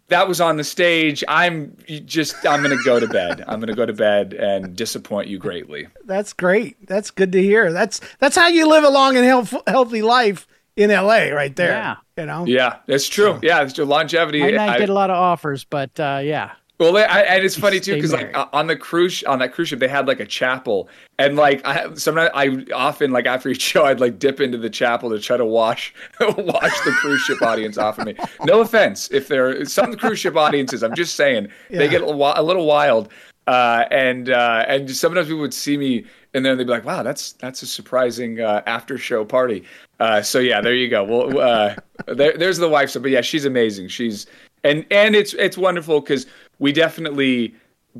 that 0.10 0.28
was 0.28 0.40
on 0.40 0.58
the 0.58 0.64
stage. 0.64 1.24
I'm 1.28 1.76
just, 2.06 2.46
I'm 2.46 2.62
gonna 2.62 2.82
go 2.84 3.00
to 3.00 3.08
bed. 3.08 3.44
I'm 3.48 3.60
gonna 3.60 3.76
go 3.76 3.86
to 3.86 3.94
bed 3.94 4.34
and 4.34 4.76
disappoint 4.76 5.28
you 5.28 5.38
greatly. 5.38 5.88
That's 6.06 6.34
great. 6.34 6.88
That's 6.88 7.12
good 7.12 7.32
to 7.34 7.42
hear. 7.42 7.74
That's 7.74 8.00
that's 8.20 8.36
how 8.36 8.48
you 8.48 8.68
live 8.68 8.84
a 8.84 8.90
long 8.90 9.18
and 9.18 9.26
health, 9.26 9.54
healthy 9.68 10.02
life 10.02 10.48
in 10.76 10.92
LA, 10.92 11.30
right 11.30 11.56
there. 11.56 11.72
Yeah. 11.72 11.96
You 12.18 12.26
know. 12.26 12.46
Yeah, 12.46 12.78
that's 12.88 13.10
true. 13.10 13.34
So. 13.34 13.40
Yeah, 13.44 13.64
it's 13.64 13.74
true. 13.74 13.86
Longevity. 13.86 14.44
I 14.44 14.52
might 14.52 14.76
I, 14.76 14.80
get 14.80 14.90
a 14.90 14.94
lot 14.94 15.10
of 15.10 15.18
offers, 15.18 15.64
but 15.64 16.00
uh, 16.00 16.22
yeah. 16.24 16.52
Well, 16.80 16.96
I, 16.96 17.22
and 17.22 17.44
it's 17.44 17.58
funny 17.58 17.80
too 17.80 17.96
because 17.96 18.14
like 18.14 18.36
on 18.54 18.68
the 18.68 18.76
cruise 18.76 19.24
on 19.24 19.40
that 19.40 19.52
cruise 19.52 19.70
ship 19.70 19.80
they 19.80 19.88
had 19.88 20.08
like 20.08 20.20
a 20.20 20.28
chapel 20.28 20.90
and 21.18 21.36
like 21.36 21.66
I 21.66 21.92
sometimes 21.96 22.30
I 22.36 22.66
often 22.72 23.10
like 23.12 23.26
after 23.26 23.50
each 23.50 23.62
show 23.62 23.86
I'd 23.86 24.00
like 24.00 24.20
dip 24.20 24.40
into 24.40 24.60
the 24.60 24.70
chapel 24.70 25.10
to 25.10 25.20
try 25.20 25.38
to 25.38 25.46
wash 25.46 25.92
wash 26.20 26.80
the 26.82 26.92
cruise 27.00 27.22
ship 27.22 27.42
audience 27.42 27.80
off 27.80 27.98
of 27.98 28.06
me. 28.06 28.16
No 28.44 28.62
offense 28.62 29.10
if 29.12 29.28
there 29.28 29.50
are 29.50 29.66
some 29.66 29.96
cruise 29.96 30.20
ship 30.20 30.36
audiences 30.36 30.84
I'm 30.84 30.94
just 30.94 31.16
saying 31.16 31.48
they 31.70 31.88
get 31.88 32.04
a, 32.04 32.06
a 32.06 32.44
little 32.44 32.68
wild 32.68 33.10
uh, 33.48 33.86
and 33.92 34.30
uh, 34.30 34.66
and 34.68 34.92
sometimes 34.92 35.28
people 35.28 35.40
would 35.40 35.54
see 35.54 35.78
me 35.78 36.06
and 36.34 36.46
then 36.46 36.58
they'd 36.58 36.66
be 36.66 36.70
like 36.70 36.86
wow 36.86 37.02
that's 37.02 37.32
that's 37.34 37.62
a 37.62 37.66
surprising 37.66 38.42
uh, 38.42 38.62
after 38.68 38.98
show 38.98 39.26
party. 39.26 39.64
Uh, 40.00 40.22
so 40.22 40.38
yeah, 40.38 40.62
there 40.62 40.76
you 40.76 40.90
go. 40.90 41.04
Well, 41.04 41.40
uh, 41.40 41.76
there, 42.08 42.38
there's 42.38 42.58
the 42.58 42.70
wife. 42.70 42.92
So, 42.92 43.00
but 43.00 43.10
yeah, 43.10 43.22
she's 43.22 43.46
amazing. 43.46 43.88
She's 43.88 44.28
and 44.64 44.86
and 44.92 45.16
it's 45.16 45.34
it's 45.36 45.58
wonderful 45.58 46.02
because 46.02 46.26
we 46.60 46.72
definitely 46.72 47.54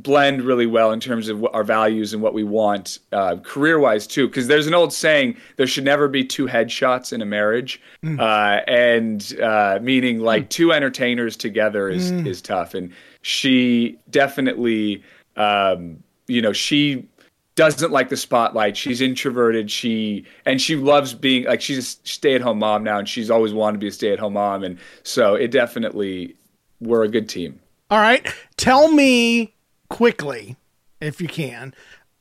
blend 0.04 0.42
really 0.42 0.66
well 0.66 0.92
in 0.92 1.00
terms 1.00 1.28
of 1.28 1.46
our 1.54 1.64
values 1.64 2.14
and 2.14 2.22
what 2.22 2.34
we 2.34 2.44
want 2.44 3.00
uh, 3.12 3.38
career 3.38 3.80
wise 3.80 4.06
too. 4.06 4.28
Because 4.28 4.48
there's 4.48 4.68
an 4.68 4.74
old 4.74 4.94
saying: 4.94 5.38
there 5.58 5.68
should 5.68 5.84
never 5.84 6.08
be 6.08 6.24
two 6.24 6.46
headshots 6.48 7.12
in 7.14 7.22
a 7.22 7.26
marriage, 7.26 7.82
uh, 8.20 8.62
and 8.68 9.40
uh, 9.42 9.80
meaning 9.82 10.20
like 10.20 10.50
two 10.50 10.72
entertainers 10.72 11.36
together 11.36 11.90
is 11.90 12.12
is 12.12 12.42
tough. 12.42 12.74
And 12.74 12.92
she 13.22 13.98
definitely, 14.10 15.04
um, 15.36 16.02
you 16.28 16.42
know, 16.42 16.54
she 16.54 17.08
doesn't 17.56 17.92
like 17.92 18.10
the 18.10 18.18
spotlight. 18.18 18.78
She's 18.78 19.02
introverted. 19.02 19.72
She 19.72 20.26
and 20.46 20.62
she 20.62 20.76
loves 20.76 21.14
being 21.14 21.46
like 21.46 21.62
she's 21.62 21.78
a 21.78 22.08
stay 22.08 22.36
at 22.36 22.42
home 22.42 22.60
mom 22.60 22.84
now, 22.84 23.00
and 23.00 23.10
she's 23.10 23.32
always 23.32 23.54
wanted 23.54 23.78
to 23.78 23.80
be 23.80 23.88
a 23.88 23.92
stay 23.92 24.14
at 24.14 24.20
home 24.20 24.34
mom. 24.34 24.64
And 24.64 24.78
so 25.04 25.36
it 25.36 25.52
definitely 25.52 26.36
we're 26.80 27.04
a 27.04 27.10
good 27.10 27.28
team. 27.28 27.60
All 27.90 28.00
right. 28.00 28.26
Tell 28.58 28.92
me 28.92 29.54
quickly, 29.90 30.56
if 31.00 31.22
you 31.22 31.28
can. 31.28 31.74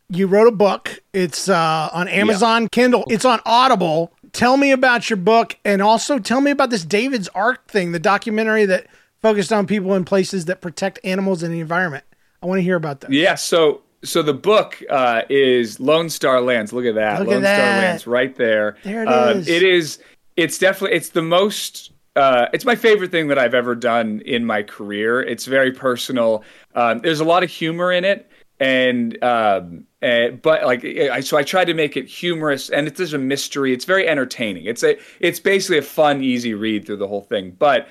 You 0.08 0.28
wrote 0.28 0.46
a 0.46 0.52
book. 0.52 1.00
It's 1.12 1.48
uh, 1.48 1.88
on 1.92 2.06
Amazon 2.08 2.68
Kindle. 2.68 3.04
It's 3.08 3.24
on 3.24 3.40
Audible. 3.44 4.12
Tell 4.32 4.56
me 4.56 4.70
about 4.70 5.10
your 5.10 5.16
book 5.16 5.56
and 5.64 5.82
also 5.82 6.18
tell 6.18 6.40
me 6.40 6.50
about 6.50 6.70
this 6.70 6.84
David's 6.84 7.28
Ark 7.28 7.66
thing, 7.68 7.92
the 7.92 7.98
documentary 7.98 8.66
that 8.66 8.86
focused 9.20 9.52
on 9.52 9.66
people 9.66 9.94
in 9.94 10.04
places 10.04 10.44
that 10.44 10.60
protect 10.60 11.00
animals 11.02 11.42
and 11.42 11.52
the 11.52 11.58
environment. 11.60 12.04
I 12.42 12.46
want 12.46 12.58
to 12.58 12.62
hear 12.62 12.76
about 12.76 13.00
that. 13.00 13.12
Yeah. 13.12 13.34
So 13.34 13.82
so 14.04 14.22
the 14.22 14.34
book 14.34 14.80
uh, 14.88 15.22
is 15.28 15.80
Lone 15.80 16.08
Star 16.10 16.40
Lance. 16.40 16.72
Look 16.72 16.84
at 16.84 16.94
that. 16.94 17.18
Look 17.20 17.28
at 17.28 17.34
Lone 17.34 17.42
that. 17.42 17.56
Star 17.56 17.78
Lance 17.90 18.06
right 18.06 18.36
there. 18.36 18.76
There 18.84 19.02
it 19.02 19.08
Uh, 19.08 19.32
is. 19.36 19.48
It 19.48 19.62
is. 19.64 19.98
It's 20.36 20.58
definitely. 20.58 20.96
It's 20.96 21.08
the 21.08 21.22
most. 21.22 21.90
Uh, 22.16 22.48
it's 22.52 22.64
my 22.64 22.74
favorite 22.74 23.10
thing 23.10 23.28
that 23.28 23.38
I've 23.38 23.54
ever 23.54 23.74
done 23.74 24.22
in 24.24 24.44
my 24.44 24.62
career. 24.62 25.20
It's 25.20 25.44
very 25.44 25.70
personal. 25.70 26.42
Um, 26.74 27.00
there's 27.00 27.20
a 27.20 27.24
lot 27.24 27.42
of 27.42 27.50
humor 27.50 27.92
in 27.92 28.04
it, 28.04 28.30
and 28.58 29.22
um, 29.22 29.84
eh, 30.00 30.30
but 30.30 30.64
like 30.64 30.84
I, 30.84 31.20
so 31.20 31.36
I 31.36 31.42
tried 31.42 31.66
to 31.66 31.74
make 31.74 31.96
it 31.96 32.06
humorous, 32.06 32.70
and 32.70 32.86
it's 32.86 32.96
just 32.96 33.12
a 33.12 33.18
mystery. 33.18 33.74
It's 33.74 33.84
very 33.84 34.08
entertaining. 34.08 34.64
It's 34.64 34.82
a. 34.82 34.96
It's 35.20 35.38
basically 35.38 35.78
a 35.78 35.82
fun, 35.82 36.22
easy 36.22 36.54
read 36.54 36.86
through 36.86 36.96
the 36.96 37.08
whole 37.08 37.22
thing. 37.22 37.50
But 37.58 37.88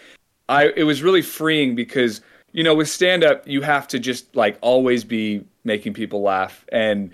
I 0.50 0.70
it 0.76 0.84
was 0.84 1.04
really 1.04 1.22
freeing 1.22 1.76
because 1.76 2.22
you 2.52 2.64
know 2.64 2.74
with 2.74 2.90
stand 2.90 3.24
up 3.24 3.48
you 3.48 3.62
have 3.62 3.88
to 3.90 4.00
just 4.00 4.36
like 4.36 4.58
always 4.62 5.04
be 5.04 5.46
making 5.64 5.94
people 5.94 6.22
laugh 6.22 6.66
and 6.72 7.12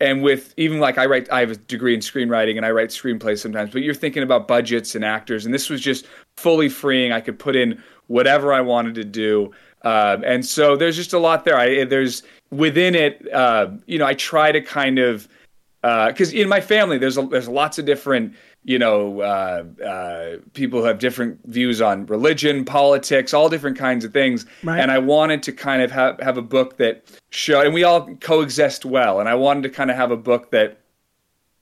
and 0.00 0.22
with 0.22 0.54
even 0.56 0.80
like 0.80 0.98
I 0.98 1.06
write 1.06 1.30
I 1.30 1.40
have 1.40 1.50
a 1.50 1.56
degree 1.56 1.94
in 1.94 2.00
screenwriting 2.00 2.56
and 2.56 2.64
I 2.64 2.70
write 2.70 2.88
screenplays 2.88 3.38
sometimes 3.38 3.70
but 3.70 3.82
you're 3.82 3.94
thinking 3.94 4.22
about 4.22 4.48
budgets 4.48 4.94
and 4.94 5.04
actors 5.04 5.44
and 5.44 5.54
this 5.54 5.70
was 5.70 5.80
just 5.80 6.06
fully 6.36 6.68
freeing. 6.68 7.12
I 7.12 7.20
could 7.20 7.38
put 7.38 7.56
in 7.56 7.82
whatever 8.06 8.52
I 8.52 8.60
wanted 8.60 8.94
to 8.96 9.04
do. 9.04 9.52
Um, 9.82 10.24
and 10.24 10.44
so 10.44 10.76
there's 10.76 10.96
just 10.96 11.12
a 11.12 11.18
lot 11.18 11.44
there. 11.44 11.58
I 11.58 11.84
there's 11.84 12.22
within 12.50 12.94
it 12.94 13.32
uh, 13.32 13.70
you 13.86 13.98
know 13.98 14.06
I 14.06 14.14
try 14.14 14.52
to 14.52 14.60
kind 14.60 14.98
of 14.98 15.28
because 15.82 16.32
in 16.32 16.48
my 16.48 16.60
family 16.60 16.98
there's 16.98 17.16
a, 17.16 17.22
there's 17.22 17.48
lots 17.48 17.78
of 17.78 17.86
different 17.86 18.34
you 18.64 18.78
know 18.78 19.20
uh, 19.20 19.64
uh, 19.84 20.36
people 20.54 20.80
who 20.80 20.86
have 20.86 20.98
different 20.98 21.40
views 21.46 21.80
on 21.80 22.04
religion 22.06 22.64
politics 22.64 23.32
all 23.32 23.48
different 23.48 23.78
kinds 23.78 24.04
of 24.04 24.12
things 24.12 24.44
Right. 24.62 24.78
and 24.80 24.90
i 24.90 24.98
wanted 24.98 25.42
to 25.44 25.52
kind 25.52 25.80
of 25.82 25.90
have, 25.90 26.20
have 26.20 26.36
a 26.36 26.42
book 26.42 26.76
that 26.76 27.04
showed 27.30 27.64
and 27.66 27.74
we 27.74 27.84
all 27.84 28.14
coexist 28.16 28.84
well 28.84 29.18
and 29.20 29.28
i 29.28 29.34
wanted 29.34 29.62
to 29.62 29.70
kind 29.70 29.90
of 29.90 29.96
have 29.96 30.10
a 30.10 30.16
book 30.16 30.50
that 30.50 30.78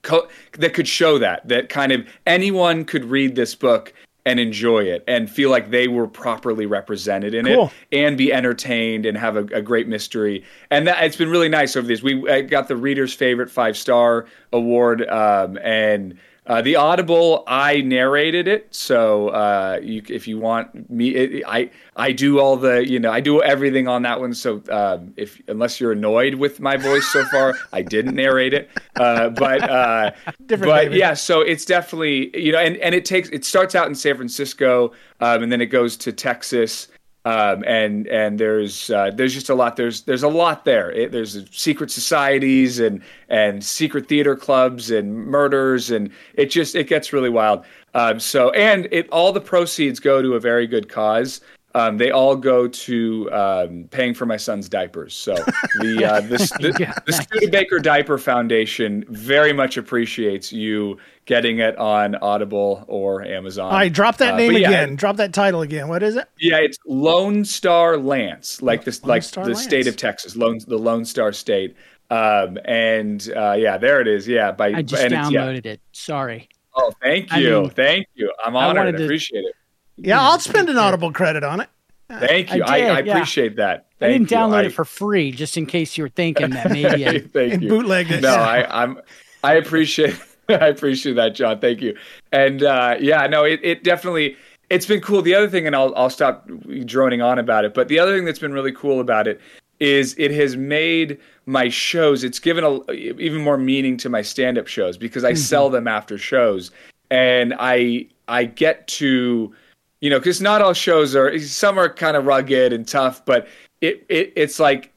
co- 0.02 0.26
that 0.58 0.74
could 0.74 0.88
show 0.88 1.18
that 1.18 1.46
that 1.46 1.68
kind 1.68 1.92
of 1.92 2.06
anyone 2.26 2.84
could 2.84 3.04
read 3.04 3.36
this 3.36 3.54
book 3.54 3.92
and 4.26 4.38
enjoy 4.40 4.80
it 4.80 5.02
and 5.08 5.30
feel 5.30 5.48
like 5.50 5.70
they 5.70 5.88
were 5.88 6.06
properly 6.06 6.66
represented 6.66 7.32
in 7.32 7.46
Cool. 7.46 7.72
it 7.90 7.96
and 7.96 8.18
be 8.18 8.30
entertained 8.30 9.06
and 9.06 9.16
have 9.16 9.36
a, 9.36 9.44
a 9.54 9.62
great 9.62 9.88
mystery. 9.88 10.44
And 10.70 10.86
that 10.86 11.02
it's 11.02 11.16
been 11.16 11.30
really 11.30 11.48
nice 11.48 11.76
over 11.76 11.86
these. 11.86 12.02
We 12.02 12.28
uh, 12.28 12.42
got 12.42 12.68
the 12.68 12.76
reader's 12.76 13.14
favorite 13.14 13.50
five 13.50 13.74
star 13.74 14.26
award, 14.52 15.08
um, 15.08 15.56
and 15.62 16.18
uh, 16.48 16.62
the 16.62 16.76
Audible. 16.76 17.44
I 17.46 17.82
narrated 17.82 18.48
it, 18.48 18.74
so 18.74 19.28
uh, 19.28 19.78
you, 19.82 20.02
if 20.08 20.26
you 20.26 20.38
want 20.38 20.90
me, 20.90 21.10
it, 21.10 21.44
I 21.46 21.70
I 21.94 22.12
do 22.12 22.40
all 22.40 22.56
the 22.56 22.88
you 22.88 22.98
know 22.98 23.12
I 23.12 23.20
do 23.20 23.42
everything 23.42 23.86
on 23.86 24.02
that 24.02 24.18
one. 24.18 24.32
So 24.34 24.62
um, 24.70 25.12
if 25.16 25.40
unless 25.46 25.78
you're 25.78 25.92
annoyed 25.92 26.34
with 26.34 26.58
my 26.58 26.76
voice 26.76 27.06
so 27.08 27.24
far, 27.26 27.54
I 27.72 27.82
didn't 27.82 28.14
narrate 28.14 28.54
it. 28.54 28.70
Uh, 28.96 29.28
but 29.28 29.68
uh, 29.68 30.10
Different 30.46 30.72
but 30.72 30.92
yeah, 30.92 31.14
so 31.14 31.42
it's 31.42 31.64
definitely 31.64 32.36
you 32.36 32.52
know, 32.52 32.58
and 32.58 32.78
and 32.78 32.94
it 32.94 33.04
takes 33.04 33.28
it 33.28 33.44
starts 33.44 33.74
out 33.74 33.86
in 33.86 33.94
San 33.94 34.16
Francisco, 34.16 34.92
um, 35.20 35.42
and 35.42 35.52
then 35.52 35.60
it 35.60 35.66
goes 35.66 35.96
to 35.98 36.12
Texas, 36.12 36.88
um, 37.28 37.62
and 37.66 38.06
and 38.06 38.40
there's 38.40 38.88
uh, 38.88 39.10
there's 39.10 39.34
just 39.34 39.50
a 39.50 39.54
lot 39.54 39.76
there's 39.76 40.00
there's 40.02 40.22
a 40.22 40.28
lot 40.28 40.64
there. 40.64 40.90
It, 40.92 41.12
there's 41.12 41.44
secret 41.50 41.90
societies 41.90 42.80
and 42.80 43.02
and 43.28 43.62
secret 43.62 44.08
theater 44.08 44.34
clubs 44.34 44.90
and 44.90 45.14
murders, 45.26 45.90
and 45.90 46.10
it 46.32 46.46
just 46.46 46.74
it 46.74 46.88
gets 46.88 47.12
really 47.12 47.28
wild. 47.28 47.66
Um, 47.92 48.18
so 48.18 48.48
and 48.52 48.88
it 48.90 49.10
all 49.10 49.34
the 49.34 49.42
proceeds 49.42 50.00
go 50.00 50.22
to 50.22 50.36
a 50.36 50.40
very 50.40 50.66
good 50.66 50.88
cause. 50.88 51.42
Um, 51.74 51.98
they 51.98 52.10
all 52.10 52.34
go 52.34 52.66
to 52.66 53.30
um, 53.30 53.84
paying 53.90 54.14
for 54.14 54.24
my 54.26 54.38
son's 54.38 54.68
diapers. 54.68 55.14
So 55.14 55.34
the 55.80 56.04
uh, 56.04 56.20
the, 56.22 56.38
the, 56.60 56.76
Yeah, 56.80 56.94
the 57.06 57.12
Studebaker 57.12 57.78
Diaper 57.78 58.16
Foundation 58.18 59.04
very 59.08 59.52
much 59.52 59.76
appreciates 59.76 60.52
you 60.52 60.96
getting 61.26 61.58
it 61.58 61.76
on 61.76 62.14
Audible 62.16 62.84
or 62.88 63.22
Amazon. 63.22 63.66
All 63.66 63.72
right, 63.72 63.92
drop 63.92 64.16
that 64.16 64.34
Uh, 64.34 64.36
name 64.38 64.52
yeah, 64.52 64.68
again. 64.68 64.96
Drop 64.96 65.16
that 65.16 65.34
title 65.34 65.60
again. 65.60 65.88
What 65.88 66.02
is 66.02 66.16
it? 66.16 66.26
Yeah, 66.40 66.56
it's 66.56 66.78
Lone 66.86 67.44
Star 67.44 67.98
Lance, 67.98 68.62
like 68.62 68.84
this, 68.84 69.02
Lone 69.02 69.08
like 69.10 69.22
Star 69.22 69.44
the 69.44 69.50
Lance. 69.50 69.62
state 69.62 69.86
of 69.86 69.96
Texas, 69.96 70.36
Lone, 70.36 70.58
the 70.66 70.78
Lone 70.78 71.04
Star 71.04 71.32
State. 71.32 71.76
Um, 72.10 72.56
and 72.64 73.30
uh, 73.36 73.52
yeah, 73.58 73.76
there 73.76 74.00
it 74.00 74.08
is. 74.08 74.26
Yeah, 74.26 74.52
by 74.52 74.68
I 74.68 74.80
just 74.82 75.02
and 75.02 75.12
it's- 75.12 75.30
yeah. 75.30 75.42
downloaded 75.42 75.66
it. 75.66 75.80
Sorry. 75.92 76.48
Oh, 76.74 76.92
thank 77.02 77.30
I 77.32 77.38
you, 77.40 77.60
mean, 77.62 77.70
thank 77.70 78.06
you. 78.14 78.32
I'm 78.42 78.56
I 78.56 78.64
honored. 78.64 78.76
I, 78.78 78.84
wanted 78.86 78.98
to- 78.98 79.04
appreciate 79.04 79.44
it. 79.44 79.54
Yeah, 79.98 80.20
I'll 80.20 80.38
spend 80.38 80.68
an 80.68 80.78
Audible 80.78 81.12
credit 81.12 81.44
on 81.44 81.60
it. 81.60 81.68
Thank 82.08 82.54
you. 82.54 82.62
I 82.62 82.68
I, 82.74 82.78
did, 82.80 82.90
I, 82.90 83.00
yeah. 83.00 83.12
appreciate 83.12 83.56
that. 83.56 83.86
I 84.00 84.08
didn't 84.08 84.30
you. 84.30 84.36
download 84.36 84.54
I- 84.54 84.66
it 84.66 84.72
for 84.72 84.84
free, 84.84 85.30
just 85.30 85.56
in 85.56 85.66
case 85.66 85.96
you 85.98 86.04
were 86.04 86.08
thinking 86.08 86.50
that 86.50 86.70
maybe. 86.70 87.06
I, 87.06 87.20
Thank 87.20 87.62
you. 87.62 87.68
bootlegged 87.68 88.10
it. 88.10 88.22
No, 88.22 88.34
I, 88.34 88.82
I'm. 88.82 89.00
I 89.44 89.54
appreciate. 89.54 90.18
I 90.48 90.68
appreciate 90.68 91.14
that, 91.14 91.34
John. 91.34 91.60
Thank 91.60 91.82
you. 91.82 91.96
And 92.32 92.62
uh, 92.62 92.96
yeah, 92.98 93.26
no, 93.26 93.44
it, 93.44 93.60
it 93.62 93.84
definitely. 93.84 94.36
It's 94.70 94.86
been 94.86 95.00
cool. 95.00 95.20
The 95.22 95.34
other 95.34 95.48
thing, 95.48 95.66
and 95.66 95.76
I'll 95.76 95.94
I'll 95.96 96.10
stop 96.10 96.48
droning 96.86 97.20
on 97.20 97.38
about 97.38 97.64
it. 97.66 97.74
But 97.74 97.88
the 97.88 97.98
other 97.98 98.16
thing 98.16 98.24
that's 98.24 98.38
been 98.38 98.52
really 98.52 98.72
cool 98.72 99.00
about 99.00 99.26
it 99.28 99.40
is 99.80 100.14
it 100.18 100.30
has 100.30 100.56
made 100.56 101.18
my 101.46 101.68
shows. 101.68 102.24
It's 102.24 102.38
given 102.38 102.64
a 102.64 102.90
even 102.92 103.42
more 103.42 103.58
meaning 103.58 103.96
to 103.98 104.08
my 104.08 104.22
stand 104.22 104.56
up 104.58 104.66
shows 104.66 104.96
because 104.96 105.24
I 105.24 105.34
sell 105.34 105.68
them 105.68 105.86
after 105.86 106.16
shows, 106.16 106.70
and 107.10 107.54
I 107.58 108.06
I 108.28 108.44
get 108.44 108.86
to 108.88 109.54
you 110.00 110.10
know, 110.10 110.18
because 110.18 110.40
not 110.40 110.62
all 110.62 110.72
shows 110.72 111.16
are. 111.16 111.38
Some 111.38 111.78
are 111.78 111.92
kind 111.92 112.16
of 112.16 112.26
rugged 112.26 112.72
and 112.72 112.86
tough, 112.86 113.24
but 113.24 113.48
it, 113.80 114.04
it 114.08 114.32
it's 114.36 114.60
like 114.60 114.92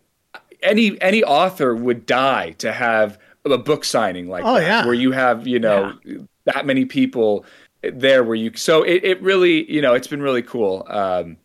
any 0.62 0.99
any 1.02 1.24
author 1.24 1.76
would 1.76 2.06
die 2.06 2.52
to 2.60 2.72
have 2.72 3.18
a 3.45 3.58
book 3.58 3.84
signing 3.84 4.28
like 4.30 4.43
Oh, 4.45 4.56
that, 4.56 4.62
yeah. 4.62 4.86
where 4.86 4.93
you 4.93 5.12
have 5.12 5.47
you 5.47 5.60
know 5.60 5.97
that 6.45 6.66
many 6.66 6.86
people 6.86 7.45
there 7.82 8.24
where 8.24 8.36
you. 8.36 8.52
So 8.56 8.84
it, 8.84 9.04
it 9.04 9.22
really 9.22 9.72
you 9.72 9.82
know 9.82 9.93
it's 9.93 10.08
been 10.08 10.22
really 10.22 10.43
cool, 10.43 10.86
um, 10.89 11.38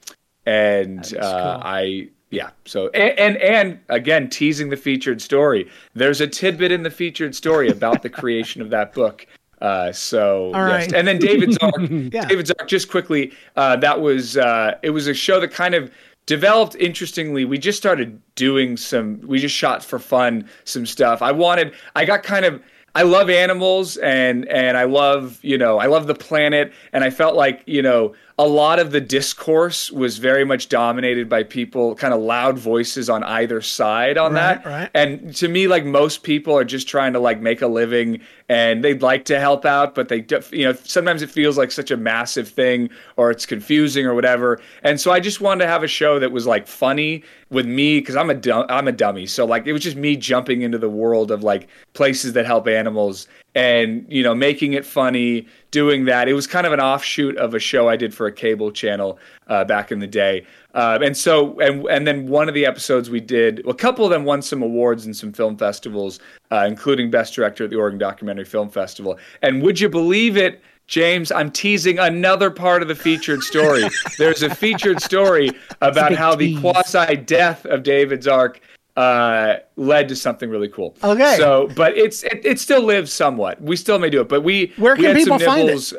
and 0.44 1.00
uh, 1.18 1.20
cool. 1.20 1.62
I. 1.64 2.08
Yeah. 2.30 2.50
So 2.64 2.88
and, 2.88 3.18
and 3.18 3.36
and 3.38 3.80
again 3.88 4.28
teasing 4.28 4.68
the 4.68 4.76
featured 4.76 5.22
story. 5.22 5.70
There's 5.94 6.20
a 6.20 6.26
tidbit 6.26 6.72
in 6.72 6.82
the 6.82 6.90
featured 6.90 7.34
story 7.34 7.68
about 7.68 8.02
the 8.02 8.10
creation 8.10 8.60
of 8.60 8.70
that 8.70 8.92
book. 8.92 9.26
Uh, 9.60 9.90
so 9.92 10.52
All 10.54 10.68
yes. 10.68 10.86
right. 10.86 10.92
and 10.94 11.08
then 11.08 11.18
David's 11.18 11.56
Ark. 11.58 11.74
Yeah. 11.80 12.26
David's 12.26 12.50
Ark. 12.50 12.68
Just 12.68 12.90
quickly, 12.90 13.32
uh, 13.56 13.76
that 13.76 14.00
was 14.00 14.36
uh, 14.36 14.76
it 14.82 14.90
was 14.90 15.06
a 15.06 15.14
show 15.14 15.40
that 15.40 15.52
kind 15.52 15.74
of 15.74 15.90
developed 16.26 16.74
interestingly. 16.76 17.44
We 17.44 17.58
just 17.58 17.78
started 17.78 18.20
doing 18.34 18.76
some. 18.76 19.20
We 19.22 19.38
just 19.38 19.54
shot 19.54 19.82
for 19.82 19.98
fun 19.98 20.48
some 20.64 20.84
stuff. 20.86 21.22
I 21.22 21.32
wanted. 21.32 21.72
I 21.94 22.04
got 22.04 22.22
kind 22.22 22.44
of. 22.44 22.62
I 22.94 23.02
love 23.02 23.28
animals 23.28 23.98
and 23.98 24.48
and 24.48 24.78
I 24.78 24.84
love 24.84 25.38
you 25.42 25.58
know 25.58 25.78
I 25.78 25.84
love 25.84 26.06
the 26.06 26.14
planet 26.14 26.72
and 26.94 27.04
I 27.04 27.10
felt 27.10 27.36
like 27.36 27.62
you 27.66 27.82
know 27.82 28.14
a 28.38 28.46
lot 28.46 28.78
of 28.78 28.90
the 28.90 29.00
discourse 29.00 29.90
was 29.90 30.18
very 30.18 30.44
much 30.44 30.68
dominated 30.68 31.26
by 31.26 31.42
people, 31.42 31.94
kind 31.94 32.12
of 32.12 32.20
loud 32.20 32.58
voices 32.58 33.08
on 33.08 33.22
either 33.24 33.62
side 33.62 34.18
on 34.18 34.34
Right, 34.34 34.62
that. 34.62 34.66
right. 34.66 34.90
And 34.94 35.34
to 35.36 35.48
me, 35.48 35.68
like 35.68 35.86
most 35.86 36.22
people 36.22 36.54
are 36.54 36.64
just 36.64 36.86
trying 36.86 37.14
to 37.14 37.18
like 37.18 37.40
make 37.40 37.62
a 37.62 37.66
living 37.66 38.20
and 38.50 38.84
they'd 38.84 39.00
like 39.00 39.24
to 39.24 39.40
help 39.40 39.64
out, 39.64 39.94
but 39.94 40.08
they, 40.08 40.24
you 40.52 40.64
know, 40.66 40.74
sometimes 40.84 41.22
it 41.22 41.30
feels 41.30 41.56
like 41.56 41.72
such 41.72 41.90
a 41.90 41.96
massive 41.96 42.46
thing 42.46 42.90
or 43.16 43.30
it's 43.30 43.46
confusing 43.46 44.04
or 44.04 44.14
whatever. 44.14 44.60
And 44.82 45.00
so 45.00 45.12
I 45.12 45.18
just 45.18 45.40
wanted 45.40 45.64
to 45.64 45.68
have 45.68 45.82
a 45.82 45.88
show 45.88 46.18
that 46.18 46.30
was 46.30 46.46
like 46.46 46.66
funny 46.66 47.24
with 47.48 47.64
me 47.64 48.00
because 48.00 48.16
I'm 48.16 48.28
a 48.28 48.34
dum- 48.34 48.66
I'm 48.68 48.86
a 48.86 48.92
dummy. 48.92 49.24
So 49.26 49.46
like 49.46 49.66
it 49.66 49.72
was 49.72 49.82
just 49.82 49.96
me 49.96 50.14
jumping 50.14 50.60
into 50.60 50.76
the 50.76 50.90
world 50.90 51.30
of 51.30 51.42
like 51.42 51.68
places 51.94 52.34
that 52.34 52.44
help 52.44 52.68
animals 52.68 53.28
and 53.56 54.04
you 54.08 54.22
know 54.22 54.34
making 54.34 54.74
it 54.74 54.84
funny, 54.84 55.46
doing 55.70 56.04
that. 56.04 56.28
It 56.28 56.34
was 56.34 56.46
kind 56.46 56.66
of 56.66 56.74
an 56.74 56.80
offshoot 56.80 57.36
of 57.38 57.54
a 57.54 57.58
show 57.58 57.88
I 57.88 57.96
did 57.96 58.14
for 58.14 58.26
a 58.26 58.32
cable 58.32 58.70
channel 58.70 59.18
uh, 59.48 59.64
back 59.64 59.90
in 59.90 59.98
the 59.98 60.06
day. 60.06 60.46
Uh, 60.74 60.98
and 61.02 61.16
so 61.16 61.58
and 61.58 61.86
and 61.86 62.06
then 62.06 62.28
one 62.28 62.48
of 62.48 62.54
the 62.54 62.66
episodes 62.66 63.08
we 63.08 63.18
did, 63.18 63.64
well, 63.64 63.74
a 63.74 63.76
couple 63.76 64.04
of 64.04 64.10
them 64.10 64.24
won 64.24 64.42
some 64.42 64.62
awards 64.62 65.06
and 65.06 65.16
some 65.16 65.32
film 65.32 65.56
festivals, 65.56 66.20
uh, 66.52 66.66
including 66.68 67.10
Best 67.10 67.34
Director 67.34 67.64
at 67.64 67.70
the 67.70 67.76
Oregon 67.76 67.98
Documentary 67.98 68.44
Film 68.44 68.68
Festival. 68.68 69.18
And 69.42 69.62
would 69.62 69.80
you 69.80 69.88
believe 69.88 70.36
it? 70.36 70.62
James, 70.86 71.32
I'm 71.32 71.50
teasing 71.50 71.98
another 71.98 72.48
part 72.48 72.80
of 72.80 72.86
the 72.86 72.94
featured 72.94 73.42
story. 73.42 73.82
There's 74.18 74.44
a 74.44 74.54
featured 74.54 75.02
story 75.02 75.50
about 75.80 76.12
how 76.12 76.36
the 76.36 76.60
quasi 76.60 77.16
death 77.16 77.66
of 77.66 77.82
David's 77.82 78.28
Ark 78.28 78.60
uh, 78.96 79.56
led 79.76 80.08
to 80.08 80.16
something 80.16 80.48
really 80.48 80.68
cool. 80.68 80.96
Okay. 81.04 81.36
So, 81.36 81.68
but 81.76 81.96
it's 81.96 82.22
it, 82.24 82.44
it 82.44 82.58
still 82.58 82.82
lives 82.82 83.12
somewhat. 83.12 83.60
We 83.60 83.76
still 83.76 83.98
may 83.98 84.10
do 84.10 84.20
it, 84.20 84.28
but 84.28 84.42
we 84.42 84.72
Where 84.76 84.94
we 84.96 85.02
can 85.02 85.14
some 85.14 85.38
people 85.38 85.38
find 85.38 85.68
it? 85.68 85.92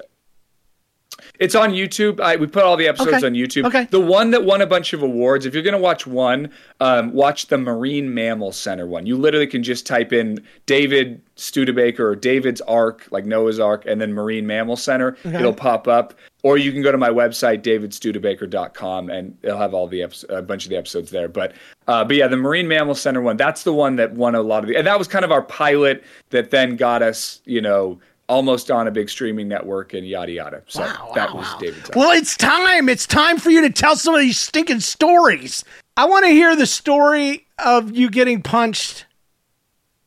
It's 1.40 1.54
on 1.54 1.72
YouTube. 1.72 2.20
I, 2.20 2.36
we 2.36 2.48
put 2.48 2.64
all 2.64 2.76
the 2.78 2.88
episodes 2.88 3.18
Okay. 3.18 3.26
on 3.28 3.34
YouTube. 3.34 3.66
Okay. 3.68 3.86
The 3.92 4.00
one 4.00 4.32
that 4.32 4.44
won 4.44 4.62
a 4.62 4.66
bunch 4.66 4.94
of 4.94 5.04
awards. 5.04 5.46
If 5.46 5.54
you're 5.54 5.62
going 5.62 5.74
to 5.76 5.80
watch 5.80 6.08
one, 6.08 6.50
um, 6.80 7.14
watch 7.14 7.48
the 7.48 7.60
Marine 7.60 8.12
Mammal 8.12 8.52
Center 8.52 8.88
one. 8.88 9.06
You 9.06 9.18
literally 9.18 9.46
can 9.46 9.62
just 9.62 9.86
type 9.86 10.12
in 10.12 10.44
David 10.66 11.22
Studebaker 11.36 12.08
or 12.10 12.16
David's 12.16 12.62
Ark, 12.62 13.08
like 13.12 13.26
Noah's 13.26 13.60
Ark, 13.60 13.84
and 13.86 14.02
then 14.02 14.14
Marine 14.14 14.48
Mammal 14.48 14.78
Center. 14.78 15.16
Okay. 15.26 15.38
It'll 15.38 15.54
pop 15.54 15.88
up. 15.88 16.16
Or 16.48 16.58
you 16.58 16.72
can 16.72 16.82
go 16.82 16.94
to 16.94 16.98
my 16.98 17.10
website, 17.10 17.62
davidstudebaker.com, 17.62 19.10
and 19.10 19.38
it'll 19.44 19.58
have 19.58 19.74
all 19.74 19.86
the 19.86 20.00
eps- 20.00 20.24
a 20.30 20.42
bunch 20.42 20.64
of 20.64 20.70
the 20.70 20.78
episodes 20.78 21.12
there. 21.12 21.28
But 21.28 21.52
uh, 21.90 22.06
but 22.06 22.16
yeah, 22.16 22.30
the 22.30 22.38
Marine 22.38 22.70
Mammal 22.70 22.96
Center 22.96 23.20
one. 23.22 23.36
That's 23.36 23.64
the 23.64 23.74
one 23.74 23.98
that 23.98 24.14
won 24.14 24.34
a 24.34 24.42
lot 24.42 24.64
of 24.64 24.70
the, 24.70 24.78
and 24.78 24.88
that 24.88 24.98
was 24.98 25.10
kind 25.10 25.26
of 25.26 25.32
our 25.34 25.42
pilot 25.42 26.06
that 26.30 26.52
then 26.52 26.78
got 26.78 27.02
us, 27.02 27.42
you 27.44 27.60
know, 27.60 28.00
almost 28.30 28.72
on 28.72 28.88
a 28.88 28.92
big 28.92 29.10
streaming 29.10 29.50
network 29.50 29.94
and 29.94 30.08
yada 30.08 30.32
yada. 30.32 30.64
So 30.68 30.84
Wow, 30.84 31.12
that 31.16 31.34
wow, 31.34 31.40
was 31.40 31.48
wow. 31.48 31.60
David's. 31.60 31.90
Well, 31.94 32.12
it's 32.12 32.38
time. 32.38 32.88
It's 32.88 33.06
time 33.06 33.40
for 33.40 33.50
you 33.50 33.60
to 33.62 33.70
tell 33.70 33.98
some 33.98 34.16
of 34.16 34.22
these 34.22 34.40
stinking 34.40 34.80
stories. 34.80 35.66
I 35.98 36.06
want 36.06 36.24
to 36.26 36.32
hear 36.32 36.56
the 36.56 36.66
story 36.66 37.46
of 37.60 37.92
you 37.92 38.10
getting 38.10 38.42
punched 38.42 39.06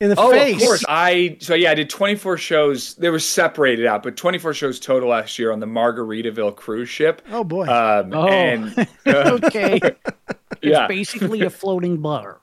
in 0.00 0.08
the 0.10 0.14
Oh, 0.18 0.30
face. 0.30 0.56
of 0.56 0.60
course. 0.62 0.84
I 0.88 1.36
so 1.40 1.54
yeah, 1.54 1.70
I 1.70 1.74
did 1.74 1.90
24 1.90 2.38
shows. 2.38 2.94
They 2.94 3.10
were 3.10 3.18
separated 3.18 3.86
out, 3.86 4.02
but 4.02 4.16
24 4.16 4.54
shows 4.54 4.80
total 4.80 5.10
last 5.10 5.38
year 5.38 5.52
on 5.52 5.60
the 5.60 5.66
Margaritaville 5.66 6.56
cruise 6.56 6.88
ship. 6.88 7.22
Oh 7.30 7.44
boy. 7.44 7.66
Um, 7.66 8.12
Oh. 8.12 8.26
and 8.28 8.88
Okay. 9.06 9.78
yeah, 10.62 10.86
Basically 10.86 11.42
a 11.42 11.50
floating 11.50 11.98
bar. 11.98 12.40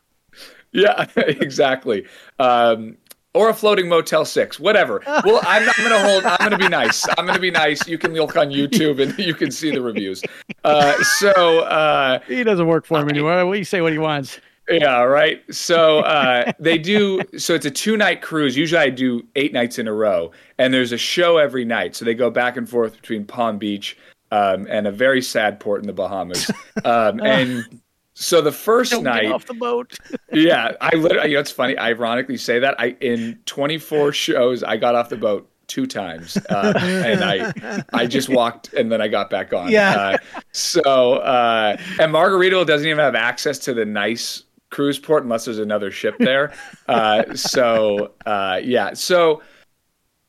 yeah, 0.71 1.07
exactly. 1.17 2.05
Um, 2.39 2.97
or 3.33 3.49
a 3.49 3.53
floating 3.53 3.87
Motel 3.87 4.25
Six, 4.25 4.59
whatever. 4.59 5.03
Well, 5.05 5.39
I'm 5.43 5.63
not 5.63 5.75
going 5.77 5.89
to 5.91 5.99
hold. 5.99 6.25
I'm 6.25 6.37
going 6.39 6.51
to 6.51 6.57
be 6.57 6.67
nice. 6.69 7.05
I'm 7.19 7.25
going 7.25 7.35
to 7.35 7.41
be 7.41 7.51
nice. 7.51 7.87
You 7.87 7.99
can 7.99 8.13
look 8.13 8.35
on 8.35 8.49
YouTube 8.49 8.99
and 8.99 9.15
you 9.19 9.35
can 9.35 9.51
see 9.51 9.69
the 9.69 9.79
reviews. 9.81 10.23
Uh, 10.63 10.95
so. 11.19 11.59
Uh, 11.59 12.19
He 12.27 12.43
doesn't 12.43 12.65
work 12.65 12.87
for 12.87 12.99
him 12.99 13.09
anymore. 13.09 13.45
What 13.45 13.53
do 13.53 13.59
you 13.59 13.65
say 13.65 13.81
what 13.81 13.91
he 13.91 13.99
wants? 13.99 14.39
Yeah, 14.69 15.03
right. 15.03 15.43
So 15.53 15.99
uh, 16.01 16.51
they 16.59 16.77
do. 16.77 17.21
So 17.37 17.53
it's 17.53 17.65
a 17.65 17.71
two 17.71 17.97
night 17.97 18.21
cruise. 18.21 18.57
Usually 18.57 18.81
I 18.81 18.89
do 18.89 19.25
eight 19.35 19.53
nights 19.53 19.79
in 19.79 19.87
a 19.87 19.93
row, 19.93 20.31
and 20.57 20.73
there's 20.73 20.91
a 20.91 20.97
show 20.97 21.37
every 21.37 21.65
night. 21.65 21.95
So 21.95 22.05
they 22.05 22.13
go 22.13 22.29
back 22.29 22.57
and 22.57 22.69
forth 22.69 22.95
between 22.95 23.25
Palm 23.25 23.57
Beach 23.57 23.97
um, 24.31 24.67
and 24.69 24.87
a 24.87 24.91
very 24.91 25.21
sad 25.21 25.59
port 25.59 25.81
in 25.81 25.87
the 25.87 25.93
Bahamas. 25.93 26.49
Um, 26.85 27.19
and 27.21 27.81
so 28.13 28.39
the 28.39 28.51
1st 28.51 28.91
Don't 28.91 29.03
night, 29.03 29.23
get 29.23 29.31
off 29.31 29.45
the 29.45 29.55
boat. 29.55 29.97
yeah, 30.31 30.73
I 30.79 30.95
literally. 30.95 31.29
You 31.29 31.33
know, 31.35 31.39
it's 31.41 31.51
funny. 31.51 31.75
I 31.75 31.89
ironically 31.89 32.37
say 32.37 32.59
that 32.59 32.79
I 32.79 32.95
in 33.01 33.39
24 33.45 34.13
shows 34.13 34.63
I 34.63 34.77
got 34.77 34.93
off 34.93 35.09
the 35.09 35.17
boat 35.17 35.49
two 35.65 35.85
times, 35.85 36.37
uh, 36.49 36.73
and 36.77 37.23
I 37.23 37.83
I 37.93 38.05
just 38.05 38.29
walked 38.29 38.73
and 38.73 38.91
then 38.91 39.01
I 39.01 39.07
got 39.07 39.29
back 39.29 39.53
on. 39.53 39.69
Yeah. 39.69 39.91
Uh, 39.91 40.17
so 40.51 41.15
uh, 41.15 41.77
and 41.99 42.13
Margaritaville 42.13 42.65
doesn't 42.67 42.87
even 42.87 42.99
have 42.99 43.15
access 43.15 43.59
to 43.59 43.73
the 43.73 43.85
nice 43.85 44.43
cruise 44.69 44.99
port 44.99 45.23
unless 45.23 45.45
there's 45.45 45.59
another 45.59 45.91
ship 45.91 46.15
there. 46.19 46.53
Uh, 46.87 47.35
so 47.35 48.11
uh, 48.25 48.59
yeah, 48.63 48.93
so. 48.93 49.41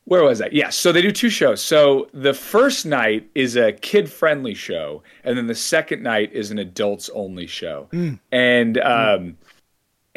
Where 0.05 0.25
was 0.25 0.39
that? 0.39 0.55
Yeah, 0.55 0.71
so 0.71 0.91
they 0.91 1.03
do 1.03 1.13
two 1.13 1.29
shows. 1.29 1.61
So 1.61 2.09
the 2.15 2.33
first 2.33 2.87
night 2.87 3.29
is 3.35 3.57
a 3.57 3.73
kid-friendly 3.73 4.55
show, 4.55 5.03
and 5.23 5.37
then 5.37 5.49
the 5.49 5.55
second 5.55 6.03
night 6.03 6.33
is 6.33 6.51
an 6.51 6.59
adults-only 6.59 7.47
show. 7.47 7.89
And 8.33 8.79
um, 8.79 9.37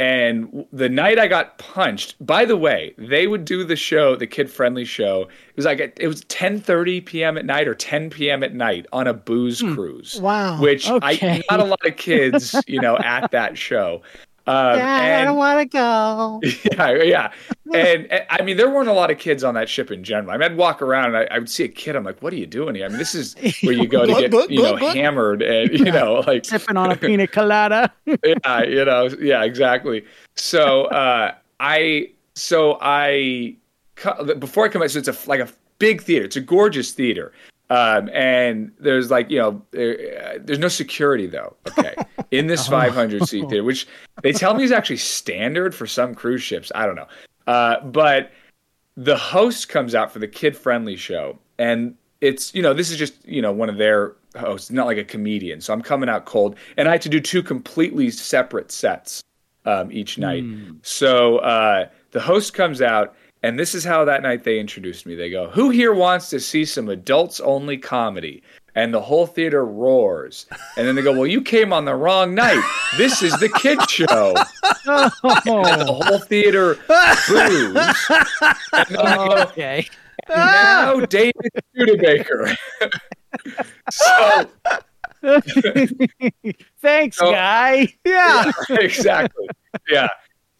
and 0.01 0.65
the 0.73 0.89
night 0.89 1.19
I 1.19 1.27
got 1.27 1.59
punched, 1.59 2.15
by 2.25 2.43
the 2.43 2.57
way, 2.57 2.95
they 2.97 3.27
would 3.27 3.45
do 3.45 3.63
the 3.63 3.75
show, 3.75 4.15
the 4.15 4.25
kid-friendly 4.25 4.85
show. 4.85 5.27
It 5.49 5.55
was 5.55 5.65
like 5.65 5.79
it 5.79 6.07
was 6.07 6.23
10:30 6.25 7.05
p.m. 7.05 7.37
at 7.37 7.45
night 7.45 7.67
or 7.67 7.75
10 7.75 8.09
p.m. 8.09 8.41
at 8.41 8.55
night 8.55 8.87
on 8.91 9.05
a 9.05 9.13
booze 9.13 9.61
cruise. 9.61 10.19
Wow. 10.19 10.59
Which 10.59 10.89
Okay. 10.89 11.43
I 11.47 11.55
not 11.55 11.59
a 11.59 11.65
lot 11.65 11.85
of 11.85 11.97
kids, 11.97 12.55
you 12.65 12.81
know, 12.81 12.97
at 12.97 13.29
that 13.29 13.59
show. 13.59 14.01
Um, 14.47 14.79
and- 14.79 14.81
I 14.81 15.23
don't 15.23 15.37
want 15.37 15.59
to 15.59 15.65
go. 15.65 16.41
yeah, 16.73 17.03
yeah. 17.03 17.31
And, 17.73 18.11
and, 18.11 18.25
I 18.29 18.41
mean, 18.41 18.57
there 18.57 18.69
weren't 18.69 18.89
a 18.89 18.93
lot 18.93 19.11
of 19.11 19.17
kids 19.17 19.43
on 19.43 19.53
that 19.53 19.69
ship 19.69 19.91
in 19.91 20.03
general. 20.03 20.31
I 20.31 20.37
mean, 20.37 20.51
I'd 20.51 20.57
walk 20.57 20.81
around 20.81 21.15
and 21.15 21.17
I, 21.17 21.35
I 21.35 21.39
would 21.39 21.49
see 21.49 21.63
a 21.63 21.67
kid. 21.67 21.95
I'm 21.95 22.03
like, 22.03 22.21
what 22.21 22.33
are 22.33 22.37
you 22.37 22.45
doing 22.45 22.75
here? 22.75 22.85
I 22.85 22.89
mean, 22.89 22.97
this 22.97 23.15
is 23.15 23.35
where 23.63 23.73
you 23.73 23.87
go 23.87 24.05
to 24.05 24.13
get, 24.13 24.31
glug, 24.31 24.51
you 24.51 24.61
know, 24.61 24.77
glug. 24.77 24.95
hammered 24.95 25.41
and, 25.41 25.71
you 25.79 25.91
know, 25.91 26.23
like, 26.27 26.45
Sipping 26.45 26.77
on 26.77 26.91
a 26.91 26.95
pina 26.97 27.27
colada. 27.27 27.91
yeah, 28.05 28.63
you 28.63 28.85
know, 28.85 29.09
yeah, 29.19 29.43
exactly. 29.43 30.05
So, 30.35 30.85
uh, 30.85 31.33
I, 31.59 32.11
so 32.35 32.77
I, 32.81 33.55
before 34.39 34.65
I 34.65 34.69
come 34.69 34.81
out, 34.81 34.91
so 34.91 34.99
it's 34.99 35.07
a, 35.07 35.29
like 35.29 35.39
a 35.39 35.49
big 35.79 36.01
theater. 36.01 36.25
It's 36.25 36.35
a 36.35 36.41
gorgeous 36.41 36.91
theater. 36.91 37.33
Um, 37.71 38.09
and 38.09 38.69
there's 38.79 39.09
like, 39.09 39.29
you 39.29 39.39
know, 39.39 39.61
there, 39.71 39.93
uh, 40.21 40.39
there's 40.41 40.59
no 40.59 40.67
security 40.67 41.25
though. 41.25 41.55
Okay. 41.69 41.95
In 42.31 42.47
this 42.47 42.67
500 42.67 43.25
seat 43.25 43.47
theater, 43.47 43.63
which 43.63 43.87
they 44.23 44.33
tell 44.33 44.53
me 44.53 44.65
is 44.65 44.73
actually 44.73 44.97
standard 44.97 45.73
for 45.73 45.87
some 45.87 46.13
cruise 46.13 46.41
ships. 46.43 46.69
I 46.75 46.85
don't 46.85 46.95
know. 46.95 47.07
Uh, 47.51 47.81
but 47.81 48.31
the 48.95 49.17
host 49.17 49.67
comes 49.67 49.93
out 49.93 50.11
for 50.11 50.19
the 50.19 50.27
kid 50.27 50.55
friendly 50.55 50.95
show 50.95 51.37
and 51.57 51.95
it's 52.21 52.53
you 52.55 52.61
know 52.61 52.73
this 52.73 52.89
is 52.89 52.97
just 52.97 53.25
you 53.27 53.41
know 53.41 53.51
one 53.51 53.69
of 53.69 53.77
their 53.77 54.15
hosts 54.37 54.71
not 54.71 54.85
like 54.85 54.97
a 54.97 55.03
comedian. 55.03 55.59
So 55.59 55.73
i'm 55.73 55.81
coming 55.81 56.07
out 56.07 56.25
cold 56.25 56.55
and 56.77 56.87
i 56.87 56.91
had 56.91 57.01
to 57.01 57.09
do 57.09 57.19
two 57.19 57.43
completely 57.43 58.09
separate 58.09 58.71
sets 58.71 59.23
um, 59.65 59.91
each 59.91 60.17
night. 60.17 60.43
So 60.81 61.37
uh, 61.39 61.89
the 62.11 62.21
host 62.21 62.53
comes 62.53 62.81
out 62.81 63.15
and 63.43 63.59
this 63.59 63.75
is 63.75 63.83
how 63.83 64.05
that 64.05 64.21
night 64.21 64.43
they 64.43 64.59
introduced 64.59 65.05
me. 65.05 65.15
They 65.15 65.29
go 65.29 65.49
who 65.49 65.71
here 65.71 65.93
wants 65.93 66.29
to 66.29 66.39
see 66.39 66.63
some 66.63 66.87
adults 66.89 67.41
only 67.41 67.77
comedy 67.77 68.43
and 68.75 68.93
the 68.93 69.01
whole 69.01 69.25
theater 69.27 69.65
roars 69.65 70.45
and 70.77 70.87
then 70.87 70.95
they 70.95 71.01
go 71.01 71.11
well 71.11 71.27
you 71.27 71.41
came 71.41 71.73
on 71.73 71.85
the 71.85 71.93
wrong 71.95 72.33
night 72.33 72.61
this 72.97 73.21
is 73.21 73.33
the 73.39 73.49
kid 73.49 73.77
show 73.89 74.33
and 74.85 75.11
the 75.81 76.01
whole 76.05 76.19
theater 76.19 76.75
boos 76.87 78.07
and 78.73 78.87
then 78.89 79.05
I 79.07 79.15
go, 79.17 79.25
oh, 79.35 79.41
okay. 79.49 79.87
now 80.29 80.99
David 81.05 81.33
Studebaker. 81.75 82.55
so 83.91 84.45
Thanks, 86.81 87.17
So- 87.17 87.31
guy. 87.31 87.93
yeah. 88.05 88.51
exactly, 88.69 89.47
yeah. 89.89 90.07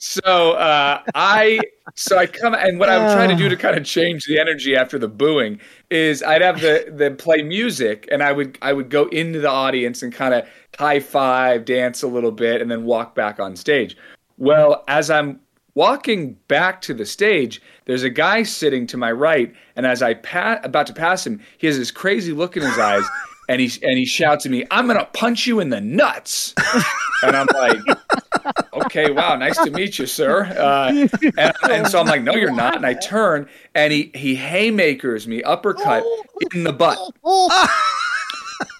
So 0.03 0.53
uh, 0.53 1.03
I 1.13 1.59
so 1.93 2.17
I 2.17 2.25
come 2.25 2.55
and 2.55 2.79
what 2.79 2.89
I 2.89 2.97
would 2.97 3.13
try 3.13 3.27
to 3.27 3.35
do 3.35 3.47
to 3.49 3.55
kind 3.55 3.77
of 3.77 3.85
change 3.85 4.25
the 4.25 4.39
energy 4.39 4.75
after 4.75 4.97
the 4.97 5.07
booing 5.07 5.59
is 5.91 6.23
I'd 6.23 6.41
have 6.41 6.59
the 6.59 6.91
the 6.91 7.11
play 7.11 7.43
music 7.43 8.09
and 8.11 8.23
I 8.23 8.31
would 8.31 8.57
I 8.63 8.73
would 8.73 8.89
go 8.89 9.05
into 9.09 9.39
the 9.39 9.49
audience 9.49 10.01
and 10.01 10.11
kind 10.11 10.33
of 10.33 10.47
high 10.79 11.01
five, 11.01 11.65
dance 11.65 12.01
a 12.01 12.07
little 12.07 12.31
bit, 12.31 12.63
and 12.63 12.71
then 12.71 12.83
walk 12.83 13.13
back 13.13 13.39
on 13.39 13.55
stage. 13.55 13.95
Well, 14.39 14.83
as 14.87 15.11
I'm 15.11 15.39
walking 15.75 16.33
back 16.47 16.81
to 16.81 16.95
the 16.95 17.05
stage, 17.05 17.61
there's 17.85 18.03
a 18.03 18.09
guy 18.09 18.41
sitting 18.41 18.87
to 18.87 18.97
my 18.97 19.11
right, 19.11 19.53
and 19.75 19.85
as 19.85 20.01
I 20.01 20.15
pa- 20.15 20.61
about 20.63 20.87
to 20.87 20.93
pass 20.93 21.27
him, 21.27 21.39
he 21.59 21.67
has 21.67 21.77
this 21.77 21.91
crazy 21.91 22.33
look 22.33 22.57
in 22.57 22.63
his 22.63 22.79
eyes, 22.79 23.03
and 23.47 23.61
he 23.61 23.69
and 23.85 23.99
he 23.99 24.07
shouts 24.07 24.47
at 24.47 24.51
me, 24.51 24.65
"I'm 24.71 24.87
gonna 24.87 25.05
punch 25.13 25.45
you 25.45 25.59
in 25.59 25.69
the 25.69 25.79
nuts," 25.79 26.55
and 27.21 27.35
I'm 27.35 27.47
like. 27.53 27.97
Okay, 28.73 29.11
wow, 29.11 29.35
nice 29.35 29.57
to 29.57 29.69
meet 29.71 29.99
you, 29.99 30.05
sir. 30.05 30.45
Uh, 30.45 31.07
and, 31.37 31.53
and 31.69 31.87
so 31.87 31.99
I'm 31.99 32.07
like, 32.07 32.23
no, 32.23 32.33
you're 32.35 32.51
not. 32.53 32.75
And 32.75 32.85
I 32.85 32.93
turn, 32.93 33.47
and 33.75 33.91
he 33.93 34.11
he 34.15 34.35
haymakers 34.35 35.27
me 35.27 35.43
uppercut 35.43 36.03
in 36.53 36.63
the 36.63 36.73
butt. 36.73 36.97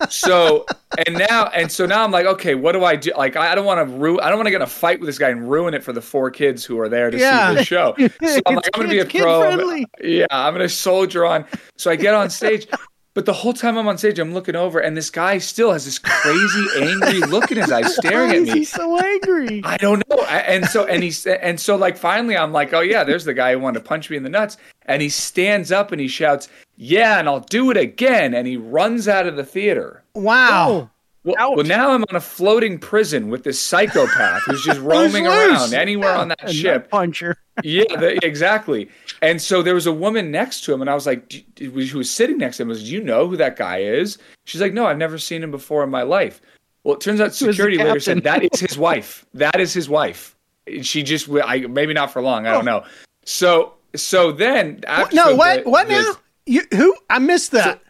so 0.09 0.66
and 1.07 1.18
now 1.30 1.45
and 1.47 1.72
so 1.72 1.86
now 1.86 2.03
I'm 2.03 2.12
like, 2.12 2.26
okay, 2.26 2.55
what 2.55 2.74
do 2.74 2.84
I 2.84 2.95
do? 2.95 3.12
Like, 3.18 3.36
I, 3.36 3.51
I 3.51 3.55
don't 3.55 3.66
want 3.66 3.88
to 3.88 3.95
ruin. 3.97 4.20
I 4.22 4.30
don't 4.30 4.38
want 4.38 4.47
to 4.47 4.51
get 4.51 4.57
in 4.57 4.62
a 4.64 4.68
fight 4.68 4.99
with 4.99 5.07
this 5.07 5.18
guy 5.18 5.30
and 5.30 5.49
ruin 5.49 5.74
it 5.74 5.84
for 5.84 5.93
the 5.93 6.01
four 6.01 6.32
kids 6.32 6.64
who 6.66 6.80
are 6.80 6.89
there 6.89 7.09
to 7.12 7.18
Yeah. 7.18 7.49
see 7.49 7.55
the 7.55 7.66
show. 7.66 7.95
So 8.22 8.39
I'm 8.45 8.55
like, 8.55 8.70
I'm 8.74 8.82
gonna 8.82 8.89
be 8.89 8.99
a 8.99 9.05
pro. 9.05 9.41
kid-friendly. 9.41 9.86
Yeah, 10.03 10.26
I'm 10.30 10.53
gonna 10.53 10.70
soldier 10.70 11.26
on. 11.26 11.45
So 11.78 11.89
I 11.91 11.95
get 11.95 12.14
on 12.14 12.30
stage. 12.30 12.68
But 13.14 13.26
the 13.26 13.34
whole 13.34 13.51
time 13.51 13.78
I'm 13.78 13.88
on 13.89 13.97
stage, 13.97 14.20
I'm 14.20 14.34
looking 14.34 14.55
over, 14.55 14.80
and 14.80 14.95
this 14.95 15.09
guy 15.09 15.38
still 15.39 15.74
has 15.74 15.84
this 15.84 15.99
crazy, 15.99 16.66
angry 16.80 17.20
look 17.20 17.51
in 17.51 17.57
his 17.57 17.70
eyes, 17.72 17.93
staring 17.97 18.30
Why 18.30 18.36
at 18.36 18.41
is 18.43 18.47
me. 18.53 18.59
he 18.59 18.64
so 18.66 18.97
angry? 18.97 19.62
I 19.66 19.76
don't 19.78 20.01
know. 20.09 20.20
I- 20.20 20.39
And 20.39 20.66
so 20.66 20.86
and 20.86 21.03
he's 21.03 21.26
and 21.28 21.59
so 21.59 21.76
like 21.76 21.97
finally 21.97 22.38
I'm 22.38 22.53
like, 22.53 22.74
oh 22.74 22.80
yeah, 22.80 23.03
there's 23.03 23.26
the 23.26 23.34
guy 23.34 23.51
who 23.53 23.59
wanted 23.59 23.80
to 23.80 23.86
punch 23.86 24.09
me 24.09 24.16
in 24.18 24.24
the 24.24 24.30
nuts. 24.30 24.55
And 24.86 25.01
he 25.01 25.09
stands 25.09 25.72
up 25.72 25.91
and 25.91 25.99
he 26.01 26.07
shouts, 26.07 26.47
Yeah, 26.78 27.20
and 27.20 27.28
I'll 27.28 27.41
do 27.41 27.70
it 27.70 27.78
again. 27.78 28.34
And 28.34 28.47
he 28.47 28.55
runs 28.57 29.07
out 29.07 29.28
of 29.28 29.36
the 29.36 29.43
theater. 29.43 30.03
Wow. 30.16 30.70
Oh. 30.70 30.89
Well, 31.24 31.55
well 31.55 31.65
now 31.65 31.91
I'm 31.91 32.03
on 32.09 32.15
a 32.15 32.22
floating 32.22 32.80
prison 32.80 33.30
with 33.30 33.43
this 33.43 33.59
psychopath 33.59 34.41
who's 34.43 34.63
just 34.63 34.80
roaming 34.82 35.28
around 35.28 35.74
anywhere 35.74 36.13
on 36.13 36.30
that 36.30 36.49
ship. 36.49 36.89
puncher. 36.89 37.38
Yeah, 37.63 37.84
the, 37.95 38.26
exactly. 38.26 38.89
And 39.22 39.39
so 39.39 39.61
there 39.61 39.76
was 39.76 39.86
a 39.86 39.91
woman 39.91 40.32
next 40.32 40.63
to 40.63 40.74
him, 40.74 40.82
and 40.82 40.89
I 40.89 40.95
was 40.95 41.05
like, 41.05 41.28
"D- 41.30 41.45
d- 41.53 41.65
who 41.88 41.99
was 41.99 42.09
sitting 42.09 42.39
next 42.39 42.57
to 42.57 42.63
him, 42.63 42.69
I 42.69 42.72
was, 42.72 42.84
do 42.86 42.89
you 42.89 43.03
know 43.03 43.28
who 43.28 43.38
that 43.38 43.55
guy 43.55 43.80
is? 43.80 44.17
She's 44.45 44.61
like, 44.61 44.74
no, 44.74 44.88
I've 44.88 44.97
never 44.97 45.19
seen 45.19 45.43
him 45.43 45.51
before 45.51 45.84
in 45.84 45.91
my 45.91 46.01
life. 46.01 46.41
Well, 46.84 46.95
it 46.95 47.01
turns 47.01 47.22
out 47.22 47.28
the 47.28 47.36
security 47.36 47.78
later 47.78 47.99
said 47.99 48.24
that 48.24 48.41
is 48.51 48.59
his 48.59 48.78
wife. 48.80 49.28
That 49.36 49.59
is 49.59 49.74
his 49.74 49.88
wife. 49.89 50.36
She 50.82 51.03
just, 51.03 51.30
I 51.30 51.59
maybe 51.59 51.93
not 51.93 52.11
for 52.11 52.24
long. 52.24 52.47
I 52.47 52.51
don't 52.53 52.67
oh. 52.67 52.80
know. 52.80 52.86
So, 53.26 53.74
so 53.95 54.32
then 54.32 54.80
after 54.88 55.15
no, 55.15 55.26
so 55.26 55.36
what? 55.36 55.63
the- 55.63 55.69
what 55.69 55.88
the- 55.88 55.93
now? 55.93 56.13
You 56.47 56.63
who? 56.74 56.95
I 57.11 57.19
missed 57.19 57.51
that. 57.51 57.82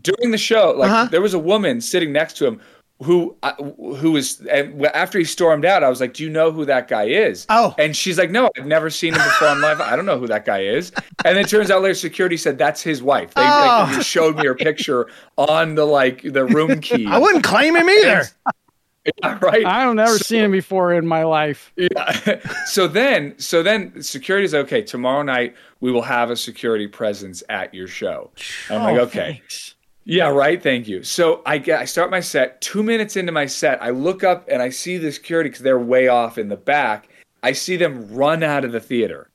During 0.00 0.30
the 0.30 0.38
show, 0.38 0.72
like 0.76 0.90
Uh-huh. 0.90 1.08
there 1.10 1.20
was 1.22 1.34
a 1.34 1.38
woman 1.38 1.80
sitting 1.80 2.12
next 2.12 2.36
to 2.38 2.46
him 2.46 2.60
who 3.02 3.36
uh, 3.42 3.52
who 3.96 4.12
was 4.12 4.40
and 4.46 4.86
after 4.86 5.18
he 5.18 5.24
stormed 5.24 5.64
out, 5.64 5.82
I 5.82 5.88
was 5.88 6.00
like, 6.00 6.14
"Do 6.14 6.22
you 6.22 6.30
know 6.30 6.52
who 6.52 6.64
that 6.66 6.86
guy 6.86 7.04
is?" 7.04 7.44
Oh. 7.48 7.74
and 7.76 7.94
she's 7.96 8.16
like, 8.18 8.30
"No, 8.30 8.48
I've 8.56 8.66
never 8.66 8.88
seen 8.88 9.14
him 9.14 9.22
before 9.22 9.48
in 9.48 9.60
life. 9.60 9.80
I 9.80 9.96
don't 9.96 10.06
know 10.06 10.18
who 10.18 10.28
that 10.28 10.44
guy 10.44 10.60
is." 10.62 10.92
And 11.24 11.36
it 11.36 11.48
turns 11.48 11.70
out 11.72 11.82
later, 11.82 11.94
security 11.94 12.36
said 12.36 12.56
that's 12.56 12.80
his 12.82 13.02
wife. 13.02 13.34
They 13.34 13.42
Oh. 13.42 13.90
like, 13.92 14.02
showed 14.06 14.36
me 14.36 14.46
her 14.46 14.54
picture 14.54 15.08
on 15.36 15.74
the 15.74 15.84
like 15.84 16.22
the 16.22 16.44
room 16.44 16.80
key. 16.88 17.06
I 17.06 17.18
wouldn't 17.18 17.42
claim 17.44 17.74
him 17.76 17.88
either. 17.88 18.24
Yeah, 19.22 19.38
right. 19.42 19.66
I 19.66 19.84
don't 19.84 19.96
never 19.96 20.16
seen 20.16 20.44
him 20.44 20.50
before 20.52 20.94
in 20.94 21.06
my 21.06 21.24
life. 21.24 21.74
Yeah. 21.76 22.40
so 22.66 22.88
then, 22.88 23.34
so 23.38 23.62
then, 23.62 24.00
security 24.02 24.46
is 24.46 24.54
okay. 24.54 24.80
Tomorrow 24.80 25.22
night 25.24 25.54
we 25.80 25.92
will 25.92 26.00
have 26.00 26.30
a 26.30 26.36
security 26.36 26.86
presence 26.86 27.42
at 27.50 27.74
your 27.74 27.86
show. 27.86 28.30
I'm 28.70 28.82
like, 28.82 28.96
Oh, 28.96 29.02
okay. 29.02 29.18
thanks. 29.42 29.74
Yeah, 30.04 30.28
right. 30.28 30.62
Thank 30.62 30.86
you. 30.86 31.02
So 31.02 31.42
I 31.46 31.58
get, 31.58 31.80
I 31.80 31.86
start 31.86 32.10
my 32.10 32.20
set. 32.20 32.60
Two 32.60 32.82
minutes 32.82 33.16
into 33.16 33.32
my 33.32 33.46
set, 33.46 33.82
I 33.82 33.90
look 33.90 34.22
up 34.22 34.46
and 34.48 34.60
I 34.60 34.68
see 34.68 34.98
the 34.98 35.10
security 35.10 35.48
because 35.48 35.62
they're 35.62 35.78
way 35.78 36.08
off 36.08 36.36
in 36.36 36.48
the 36.48 36.56
back. 36.56 37.08
I 37.42 37.52
see 37.52 37.76
them 37.76 38.08
run 38.14 38.42
out 38.42 38.64
of 38.64 38.72
the 38.72 38.80
theater, 38.80 39.30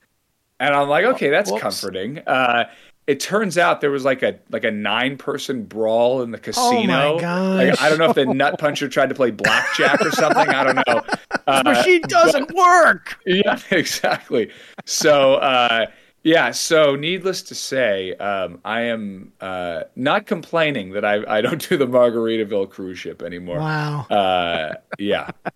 and 0.60 0.74
I'm 0.74 0.90
like, 0.90 1.06
okay, 1.06 1.30
that's 1.30 1.52
Whoops. 1.52 1.62
comforting. 1.62 2.20
Uh, 2.26 2.66
it 3.10 3.20
turns 3.20 3.58
out 3.58 3.82
there 3.82 3.90
was 3.90 4.06
like 4.06 4.22
a 4.22 4.38
like 4.52 4.64
a 4.64 4.70
nine 4.70 5.18
person 5.18 5.64
brawl 5.64 6.22
in 6.22 6.30
the 6.30 6.38
casino. 6.38 7.14
Like, 7.14 7.22
gosh. 7.22 7.82
I 7.82 7.90
don't 7.90 7.98
know 7.98 8.10
if 8.10 8.16
the 8.16 8.28
nut 8.28 8.60
puncher 8.60 8.88
tried 8.88 9.10
to 9.10 9.16
play 9.16 9.32
blackjack 9.32 10.00
or 10.02 10.12
something. 10.12 10.48
I 10.48 10.64
don't 10.64 10.88
know. 10.88 11.02
Uh, 11.48 11.64
Machine 11.66 12.02
doesn't 12.02 12.54
work. 12.54 13.18
yeah, 13.26 13.60
exactly. 13.72 14.52
So, 14.86 15.36
uh, 15.36 15.88
yeah. 16.30 16.52
So, 16.52 16.96
needless 16.96 17.42
to 17.44 17.56
say, 17.56 18.14
um, 18.16 18.60
I 18.64 18.82
am 18.82 19.34
uh, 19.42 19.84
not 19.96 20.26
complaining 20.28 20.92
that 20.92 21.04
I, 21.06 21.24
I 21.38 21.42
don't 21.42 21.68
do 21.68 21.78
the 21.78 21.88
Margaritaville 21.88 22.70
cruise 22.70 23.00
ship 23.00 23.22
anymore. 23.22 23.60
Wow. 23.60 24.02
Uh, 24.10 24.74
yeah. 24.98 25.32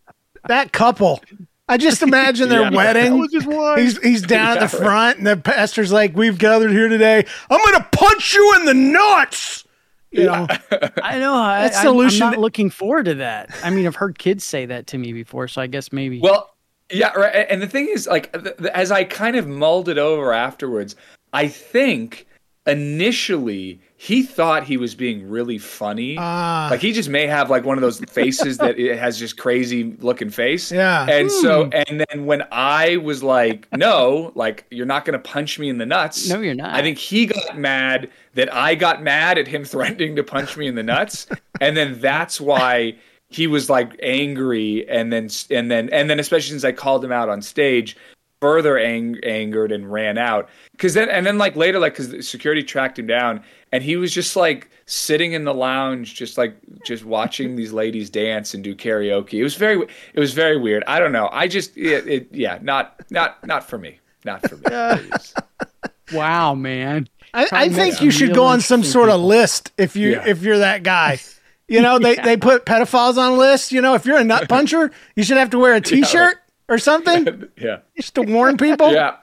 That 0.50 0.74
couple. 0.74 1.22
I 1.70 1.78
just 1.78 2.02
imagine 2.02 2.50
their 2.50 2.62
Yeah. 2.70 2.72
wedding. 2.72 3.26
his. 3.32 3.46
He's 3.78 3.98
he's 4.04 4.22
down 4.24 4.58
Yeah, 4.58 4.64
at 4.66 4.72
the 4.72 4.78
right. 4.78 4.86
front, 4.86 5.18
and 5.20 5.26
the 5.28 5.38
pastor's 5.38 5.90
like, 5.90 6.18
"We've 6.18 6.38
gathered 6.38 6.72
here 6.72 6.90
today. 6.90 7.26
I'm 7.50 7.62
gonna 7.64 7.88
punch 7.94 8.34
you 8.34 8.54
in 8.60 8.66
the 8.66 8.74
nuts." 8.74 9.64
You 10.12 10.26
know, 10.26 10.48
I 11.02 11.18
know. 11.20 11.34
I, 11.34 11.70
That 11.70 11.76
I, 11.76 11.82
solution- 11.82 12.24
I'm 12.24 12.32
not 12.32 12.40
looking 12.40 12.70
forward 12.70 13.06
to 13.06 13.14
that. 13.16 13.52
I 13.64 13.70
mean, 13.70 13.88
I've 13.88 13.96
heard 13.96 14.20
kids 14.20 14.44
say 14.44 14.66
that 14.66 14.88
to 14.88 14.98
me 14.98 15.14
before, 15.14 15.48
so 15.48 15.62
I 15.62 15.68
guess 15.68 15.94
maybe. 15.94 16.20
Well, 16.20 16.53
yeah, 16.94 17.12
right. 17.14 17.46
And 17.50 17.62
the 17.62 17.68
thing 17.68 17.90
is, 17.90 18.08
like, 18.08 18.32
th- 18.32 18.58
th- 18.58 18.72
as 18.74 18.92
I 18.92 19.04
kind 19.04 19.36
of 19.36 19.48
mulled 19.48 19.90
it 19.90 19.98
over 19.98 20.32
afterwards, 20.32 20.96
I 21.34 21.48
think 21.48 22.28
initially 22.66 23.82
he 23.98 24.22
thought 24.22 24.64
he 24.64 24.78
was 24.78 24.96
being 24.96 25.30
really 25.30 25.58
funny. 25.58 26.18
Ah. 26.20 26.68
like 26.70 26.82
he 26.82 26.92
just 26.92 27.10
may 27.10 27.26
have 27.26 27.50
like 27.50 27.64
one 27.64 27.78
of 27.78 27.82
those 27.82 28.00
faces 28.02 28.58
that 28.58 28.78
it 28.78 28.98
has 28.98 29.18
just 29.18 29.38
crazy 29.38 29.96
looking 30.00 30.30
face. 30.30 30.72
Yeah. 30.72 31.06
And 31.10 31.32
so, 31.32 31.70
and 31.72 32.06
then 32.10 32.26
when 32.26 32.44
I 32.52 32.98
was 32.98 33.24
like, 33.24 33.68
no, 33.74 34.32
like 34.36 34.66
you're 34.72 34.86
not 34.86 35.06
going 35.06 35.14
to 35.14 35.30
punch 35.30 35.58
me 35.58 35.70
in 35.70 35.78
the 35.78 35.86
nuts. 35.86 36.30
No, 36.30 36.42
you're 36.42 36.54
not. 36.54 36.74
I 36.74 36.82
think 36.82 36.98
he 36.98 37.26
got 37.28 37.58
mad 37.58 38.10
that 38.34 38.54
I 38.54 38.76
got 38.76 39.02
mad 39.02 39.38
at 39.38 39.48
him 39.48 39.64
threatening 39.74 40.16
to 40.18 40.24
punch 40.24 40.58
me 40.58 40.68
in 40.68 40.76
the 40.76 40.84
nuts, 40.84 41.28
and 41.62 41.76
then 41.78 42.00
that's 42.00 42.42
why 42.42 42.96
he 43.34 43.48
was 43.48 43.70
like 43.70 43.98
angry, 44.04 44.88
and 44.90 45.12
then 45.12 45.30
and 45.50 45.70
then 45.72 45.90
and 45.92 46.10
then 46.10 46.20
especially 46.20 46.50
since 46.52 46.64
I 46.64 46.72
called 46.72 47.04
him 47.04 47.12
out 47.12 47.30
on 47.30 47.42
stage, 47.42 47.98
further 48.42 48.78
ang- 48.78 49.20
angered 49.24 49.72
and 49.72 49.92
ran 49.92 50.18
out. 50.18 50.50
Because 50.74 50.94
then 50.94 51.10
and 51.10 51.26
then 51.26 51.38
like 51.38 51.56
later, 51.56 51.80
like 51.80 51.98
because 51.98 52.28
security 52.28 52.64
tracked 52.64 53.00
him 53.00 53.08
down, 53.08 53.44
and 53.72 53.84
he 53.84 53.96
was 53.96 54.14
just 54.14 54.36
like 54.36 54.70
sitting 54.86 55.34
in 55.34 55.46
the 55.46 55.54
lounge, 55.54 56.14
just 56.14 56.38
like 56.38 56.56
just 56.86 57.06
watching 57.06 57.56
these 57.56 57.72
ladies 57.74 58.10
dance 58.10 58.54
and 58.54 58.64
do 58.64 58.76
karaoke. 58.76 59.34
It 59.34 59.44
was 59.44 59.56
very 59.56 59.82
it 60.14 60.20
was 60.20 60.34
very 60.34 60.58
weird. 60.58 60.84
I 60.88 61.00
don't 61.00 61.12
know. 61.12 61.30
I 61.32 61.48
just 61.48 61.76
it, 61.78 62.08
it 62.08 62.28
yeah, 62.32 62.60
not 62.62 62.96
not 63.10 63.46
not 63.48 63.68
for 63.68 63.78
me. 63.78 64.00
Not 64.26 64.48
for 64.48 64.56
me. 64.58 64.64
please. 65.10 65.34
wow, 66.14 66.54
man. 66.54 67.10
I, 67.34 67.48
I 67.52 67.70
think 67.70 68.00
you 68.02 68.12
some 68.12 68.28
should 68.28 68.36
go 68.36 68.46
on 68.46 68.62
some 68.62 68.80
interesting 68.82 68.92
sort 68.94 69.10
of 69.10 69.20
list 69.22 69.72
if 69.78 69.96
you 69.96 70.12
Yeah. 70.12 70.24
if 70.28 70.44
you're 70.44 70.60
that 70.60 70.84
guy. 70.84 71.20
You 71.68 71.82
know, 71.82 71.98
they, 71.98 72.16
they 72.16 72.36
put 72.38 72.66
pedophiles 72.66 73.18
on 73.18 73.38
lists. 73.38 73.72
You 73.72 73.82
know, 73.82 73.94
if 73.94 74.06
you're 74.06 74.18
a 74.18 74.24
nut 74.24 74.50
puncher, 74.50 74.92
you 75.16 75.24
should 75.24 75.38
have 75.38 75.50
to 75.52 75.60
wear 75.60 75.74
a 75.74 75.82
T-shirt 75.92 76.38
or 76.70 76.78
something 76.78 77.48
yeah. 77.58 77.80
just 77.96 78.16
to 78.16 78.22
warn 78.22 78.58
people. 78.58 78.92
yeah. 78.94 79.16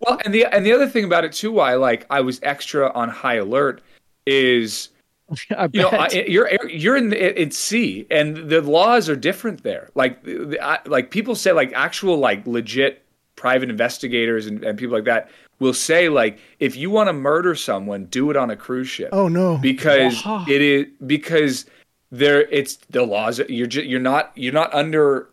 Well, 0.00 0.18
and 0.24 0.34
the 0.34 0.44
and 0.46 0.66
the 0.66 0.72
other 0.72 0.88
thing 0.88 1.04
about 1.04 1.24
it 1.24 1.32
too, 1.32 1.52
why 1.52 1.74
like 1.76 2.04
I 2.10 2.20
was 2.20 2.38
extra 2.42 2.92
on 2.92 3.08
high 3.08 3.36
alert 3.36 3.80
is 4.26 4.90
you 5.50 5.80
know 5.82 5.88
I, 5.88 6.08
you're 6.28 6.50
you're 6.68 6.96
in 6.96 7.08
the, 7.10 7.40
at 7.40 7.52
sea 7.54 8.06
and 8.10 8.36
the 8.50 8.60
laws 8.60 9.08
are 9.08 9.16
different 9.16 9.62
there. 9.62 9.88
Like 9.94 10.22
the, 10.24 10.58
I, 10.60 10.80
like 10.86 11.10
people 11.10 11.34
say 11.34 11.52
like 11.52 11.72
actual 11.74 12.18
like 12.18 12.46
legit 12.46 13.02
private 13.36 13.70
investigators 13.70 14.46
and, 14.46 14.62
and 14.64 14.78
people 14.78 14.94
like 14.94 15.04
that 15.04 15.30
will 15.58 15.72
say 15.74 16.08
like 16.10 16.38
if 16.60 16.76
you 16.76 16.90
want 16.90 17.08
to 17.08 17.12
murder 17.14 17.54
someone, 17.54 18.04
do 18.06 18.30
it 18.30 18.36
on 18.36 18.50
a 18.50 18.56
cruise 18.56 18.88
ship 18.88 19.08
Oh 19.12 19.28
no. 19.28 19.56
because 19.58 20.22
Wow. 20.26 20.44
it 20.46 20.60
is 20.60 20.86
because 21.06 21.64
there 22.18 22.42
it's 22.42 22.76
the 22.90 23.02
laws 23.02 23.40
you're 23.48 23.66
ju- 23.66 23.82
you're 23.82 24.00
not 24.00 24.32
you're 24.36 24.52
not 24.52 24.72
under 24.72 25.28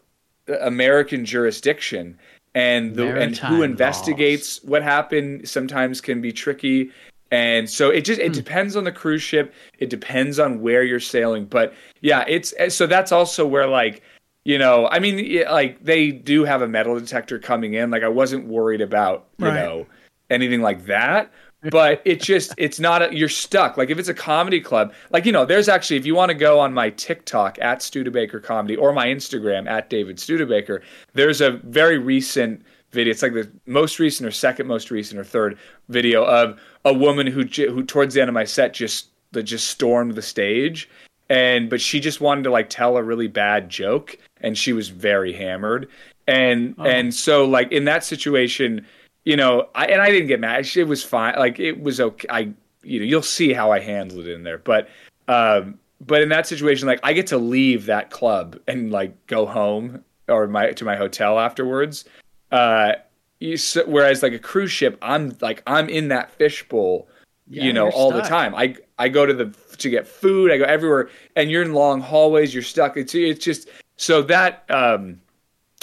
American 0.62 1.26
jurisdiction. 1.26 2.18
And 2.54 2.96
the 2.96 3.18
and 3.18 3.38
who 3.38 3.62
investigates 3.62 4.62
what 4.64 4.84
happened 4.84 5.48
sometimes 5.48 6.02
can 6.02 6.20
be 6.20 6.34
tricky. 6.34 6.92
And 7.32 7.70
so 7.70 7.90
it 7.90 8.02
just 8.02 8.20
it 8.20 8.28
hmm. 8.28 8.34
depends 8.34 8.76
on 8.76 8.84
the 8.84 8.92
cruise 8.92 9.22
ship. 9.22 9.54
It 9.80 9.90
depends 9.90 10.38
on 10.38 10.62
where 10.62 10.84
you're 10.84 11.00
sailing. 11.00 11.46
But 11.46 11.74
yeah 12.02 12.26
it's 12.28 12.54
so 12.76 12.88
that's 12.88 13.12
also 13.12 13.46
where 13.46 13.68
like 13.68 14.02
you 14.44 14.58
know 14.58 14.88
i 14.88 14.98
mean 14.98 15.46
like 15.52 15.84
they 15.84 16.10
do 16.12 16.46
have 16.46 16.64
a 16.64 16.68
metal 16.68 17.00
detector 17.00 17.40
coming 17.40 17.74
in. 17.74 17.92
Like 17.92 18.04
i 18.04 18.10
wasn't 18.10 18.48
worried 18.48 18.82
about 18.82 19.28
you 19.38 19.46
Right. 19.46 19.56
know 19.56 19.88
anything 20.30 20.62
like 20.62 20.88
that 20.88 21.32
but 21.70 22.02
it 22.06 22.22
just 22.22 22.54
it's 22.58 22.80
not 22.80 23.02
a, 23.02 23.16
you're 23.16 23.30
stuck. 23.30 23.78
Like 23.78 23.90
if 23.90 24.00
it's 24.00 24.10
a 24.10 24.14
comedy 24.14 24.60
club 24.60 24.94
like 25.12 25.26
you 25.26 25.32
know 25.32 25.46
there's 25.46 25.70
actually 25.70 25.98
if 25.98 26.06
you 26.06 26.16
want 26.16 26.30
to 26.30 26.36
go 26.36 26.60
on 26.60 26.74
my 26.74 26.90
tiktok 26.92 27.58
at 27.62 27.82
studebaker 27.82 28.40
comedy 28.40 28.76
or 28.76 28.94
my 28.94 29.08
instagram 29.08 29.70
at 29.70 29.90
david 29.90 30.20
studebaker 30.20 30.82
there's 31.14 31.42
a 31.42 31.52
very 31.64 31.98
recent 31.98 32.64
video 32.92 33.12
it's 33.12 33.22
like 33.22 33.34
the 33.34 33.50
most 33.66 34.00
recent 34.00 34.28
or 34.28 34.32
second 34.32 34.68
most 34.68 34.92
recent 34.92 35.20
or 35.20 35.24
third 35.24 35.58
video 35.90 36.24
of 36.26 36.60
a 36.86 36.94
woman 36.94 37.28
who 37.28 37.44
who 37.44 37.84
towards 37.84 38.14
the 38.14 38.22
end 38.22 38.30
of 38.30 38.34
my 38.34 38.44
set 38.44 38.74
just 38.74 39.12
that 39.32 39.44
just 39.44 39.68
stormed 39.68 40.16
the 40.16 40.22
stage. 40.22 40.90
And 41.30 41.70
but 41.70 41.80
she 41.80 42.00
just 42.00 42.20
wanted 42.22 42.44
to 42.44 42.52
like 42.52 42.70
tell 42.70 42.98
a 42.98 43.04
really 43.04 43.28
bad 43.28 43.70
joke 43.70 44.18
and 44.42 44.58
she 44.58 44.74
was 44.74 44.90
very 44.90 45.34
hammered. 45.34 45.88
And 46.28 46.76
oh. 46.78 46.84
and 46.84 47.14
so 47.14 47.46
like 47.46 47.72
in 47.72 47.86
that 47.86 48.04
situation 48.04 48.86
you 49.24 49.36
know 49.36 49.68
I, 49.76 49.86
and 49.88 50.02
i 50.02 50.10
didn't 50.10 50.28
get 50.28 50.40
mad 50.40 50.68
it 50.76 50.84
was 50.86 51.04
fine 51.04 51.36
like 51.38 51.60
it 51.60 51.82
was 51.82 52.00
okay 52.00 52.28
i 52.30 52.40
you 52.84 53.00
know 53.00 53.06
you'll 53.06 53.22
see 53.22 53.54
how 53.54 53.72
i 53.72 53.80
handled 53.80 54.26
it 54.26 54.32
in 54.34 54.44
there 54.44 54.58
but 54.58 54.90
um 55.28 55.78
but 56.00 56.22
in 56.22 56.30
that 56.30 56.48
situation 56.48 56.88
like 56.88 57.00
i 57.04 57.14
get 57.14 57.28
to 57.28 57.38
leave 57.38 57.86
that 57.86 58.10
club 58.10 58.58
and 58.68 58.92
like 58.92 59.14
go 59.28 59.46
home 59.46 60.04
or 60.28 60.48
my 60.48 60.72
to 60.72 60.86
my 60.86 60.96
hotel 60.96 61.40
afterwards 61.40 62.06
uh 62.52 62.94
you, 63.40 63.54
s- 63.54 63.78
whereas 63.88 64.22
like 64.24 64.34
a 64.34 64.40
cruise 64.40 64.72
ship 64.72 64.98
i'm 65.02 65.36
like 65.42 65.62
i'm 65.68 65.90
in 65.90 66.08
that 66.10 66.32
fishbowl 66.32 67.08
Yeah, 67.48 67.64
you 67.66 67.74
know, 67.74 67.90
all 67.90 68.12
the 68.12 68.22
time. 68.30 68.56
I 68.56 68.76
I 68.98 69.10
go 69.10 69.26
to 69.26 69.34
the 69.34 69.54
to 69.78 69.90
get 69.90 70.08
food. 70.08 70.52
I 70.52 70.58
go 70.58 70.64
everywhere, 70.64 71.10
and 71.36 71.50
you're 71.52 71.64
in 71.64 71.74
long 71.74 72.00
hallways. 72.02 72.54
You're 72.54 72.64
stuck. 72.64 72.96
It's 72.98 73.14
it's 73.16 73.44
just 73.44 73.68
so 73.98 74.22
that 74.24 74.64
um 74.70 75.20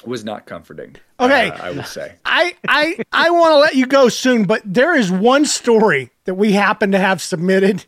was 0.04 0.24
not 0.24 0.46
comforting. 0.46 0.96
Okay. 1.20 1.50
uh, 1.50 1.62
I 1.62 1.70
would 1.72 1.86
say. 1.86 2.14
I 2.24 2.54
I 2.66 2.98
I 3.12 3.30
want 3.30 3.52
to 3.52 3.58
let 3.58 3.74
you 3.74 3.86
go 3.86 4.08
soon, 4.08 4.44
but 4.44 4.62
there 4.64 4.94
is 4.96 5.10
one 5.10 5.44
story 5.44 6.10
that 6.24 6.34
we 6.34 6.52
happen 6.52 6.92
to 6.92 6.98
have 6.98 7.20
submitted 7.20 7.84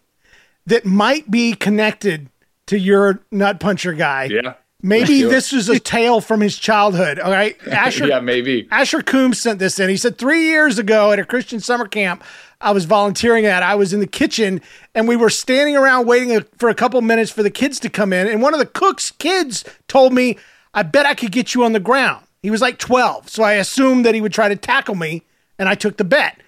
that 0.67 0.85
might 0.85 1.31
be 1.31 1.55
connected 1.55 2.29
to 2.67 2.79
your 2.79 3.21
nut 3.31 3.61
puncher 3.61 3.93
guy. 3.93 4.25
Yeah. 4.25 4.55
Maybe 4.83 5.23
this 5.23 5.53
is 5.53 5.69
a 5.69 5.79
tale 5.79 6.23
from 6.23 6.41
his 6.41 6.57
childhood. 6.57 7.19
All 7.19 7.31
right, 7.31 7.55
Asher. 7.69 8.07
yeah, 8.07 8.21
maybe. 8.21 8.67
Asher 8.71 9.03
Coombs 9.03 9.39
sent 9.39 9.59
this 9.59 9.79
in. 9.79 9.91
He 9.91 9.99
said 9.99 10.17
three 10.17 10.45
years 10.45 10.79
ago 10.79 11.13
at 11.13 11.19
a 11.19 11.25
Christian 11.25 11.61
summer 11.61 11.87
camp 11.87 12.25
I 12.61 12.73
was 12.73 12.85
volunteering 12.85 13.47
at, 13.47 13.63
I 13.63 13.75
was 13.75 13.93
in 13.93 14.01
the 14.01 14.07
kitchen 14.07 14.61
and 14.95 15.09
we 15.09 15.17
were 15.17 15.31
standing 15.31 15.77
around 15.77 16.07
waiting 16.07 16.45
for 16.59 16.69
a 16.69 16.75
couple 16.75 17.01
minutes 17.01 17.31
for 17.31 17.43
the 17.43 17.51
kids 17.51 17.81
to 17.81 17.89
come 17.89 18.13
in. 18.13 18.27
And 18.27 18.43
one 18.43 18.53
of 18.53 18.61
the 18.61 18.67
cook's 18.67 19.11
kids 19.13 19.65
told 19.89 20.13
me, 20.13 20.37
I 20.73 20.83
bet 20.83 21.07
I 21.07 21.15
could 21.15 21.33
get 21.33 21.55
you 21.55 21.65
on 21.65 21.73
the 21.73 21.81
ground. 21.81 22.25
He 22.43 22.51
was 22.51 22.61
like 22.61 22.79
12. 22.79 23.29
So 23.29 23.43
I 23.43 23.55
assumed 23.55 24.05
that 24.05 24.15
he 24.15 24.21
would 24.21 24.33
try 24.33 24.49
to 24.49 24.57
tackle 24.57 24.95
me 24.95 25.23
and 25.59 25.69
I 25.69 25.75
took 25.75 25.97
the 25.97 26.05
bet. 26.05 26.41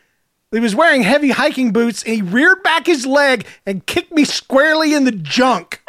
He 0.51 0.61
was 0.61 0.75
wearing 0.75 1.03
heavy 1.03 1.31
hiking 1.31 1.73
boots 1.73 2.03
and 2.03 2.15
he 2.15 2.23
reared 2.23 2.63
back 2.63 2.87
his 2.87 3.07
leg 3.07 3.47
and 3.67 3.87
kicked 3.87 4.13
me 4.13 4.25
squarely 4.25 4.95
in 4.95 5.05
the 5.05 5.13
junk. 5.13 5.83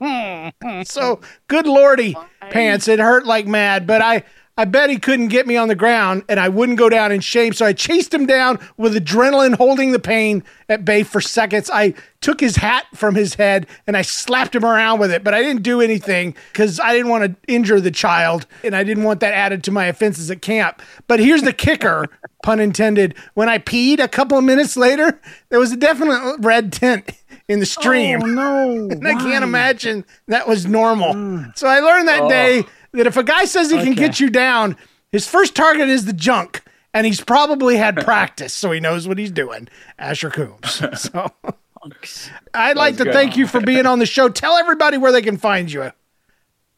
so 0.84 1.20
good 1.46 1.66
lordy 1.66 2.16
pants 2.50 2.88
it 2.88 2.98
hurt 2.98 3.26
like 3.26 3.46
mad 3.46 3.86
but 3.86 4.00
i 4.00 4.22
i 4.56 4.64
bet 4.64 4.90
he 4.90 4.98
couldn't 4.98 5.28
get 5.28 5.46
me 5.46 5.56
on 5.56 5.68
the 5.68 5.74
ground 5.74 6.22
and 6.28 6.38
i 6.38 6.48
wouldn't 6.48 6.78
go 6.78 6.88
down 6.88 7.12
in 7.12 7.20
shame 7.20 7.52
so 7.52 7.64
i 7.64 7.72
chased 7.72 8.12
him 8.12 8.26
down 8.26 8.58
with 8.76 8.94
adrenaline 8.94 9.54
holding 9.54 9.92
the 9.92 9.98
pain 9.98 10.42
at 10.68 10.84
bay 10.86 11.02
for 11.02 11.20
seconds. 11.20 11.68
I 11.70 11.92
took 12.20 12.40
his 12.40 12.56
hat 12.56 12.86
from 12.94 13.14
his 13.14 13.34
head 13.34 13.66
and 13.86 13.96
i 13.96 14.02
slapped 14.02 14.54
him 14.54 14.64
around 14.64 15.00
with 15.00 15.10
it 15.10 15.24
but 15.24 15.34
i 15.34 15.42
didn't 15.42 15.62
do 15.62 15.80
anything 15.80 16.34
because 16.52 16.80
i 16.80 16.92
didn't 16.92 17.10
want 17.10 17.24
to 17.24 17.52
injure 17.52 17.80
the 17.80 17.90
child 17.90 18.46
and 18.64 18.74
i 18.74 18.84
didn't 18.84 19.04
want 19.04 19.20
that 19.20 19.34
added 19.34 19.64
to 19.64 19.70
my 19.70 19.86
offenses 19.86 20.30
at 20.30 20.42
camp. 20.42 20.82
But 21.08 21.20
here's 21.20 21.42
the 21.42 21.52
kicker 21.52 22.06
pun 22.42 22.60
intended. 22.60 23.14
When 23.34 23.48
i 23.48 23.58
peed 23.58 23.98
a 23.98 24.08
couple 24.08 24.38
of 24.38 24.44
minutes 24.44 24.76
later 24.76 25.20
there 25.48 25.58
was 25.58 25.72
a 25.72 25.76
definite 25.76 26.36
red 26.40 26.72
tint 26.72 27.12
in 27.48 27.60
the 27.60 27.66
stream. 27.66 28.22
Oh 28.22 28.26
no! 28.26 28.70
and 28.90 29.06
I 29.06 29.14
can't 29.14 29.44
imagine 29.44 30.04
that 30.28 30.48
was 30.48 30.66
normal. 30.66 31.12
Mm. 31.14 31.56
So 31.56 31.66
I 31.66 31.80
learned 31.80 32.08
that 32.08 32.22
oh. 32.22 32.28
day 32.28 32.64
that 32.92 33.06
if 33.06 33.16
a 33.16 33.22
guy 33.24 33.44
says 33.44 33.70
he 33.70 33.78
can 33.78 33.94
get 33.94 34.20
you 34.20 34.30
down, 34.30 34.76
his 35.10 35.26
first 35.28 35.54
target 35.54 35.88
is 35.88 36.04
the 36.04 36.12
junk. 36.12 36.62
And 36.94 37.06
he's 37.06 37.22
probably 37.22 37.76
had 37.78 37.96
practice, 38.04 38.52
so 38.52 38.70
he 38.70 38.78
knows 38.78 39.08
what 39.08 39.16
he's 39.16 39.30
doing. 39.30 39.68
Asher 39.98 40.30
Coombs. 40.30 40.82
So 40.96 41.30
I'd 42.54 42.76
like 42.76 42.96
to 42.98 43.04
good. 43.04 43.12
thank 43.12 43.36
you 43.36 43.46
for 43.46 43.60
being 43.64 43.86
on 43.86 43.98
the 43.98 44.06
show. 44.06 44.28
Tell 44.28 44.56
everybody 44.56 44.98
where 44.98 45.10
they 45.10 45.22
can 45.22 45.36
find 45.36 45.72
you. 45.72 45.90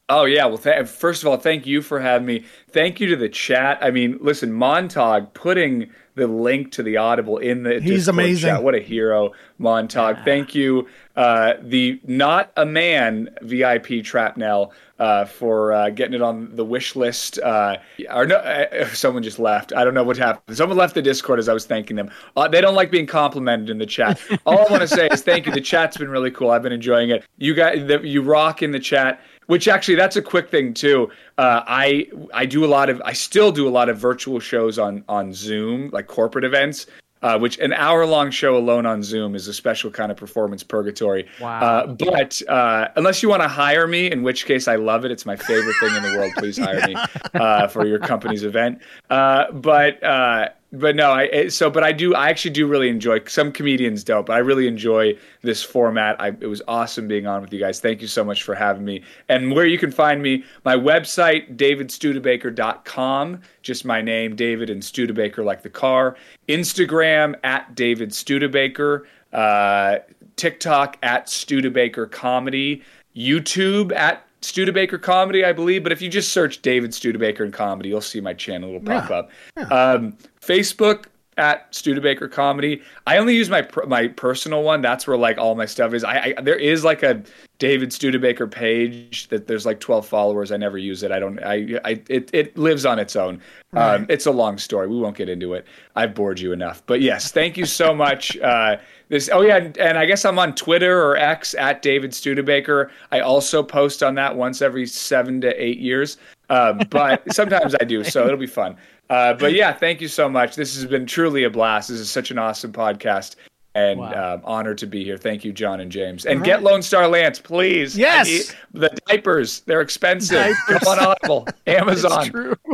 Oh 0.07 0.25
yeah, 0.25 0.45
well, 0.45 0.57
th- 0.57 0.87
first 0.87 1.23
of 1.23 1.27
all, 1.27 1.37
thank 1.37 1.65
you 1.65 1.81
for 1.81 1.99
having 1.99 2.25
me. 2.25 2.45
Thank 2.69 2.99
you 2.99 3.07
to 3.07 3.15
the 3.15 3.29
chat. 3.29 3.77
I 3.81 3.91
mean, 3.91 4.17
listen, 4.21 4.51
Montag 4.53 5.33
putting 5.33 5.89
the 6.15 6.27
link 6.27 6.71
to 6.73 6.83
the 6.83 6.97
Audible 6.97 7.37
in 7.37 7.63
the 7.63 7.79
He's 7.79 8.05
Discord 8.05 8.15
amazing. 8.15 8.49
Chat. 8.49 8.63
What 8.63 8.75
a 8.75 8.79
hero, 8.79 9.33
Montag. 9.57 10.23
Thank 10.25 10.55
you, 10.55 10.87
uh, 11.15 11.53
the 11.61 11.99
not 12.05 12.51
a 12.57 12.65
man 12.65 13.29
VIP 13.41 13.87
Trapnell 14.03 14.71
uh, 14.99 15.25
for 15.25 15.73
uh, 15.73 15.89
getting 15.89 16.13
it 16.13 16.21
on 16.21 16.55
the 16.55 16.63
wish 16.63 16.95
list. 16.95 17.37
Uh, 17.39 17.77
or 18.13 18.25
no, 18.25 18.37
uh, 18.37 18.87
someone 18.89 19.23
just 19.23 19.39
left. 19.39 19.73
I 19.73 19.83
don't 19.83 19.93
know 19.93 20.03
what 20.03 20.17
happened. 20.17 20.57
Someone 20.57 20.77
left 20.77 20.95
the 20.95 21.01
Discord 21.01 21.39
as 21.39 21.49
I 21.49 21.53
was 21.53 21.65
thanking 21.65 21.95
them. 21.95 22.09
Uh, 22.35 22.47
they 22.47 22.61
don't 22.61 22.75
like 22.75 22.91
being 22.91 23.07
complimented 23.07 23.69
in 23.69 23.77
the 23.77 23.85
chat. 23.85 24.19
All 24.45 24.59
I 24.59 24.71
want 24.71 24.81
to 24.81 24.87
say 24.87 25.07
is 25.11 25.21
thank 25.21 25.45
you. 25.45 25.51
The 25.51 25.61
chat's 25.61 25.97
been 25.97 26.09
really 26.09 26.31
cool. 26.31 26.51
I've 26.51 26.63
been 26.63 26.73
enjoying 26.73 27.09
it. 27.09 27.25
You 27.37 27.53
guys, 27.53 27.85
the, 27.87 27.99
you 28.01 28.21
rock 28.21 28.63
in 28.63 28.71
the 28.71 28.79
chat. 28.79 29.21
Which 29.47 29.67
actually, 29.67 29.95
that's 29.95 30.15
a 30.15 30.21
quick 30.21 30.49
thing 30.49 30.73
too. 30.73 31.09
Uh, 31.37 31.61
I 31.67 32.07
I 32.33 32.45
do 32.45 32.65
a 32.65 32.67
lot 32.67 32.89
of 32.89 33.01
I 33.05 33.13
still 33.13 33.51
do 33.51 33.67
a 33.67 33.69
lot 33.69 33.89
of 33.89 33.97
virtual 33.97 34.39
shows 34.39 34.79
on 34.79 35.03
on 35.07 35.33
Zoom, 35.33 35.89
like 35.91 36.07
corporate 36.07 36.45
events. 36.45 36.87
Uh, 37.21 37.39
which 37.39 37.57
an 37.57 37.73
hour 37.73 38.05
long 38.05 38.29
show 38.29 38.55
alone 38.55 38.85
on 38.85 39.01
Zoom 39.01 39.33
is 39.33 39.47
a 39.47 39.53
special 39.53 39.89
kind 39.89 40.11
of 40.11 40.17
performance 40.17 40.61
purgatory. 40.61 41.27
Wow. 41.41 41.59
Uh, 41.59 41.87
but 41.87 42.39
uh, 42.47 42.89
unless 42.97 43.23
you 43.23 43.29
want 43.29 43.41
to 43.41 43.47
hire 43.47 43.87
me, 43.87 44.11
in 44.11 44.21
which 44.21 44.45
case 44.45 44.67
I 44.67 44.75
love 44.75 45.05
it. 45.05 45.11
It's 45.11 45.25
my 45.25 45.35
favorite 45.35 45.75
thing 45.79 45.95
in 45.95 46.03
the 46.03 46.19
world. 46.19 46.33
Please 46.37 46.55
hire 46.55 46.85
me 46.85 46.95
uh, 47.33 47.67
for 47.67 47.87
your 47.87 47.97
company's 47.97 48.43
event. 48.43 48.79
Uh, 49.09 49.51
but 49.53 50.03
uh, 50.03 50.49
but 50.79 50.95
no, 50.95 51.11
I 51.11 51.47
so 51.47 51.69
but 51.69 51.83
I 51.83 51.91
do 51.91 52.13
I 52.15 52.29
actually 52.29 52.51
do 52.51 52.67
really 52.67 52.89
enjoy. 52.89 53.23
Some 53.25 53.51
comedians 53.51 54.03
don't, 54.03 54.25
but 54.25 54.33
I 54.33 54.39
really 54.39 54.67
enjoy 54.67 55.17
this 55.41 55.63
format. 55.63 56.19
I, 56.19 56.29
it 56.29 56.47
was 56.47 56.61
awesome 56.67 57.07
being 57.07 57.27
on 57.27 57.41
with 57.41 57.53
you 57.53 57.59
guys. 57.59 57.79
Thank 57.79 58.01
you 58.01 58.07
so 58.07 58.23
much 58.23 58.43
for 58.43 58.55
having 58.55 58.85
me. 58.85 59.03
And 59.29 59.53
where 59.53 59.65
you 59.65 59.77
can 59.77 59.91
find 59.91 60.21
me, 60.21 60.43
my 60.63 60.75
website 60.75 61.55
davidstudebaker.com, 61.57 63.41
just 63.61 63.85
my 63.85 64.01
name, 64.01 64.35
David 64.35 64.69
and 64.69 64.83
Studebaker 64.83 65.43
like 65.43 65.61
the 65.61 65.69
car. 65.69 66.15
Instagram 66.47 67.35
at 67.43 67.75
David 67.75 68.13
Studebaker. 68.13 69.07
Uh, 69.33 69.97
TikTok 70.35 70.97
at 71.03 71.29
Studebaker 71.29 72.07
Comedy. 72.07 72.83
YouTube 73.15 73.93
at 73.93 74.25
Studebaker 74.41 74.97
Comedy, 74.97 75.43
I 75.43 75.51
believe. 75.51 75.83
But 75.83 75.91
if 75.91 76.01
you 76.01 76.09
just 76.09 76.31
search 76.31 76.61
David 76.61 76.93
Studebaker 76.93 77.43
and 77.43 77.53
Comedy, 77.53 77.89
you'll 77.89 78.01
see 78.01 78.21
my 78.21 78.33
channel. 78.33 78.69
It'll 78.69 78.81
pop 78.81 79.09
up. 79.09 79.31
Um, 79.71 80.17
Facebook 80.45 81.05
at 81.37 81.73
Studebaker 81.73 82.27
Comedy. 82.27 82.81
I 83.07 83.17
only 83.17 83.35
use 83.35 83.49
my 83.49 83.67
my 83.87 84.07
personal 84.07 84.63
one. 84.63 84.81
That's 84.81 85.05
where 85.07 85.17
like 85.17 85.37
all 85.37 85.55
my 85.55 85.65
stuff 85.65 85.93
is. 85.93 86.03
I, 86.03 86.33
I 86.37 86.41
there 86.41 86.57
is 86.57 86.83
like 86.83 87.03
a 87.03 87.23
David 87.57 87.91
Studebaker 87.91 88.47
page 88.47 89.27
that 89.29 89.47
there's 89.47 89.65
like 89.65 89.79
12 89.79 90.07
followers. 90.07 90.51
I 90.51 90.57
never 90.57 90.77
use 90.77 91.03
it. 91.03 91.11
I 91.11 91.19
don't. 91.19 91.39
I. 91.43 91.79
I 91.83 92.01
it 92.09 92.29
it 92.33 92.57
lives 92.57 92.85
on 92.85 92.99
its 92.99 93.15
own. 93.15 93.41
Um, 93.73 94.05
it's 94.07 94.25
a 94.25 94.31
long 94.31 94.57
story. 94.57 94.87
We 94.87 94.97
won't 94.97 95.17
get 95.17 95.27
into 95.27 95.53
it. 95.53 95.65
I've 95.95 96.15
bored 96.15 96.39
you 96.39 96.53
enough. 96.53 96.81
But 96.85 97.01
yes, 97.01 97.31
thank 97.31 97.57
you 97.57 97.65
so 97.65 97.93
much. 97.93 98.37
Uh, 98.37 98.77
this. 99.09 99.29
Oh 99.31 99.41
yeah, 99.41 99.57
and, 99.57 99.77
and 99.77 99.97
I 99.97 100.05
guess 100.05 100.23
I'm 100.23 100.39
on 100.39 100.55
Twitter 100.55 101.03
or 101.03 101.17
X 101.17 101.53
at 101.55 101.81
David 101.81 102.13
Studebaker. 102.13 102.91
I 103.11 103.19
also 103.19 103.61
post 103.61 104.03
on 104.03 104.15
that 104.15 104.35
once 104.35 104.61
every 104.61 104.85
seven 104.87 105.41
to 105.41 105.61
eight 105.61 105.79
years. 105.79 106.17
Um, 106.49 106.79
but 106.89 107.33
sometimes 107.33 107.75
I 107.79 107.85
do, 107.85 108.03
so 108.03 108.25
it'll 108.25 108.37
be 108.37 108.47
fun. 108.47 108.77
Uh, 109.09 109.33
but 109.33 109.53
yeah, 109.53 109.71
thank 109.71 110.01
you 110.01 110.07
so 110.07 110.27
much. 110.27 110.55
This 110.55 110.75
has 110.75 110.85
been 110.85 111.05
truly 111.05 111.43
a 111.43 111.49
blast. 111.49 111.89
This 111.89 111.99
is 111.99 112.09
such 112.09 112.31
an 112.31 112.37
awesome 112.37 112.71
podcast. 112.71 113.35
And 113.75 113.99
um, 113.99 114.39
honored 114.45 114.77
to 114.77 114.87
be 114.87 115.03
here. 115.03 115.17
Thank 115.17 115.43
you, 115.43 115.51
John 115.51 115.81
and 115.81 115.91
James. 115.91 116.25
And 116.25 116.45
get 116.45 116.63
Lone 116.63 116.81
Star 116.81 117.09
Lance, 117.09 117.39
please. 117.39 117.97
Yes. 117.97 118.55
the 118.73 118.87
diapers, 119.07 119.59
they're 119.61 119.81
expensive. 119.81 120.55
Go 120.69 120.75
on 120.89 120.99
Audible, 120.99 121.45
Amazon. 121.67 122.55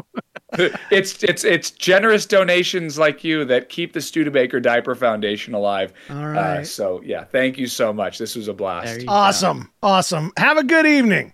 It's 0.91 1.23
it's 1.23 1.45
it's 1.45 1.71
generous 1.71 2.25
donations 2.25 2.99
like 2.99 3.23
you 3.23 3.45
that 3.45 3.69
keep 3.69 3.93
the 3.93 4.01
Studebaker 4.01 4.59
Diaper 4.59 4.95
Foundation 4.95 5.53
alive. 5.53 5.93
All 6.09 6.37
Uh, 6.37 6.63
so 6.65 7.01
yeah, 7.05 7.23
thank 7.23 7.57
you 7.57 7.67
so 7.67 7.93
much. 7.93 8.17
This 8.17 8.35
was 8.35 8.49
a 8.49 8.53
blast. 8.53 9.05
Awesome. 9.07 9.71
Awesome. 9.81 10.33
Have 10.35 10.57
a 10.57 10.63
good 10.63 10.85
evening. 10.85 11.33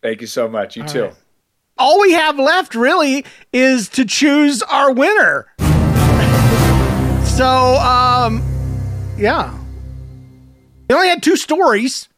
Thank 0.00 0.22
you 0.22 0.26
so 0.26 0.48
much. 0.48 0.76
You 0.76 0.82
All 0.84 0.88
too. 0.88 1.02
right. 1.04 1.14
All 1.78 2.00
we 2.00 2.12
have 2.12 2.38
left 2.38 2.74
really 2.74 3.24
is 3.52 3.88
to 3.90 4.04
choose 4.06 4.62
our 4.62 4.92
winner. 4.92 5.46
So, 7.24 7.46
um, 7.76 8.42
yeah. 9.18 9.52
We 10.88 10.94
only 10.94 11.08
had 11.08 11.22
two 11.22 11.36
stories. 11.36 12.08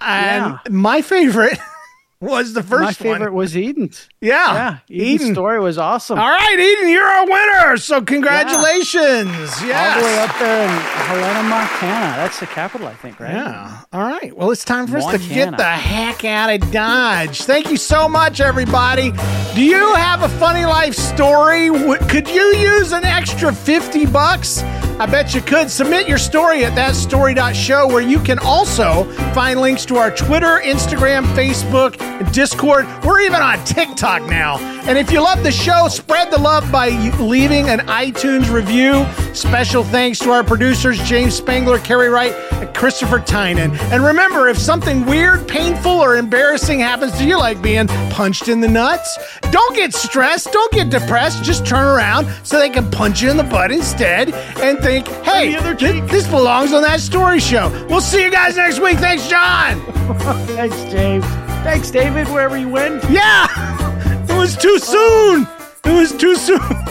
And 0.00 0.58
my 0.68 1.00
favorite 1.00 1.58
was 2.20 2.52
the 2.52 2.62
first 2.62 2.82
My 2.82 2.92
favorite 2.92 3.30
one. 3.32 3.34
was 3.34 3.56
Eden's. 3.56 4.08
Yeah. 4.20 4.78
Yeah, 4.88 5.02
Eden's 5.04 5.22
Eden. 5.22 5.34
story 5.34 5.60
was 5.60 5.78
awesome. 5.78 6.18
All 6.18 6.28
right, 6.28 6.58
Eden, 6.58 6.88
you're 6.88 7.06
our 7.06 7.24
winner. 7.24 7.76
So 7.76 8.00
congratulations. 8.02 9.28
Yes. 9.62 9.94
All 9.94 10.00
the 10.00 10.06
way 10.06 10.18
up 10.18 10.38
there 10.38 10.64
in 10.64 10.70
Helena, 10.70 11.42
Montana. 11.48 12.16
That's 12.16 12.40
the 12.40 12.46
capital, 12.46 12.88
I 12.88 12.94
think, 12.94 13.20
right? 13.20 13.32
Yeah. 13.32 13.80
All 13.92 14.02
right. 14.02 14.36
Well, 14.36 14.50
it's 14.50 14.64
time 14.64 14.86
for 14.88 14.98
us 14.98 15.06
to 15.06 15.18
get 15.32 15.56
the 15.56 15.62
heck 15.64 16.24
out 16.24 16.50
of 16.50 16.70
Dodge. 16.72 17.42
Thank 17.42 17.70
you 17.70 17.76
so 17.76 18.08
much, 18.08 18.40
everybody. 18.40 19.12
Do 19.54 19.62
you 19.62 19.94
have 19.94 20.22
a 20.22 20.28
funny 20.28 20.64
life 20.64 20.94
story? 20.94 21.68
Could 22.08 22.28
you 22.28 22.42
use 22.56 22.92
an 22.92 23.04
extra 23.04 23.52
50 23.52 24.06
bucks? 24.06 24.62
I 24.98 25.06
bet 25.06 25.32
you 25.32 25.40
could. 25.40 25.70
Submit 25.70 26.08
your 26.08 26.18
story 26.18 26.64
at 26.64 26.72
thatstory.show, 26.72 27.86
where 27.86 28.00
you 28.00 28.18
can 28.18 28.40
also 28.40 29.04
find 29.32 29.60
links 29.60 29.84
to 29.86 29.96
our 29.96 30.10
Twitter, 30.10 30.60
Instagram, 30.64 31.24
Facebook, 31.36 32.00
and 32.00 32.30
Discord. 32.32 32.84
We're 33.04 33.20
even 33.20 33.40
on 33.40 33.62
TikTok. 33.64 34.07
Talk 34.08 34.28
now. 34.28 34.56
And 34.88 34.96
if 34.96 35.10
you 35.12 35.20
love 35.20 35.42
the 35.42 35.52
show, 35.52 35.86
spread 35.88 36.30
the 36.30 36.38
love 36.38 36.70
by 36.72 36.88
leaving 37.20 37.68
an 37.68 37.80
iTunes 37.80 38.50
review. 38.50 39.04
Special 39.34 39.84
thanks 39.84 40.18
to 40.20 40.30
our 40.30 40.42
producers, 40.42 40.98
James 41.02 41.34
Spangler, 41.34 41.78
Kerry 41.78 42.08
Wright, 42.08 42.32
and 42.52 42.74
Christopher 42.74 43.20
Tynan. 43.20 43.76
And 43.92 44.02
remember, 44.02 44.48
if 44.48 44.56
something 44.56 45.04
weird, 45.04 45.46
painful, 45.46 45.92
or 45.92 46.16
embarrassing 46.16 46.80
happens 46.80 47.12
to 47.18 47.24
you, 47.24 47.36
like 47.36 47.60
being 47.60 47.86
punched 48.10 48.48
in 48.48 48.60
the 48.60 48.68
nuts, 48.68 49.18
don't 49.50 49.76
get 49.76 49.92
stressed, 49.92 50.52
don't 50.52 50.72
get 50.72 50.88
depressed, 50.88 51.44
just 51.44 51.66
turn 51.66 51.84
around 51.84 52.26
so 52.42 52.58
they 52.58 52.70
can 52.70 52.90
punch 52.90 53.20
you 53.20 53.30
in 53.30 53.36
the 53.36 53.44
butt 53.44 53.70
instead 53.70 54.32
and 54.32 54.78
think, 54.78 55.06
hey, 55.22 55.54
th- 55.76 56.02
this 56.10 56.26
belongs 56.28 56.72
on 56.72 56.82
that 56.82 57.00
story 57.00 57.40
show. 57.40 57.68
We'll 57.90 58.00
see 58.00 58.22
you 58.24 58.30
guys 58.30 58.56
next 58.56 58.80
week. 58.80 58.96
Thanks, 58.98 59.28
John. 59.28 59.80
Thanks, 60.46 60.82
James. 60.84 61.24
Thanks, 61.62 61.90
David, 61.90 62.28
wherever 62.28 62.56
you 62.56 62.68
went. 62.68 63.02
Yeah, 63.10 63.46
was 64.38 64.56
too 64.56 64.78
soon. 64.78 65.46
It 65.84 65.92
was 65.92 66.12
too 66.12 66.36
soon. 66.36 66.58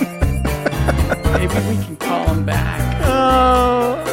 Maybe 1.31 1.55
we 1.69 1.83
can 1.83 1.95
call 1.95 2.27
him 2.27 2.45
back. 2.45 3.01
Uh, 3.03 4.03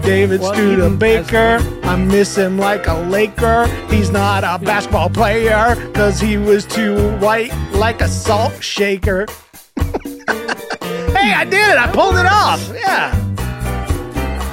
David 0.00 0.40
well, 0.40 0.54
Studebaker. 0.54 1.58
I 1.84 1.96
miss 1.96 2.34
him 2.36 2.56
like 2.58 2.86
a 2.86 2.94
Laker. 2.94 3.66
He's 3.90 4.10
not 4.10 4.42
a 4.42 4.58
basketball 4.64 5.10
player 5.10 5.76
because 5.76 6.18
he 6.18 6.38
was 6.38 6.64
too 6.64 7.16
white 7.18 7.52
like 7.72 8.00
a 8.00 8.08
salt 8.08 8.62
shaker. 8.62 9.26
hey, 9.76 11.34
I 11.34 11.44
did 11.44 11.68
it. 11.68 11.76
I 11.76 11.90
pulled 11.92 12.16
it 12.16 12.26
off. 12.26 12.66
Yeah. 12.74 13.12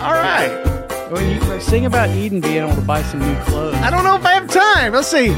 All 0.04 0.14
right. 0.14 0.66
Well, 1.10 1.22
you 1.22 1.62
sing 1.62 1.86
about 1.86 2.10
Eden 2.10 2.42
being 2.42 2.58
able 2.58 2.76
to 2.76 2.82
buy 2.82 3.02
some 3.04 3.22
new 3.22 3.36
clothes. 3.44 3.76
I 3.76 3.90
don't 3.90 4.04
know 4.04 4.16
if 4.16 4.26
I 4.26 4.34
have 4.34 4.50
time. 4.50 4.94
Let's 4.94 5.08
see. 5.08 5.30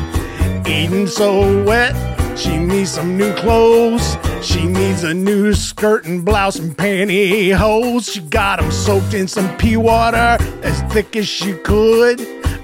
Eden 0.67 1.07
so 1.07 1.63
wet, 1.63 1.95
she 2.37 2.57
needs 2.57 2.91
some 2.91 3.17
new 3.17 3.33
clothes. 3.35 4.17
She 4.41 4.65
needs 4.65 5.03
a 5.03 5.13
new 5.13 5.53
skirt 5.53 6.05
and 6.05 6.25
blouse 6.25 6.57
and 6.57 6.75
pantyhose. 6.75 8.11
She 8.11 8.21
got 8.21 8.59
them 8.59 8.71
soaked 8.71 9.13
in 9.13 9.27
some 9.27 9.55
pea 9.57 9.77
water 9.77 10.37
as 10.63 10.81
thick 10.93 11.15
as 11.15 11.27
she 11.27 11.53
could. 11.53 12.17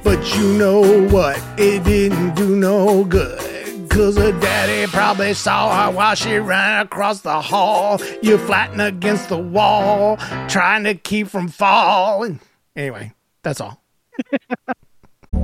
But 0.03 0.35
you 0.35 0.53
know 0.57 1.07
what? 1.07 1.41
It 1.59 1.83
didn't 1.83 2.35
do 2.35 2.55
no 2.55 3.03
good. 3.03 3.89
Cause 3.89 4.17
her 4.17 4.31
daddy 4.39 4.89
probably 4.91 5.33
saw 5.33 5.85
her 5.85 5.91
while 5.91 6.15
she 6.15 6.37
ran 6.37 6.85
across 6.85 7.21
the 7.21 7.41
hall. 7.41 7.99
You 8.21 8.37
flatten 8.37 8.79
against 8.79 9.29
the 9.29 9.37
wall, 9.37 10.17
trying 10.47 10.83
to 10.83 10.95
keep 10.95 11.27
from 11.27 11.47
falling. 11.47 12.39
Anyway, 12.75 13.13
that's 13.43 13.59
all. 13.59 13.81